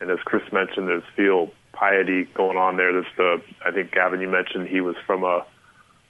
And 0.00 0.10
as 0.10 0.18
Chris 0.24 0.50
mentioned, 0.52 0.88
there's 0.88 1.02
filial 1.14 1.52
piety 1.72 2.24
going 2.24 2.56
on 2.56 2.76
there. 2.76 2.92
There's 2.92 3.06
the, 3.16 3.42
I 3.64 3.70
think 3.70 3.92
Gavin, 3.92 4.20
you 4.20 4.28
mentioned 4.28 4.68
he 4.68 4.80
was 4.80 4.96
from 5.06 5.24
a, 5.24 5.44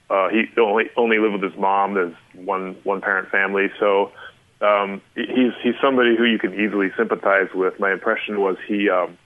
uh, 0.09 0.29
he 0.29 0.45
only 0.57 0.85
only 0.95 1.19
lived 1.19 1.33
with 1.33 1.51
his 1.51 1.59
mom. 1.59 1.93
There's 1.93 2.15
one 2.33 2.77
one 2.83 3.01
parent 3.01 3.29
family, 3.29 3.69
so 3.79 4.11
um, 4.61 5.01
he's 5.15 5.53
he's 5.61 5.75
somebody 5.81 6.15
who 6.15 6.23
you 6.23 6.39
can 6.39 6.53
easily 6.53 6.91
sympathize 6.97 7.49
with. 7.53 7.79
My 7.79 7.91
impression 7.91 8.39
was 8.39 8.57
he 8.67 8.89
um, 8.89 9.17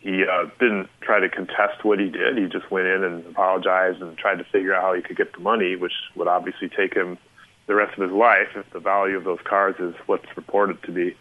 he 0.00 0.24
uh, 0.24 0.46
didn't 0.58 0.88
try 1.02 1.20
to 1.20 1.28
contest 1.28 1.84
what 1.84 1.98
he 1.98 2.08
did. 2.08 2.38
He 2.38 2.46
just 2.46 2.70
went 2.70 2.86
in 2.86 3.04
and 3.04 3.26
apologized 3.26 4.00
and 4.00 4.16
tried 4.16 4.38
to 4.38 4.44
figure 4.44 4.74
out 4.74 4.82
how 4.82 4.94
he 4.94 5.02
could 5.02 5.16
get 5.16 5.34
the 5.34 5.40
money, 5.40 5.76
which 5.76 5.92
would 6.16 6.28
obviously 6.28 6.70
take 6.70 6.94
him 6.94 7.18
the 7.66 7.74
rest 7.74 7.96
of 7.98 8.02
his 8.08 8.12
life 8.12 8.48
if 8.56 8.68
the 8.72 8.80
value 8.80 9.16
of 9.16 9.24
those 9.24 9.38
cars 9.44 9.76
is 9.78 9.94
what's 10.06 10.24
reported 10.36 10.82
to 10.84 10.92
be. 10.92 11.14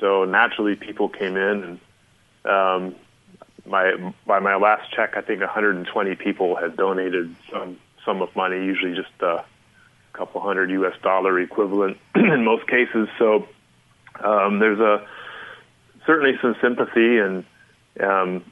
So 0.00 0.24
naturally, 0.24 0.74
people 0.74 1.08
came 1.08 1.36
in, 1.36 1.80
and 2.44 2.52
um, 2.52 2.94
my 3.64 4.12
by 4.26 4.40
my 4.40 4.56
last 4.56 4.90
check, 4.90 5.16
I 5.16 5.20
think 5.20 5.40
120 5.40 6.16
people 6.16 6.56
had 6.56 6.76
donated 6.76 7.34
some 7.52 7.78
sum 8.04 8.22
of 8.22 8.34
money, 8.36 8.56
usually 8.56 8.94
just 8.94 9.10
a 9.20 9.44
couple 10.12 10.40
hundred 10.40 10.70
U.S. 10.70 10.94
dollar 11.02 11.38
equivalent 11.40 11.98
in 12.14 12.44
most 12.44 12.66
cases. 12.66 13.08
So 13.18 13.48
um, 14.22 14.58
there's 14.58 14.80
a 14.80 15.06
certainly 16.06 16.38
some 16.42 16.56
sympathy, 16.60 17.18
and 17.18 17.44
um, 18.00 18.44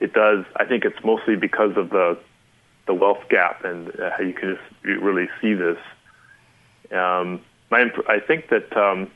it 0.00 0.12
does. 0.12 0.44
I 0.56 0.64
think 0.64 0.84
it's 0.84 1.02
mostly 1.04 1.36
because 1.36 1.76
of 1.76 1.90
the 1.90 2.18
the 2.86 2.94
wealth 2.94 3.28
gap, 3.28 3.64
and 3.64 3.88
uh, 3.98 4.10
you 4.20 4.32
can 4.32 4.56
just 4.56 5.00
really 5.02 5.28
see 5.40 5.54
this 5.54 5.78
um, 6.92 7.40
my, 7.70 7.90
I 8.08 8.20
think 8.20 8.48
that 8.50 8.76
um, 8.76 9.10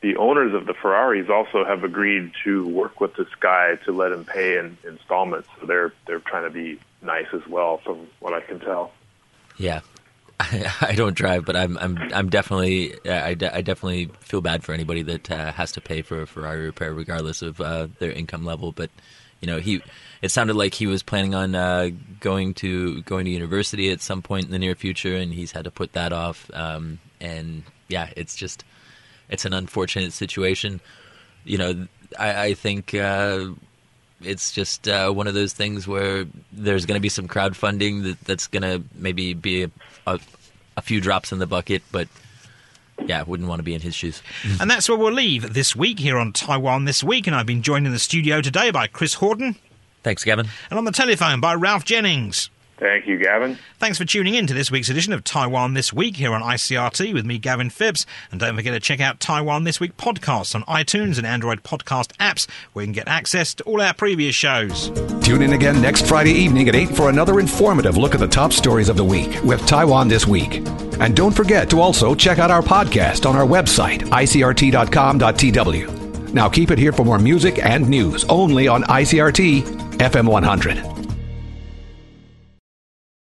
the 0.00 0.16
owners 0.16 0.54
of 0.54 0.66
the 0.66 0.74
Ferraris 0.74 1.28
also 1.30 1.64
have 1.64 1.84
agreed 1.84 2.32
to 2.44 2.66
work 2.66 3.00
with 3.00 3.14
this 3.16 3.28
guy 3.40 3.76
to 3.84 3.92
let 3.92 4.12
him 4.12 4.24
pay 4.24 4.58
in 4.58 4.78
installments. 4.84 5.48
So 5.60 5.66
they're 5.66 5.92
they're 6.06 6.20
trying 6.20 6.44
to 6.44 6.50
be 6.50 6.80
nice 7.02 7.26
as 7.32 7.46
well, 7.46 7.78
from 7.78 8.08
what 8.20 8.32
I 8.32 8.40
can 8.40 8.60
tell. 8.60 8.92
Yeah, 9.56 9.80
I, 10.80 10.94
don't 10.96 11.14
drive, 11.14 11.44
but 11.44 11.56
I'm 11.56 11.78
I'm 11.78 11.98
I'm 12.12 12.28
definitely 12.28 12.94
I, 13.08 13.34
de- 13.34 13.54
I 13.54 13.60
definitely 13.60 14.10
feel 14.20 14.40
bad 14.40 14.64
for 14.64 14.72
anybody 14.72 15.02
that 15.02 15.30
uh, 15.30 15.52
has 15.52 15.72
to 15.72 15.80
pay 15.80 16.02
for 16.02 16.22
a 16.22 16.26
Ferrari 16.26 16.64
repair, 16.64 16.92
regardless 16.92 17.42
of 17.42 17.60
uh, 17.60 17.88
their 17.98 18.10
income 18.10 18.44
level. 18.44 18.72
But 18.72 18.90
you 19.40 19.46
know, 19.46 19.58
he 19.58 19.82
it 20.20 20.30
sounded 20.30 20.54
like 20.54 20.74
he 20.74 20.86
was 20.86 21.02
planning 21.02 21.34
on 21.34 21.54
uh, 21.54 21.90
going 22.20 22.54
to 22.54 23.02
going 23.02 23.24
to 23.26 23.30
university 23.30 23.90
at 23.90 24.00
some 24.00 24.22
point 24.22 24.46
in 24.46 24.50
the 24.50 24.58
near 24.58 24.74
future, 24.74 25.16
and 25.16 25.32
he's 25.32 25.52
had 25.52 25.64
to 25.64 25.70
put 25.70 25.92
that 25.92 26.12
off. 26.12 26.50
Um, 26.54 26.98
and 27.20 27.62
yeah, 27.88 28.10
it's 28.16 28.34
just 28.34 28.64
it's 29.28 29.44
an 29.44 29.52
unfortunate 29.52 30.12
situation. 30.12 30.80
You 31.44 31.58
know, 31.58 31.88
I, 32.18 32.44
I 32.44 32.54
think 32.54 32.94
uh, 32.94 33.48
it's 34.24 34.52
just 34.52 34.88
uh, 34.88 35.10
one 35.10 35.26
of 35.26 35.34
those 35.34 35.52
things 35.52 35.86
where 35.86 36.26
there's 36.52 36.86
going 36.86 36.96
to 36.98 37.02
be 37.02 37.08
some 37.08 37.28
crowdfunding 37.28 38.02
that, 38.04 38.20
that's 38.20 38.46
going 38.46 38.62
to 38.62 38.82
maybe 38.94 39.34
be 39.34 39.64
a, 39.64 39.70
a, 40.06 40.20
a 40.76 40.82
few 40.82 41.00
drops 41.00 41.32
in 41.32 41.38
the 41.38 41.46
bucket, 41.46 41.82
but 41.92 42.08
yeah, 43.06 43.22
wouldn't 43.22 43.48
want 43.48 43.58
to 43.58 43.64
be 43.64 43.74
in 43.74 43.80
his 43.80 43.94
shoes. 43.94 44.22
and 44.60 44.70
that's 44.70 44.88
where 44.88 44.98
we'll 44.98 45.12
leave 45.12 45.54
this 45.54 45.74
week 45.74 45.98
here 45.98 46.18
on 46.18 46.32
Taiwan 46.32 46.84
This 46.84 47.02
Week. 47.02 47.26
And 47.26 47.34
I've 47.34 47.46
been 47.46 47.62
joined 47.62 47.86
in 47.86 47.92
the 47.92 47.98
studio 47.98 48.40
today 48.40 48.70
by 48.70 48.86
Chris 48.86 49.14
Horton. 49.14 49.56
Thanks, 50.02 50.24
Gavin. 50.24 50.48
And 50.70 50.78
on 50.78 50.84
the 50.84 50.92
telephone 50.92 51.40
by 51.40 51.54
Ralph 51.54 51.84
Jennings. 51.84 52.50
Thank 52.82 53.06
you, 53.06 53.16
Gavin. 53.16 53.58
Thanks 53.78 53.96
for 53.96 54.04
tuning 54.04 54.34
in 54.34 54.48
to 54.48 54.54
this 54.54 54.68
week's 54.68 54.88
edition 54.88 55.12
of 55.12 55.22
Taiwan 55.22 55.74
This 55.74 55.92
Week 55.92 56.16
here 56.16 56.34
on 56.34 56.42
ICRT 56.42 57.14
with 57.14 57.24
me, 57.24 57.38
Gavin 57.38 57.70
Phipps. 57.70 58.04
And 58.32 58.40
don't 58.40 58.56
forget 58.56 58.74
to 58.74 58.80
check 58.80 58.98
out 58.98 59.20
Taiwan 59.20 59.62
This 59.62 59.78
Week 59.78 59.96
podcasts 59.96 60.52
on 60.56 60.64
iTunes 60.64 61.16
and 61.16 61.24
Android 61.24 61.62
podcast 61.62 62.08
apps 62.16 62.48
where 62.72 62.82
you 62.82 62.88
can 62.88 62.92
get 62.92 63.06
access 63.06 63.54
to 63.54 63.62
all 63.62 63.80
our 63.80 63.94
previous 63.94 64.34
shows. 64.34 64.90
Tune 65.24 65.42
in 65.42 65.52
again 65.52 65.80
next 65.80 66.08
Friday 66.08 66.32
evening 66.32 66.68
at 66.68 66.74
8 66.74 66.88
for 66.88 67.08
another 67.08 67.38
informative 67.38 67.96
look 67.96 68.14
at 68.14 68.20
the 68.20 68.26
top 68.26 68.52
stories 68.52 68.88
of 68.88 68.96
the 68.96 69.04
week 69.04 69.40
with 69.44 69.64
Taiwan 69.64 70.08
This 70.08 70.26
Week. 70.26 70.56
And 70.98 71.14
don't 71.14 71.30
forget 71.30 71.70
to 71.70 71.80
also 71.80 72.16
check 72.16 72.40
out 72.40 72.50
our 72.50 72.62
podcast 72.62 73.30
on 73.30 73.36
our 73.36 73.46
website, 73.46 74.00
icrt.com.tw. 74.00 74.72
Now 76.32 76.48
keep 76.48 76.72
it 76.72 76.78
here 76.78 76.92
for 76.92 77.04
more 77.04 77.20
music 77.20 77.64
and 77.64 77.88
news 77.88 78.24
only 78.24 78.66
on 78.66 78.82
ICRT 78.82 79.62
FM 79.98 80.28
100. 80.28 80.91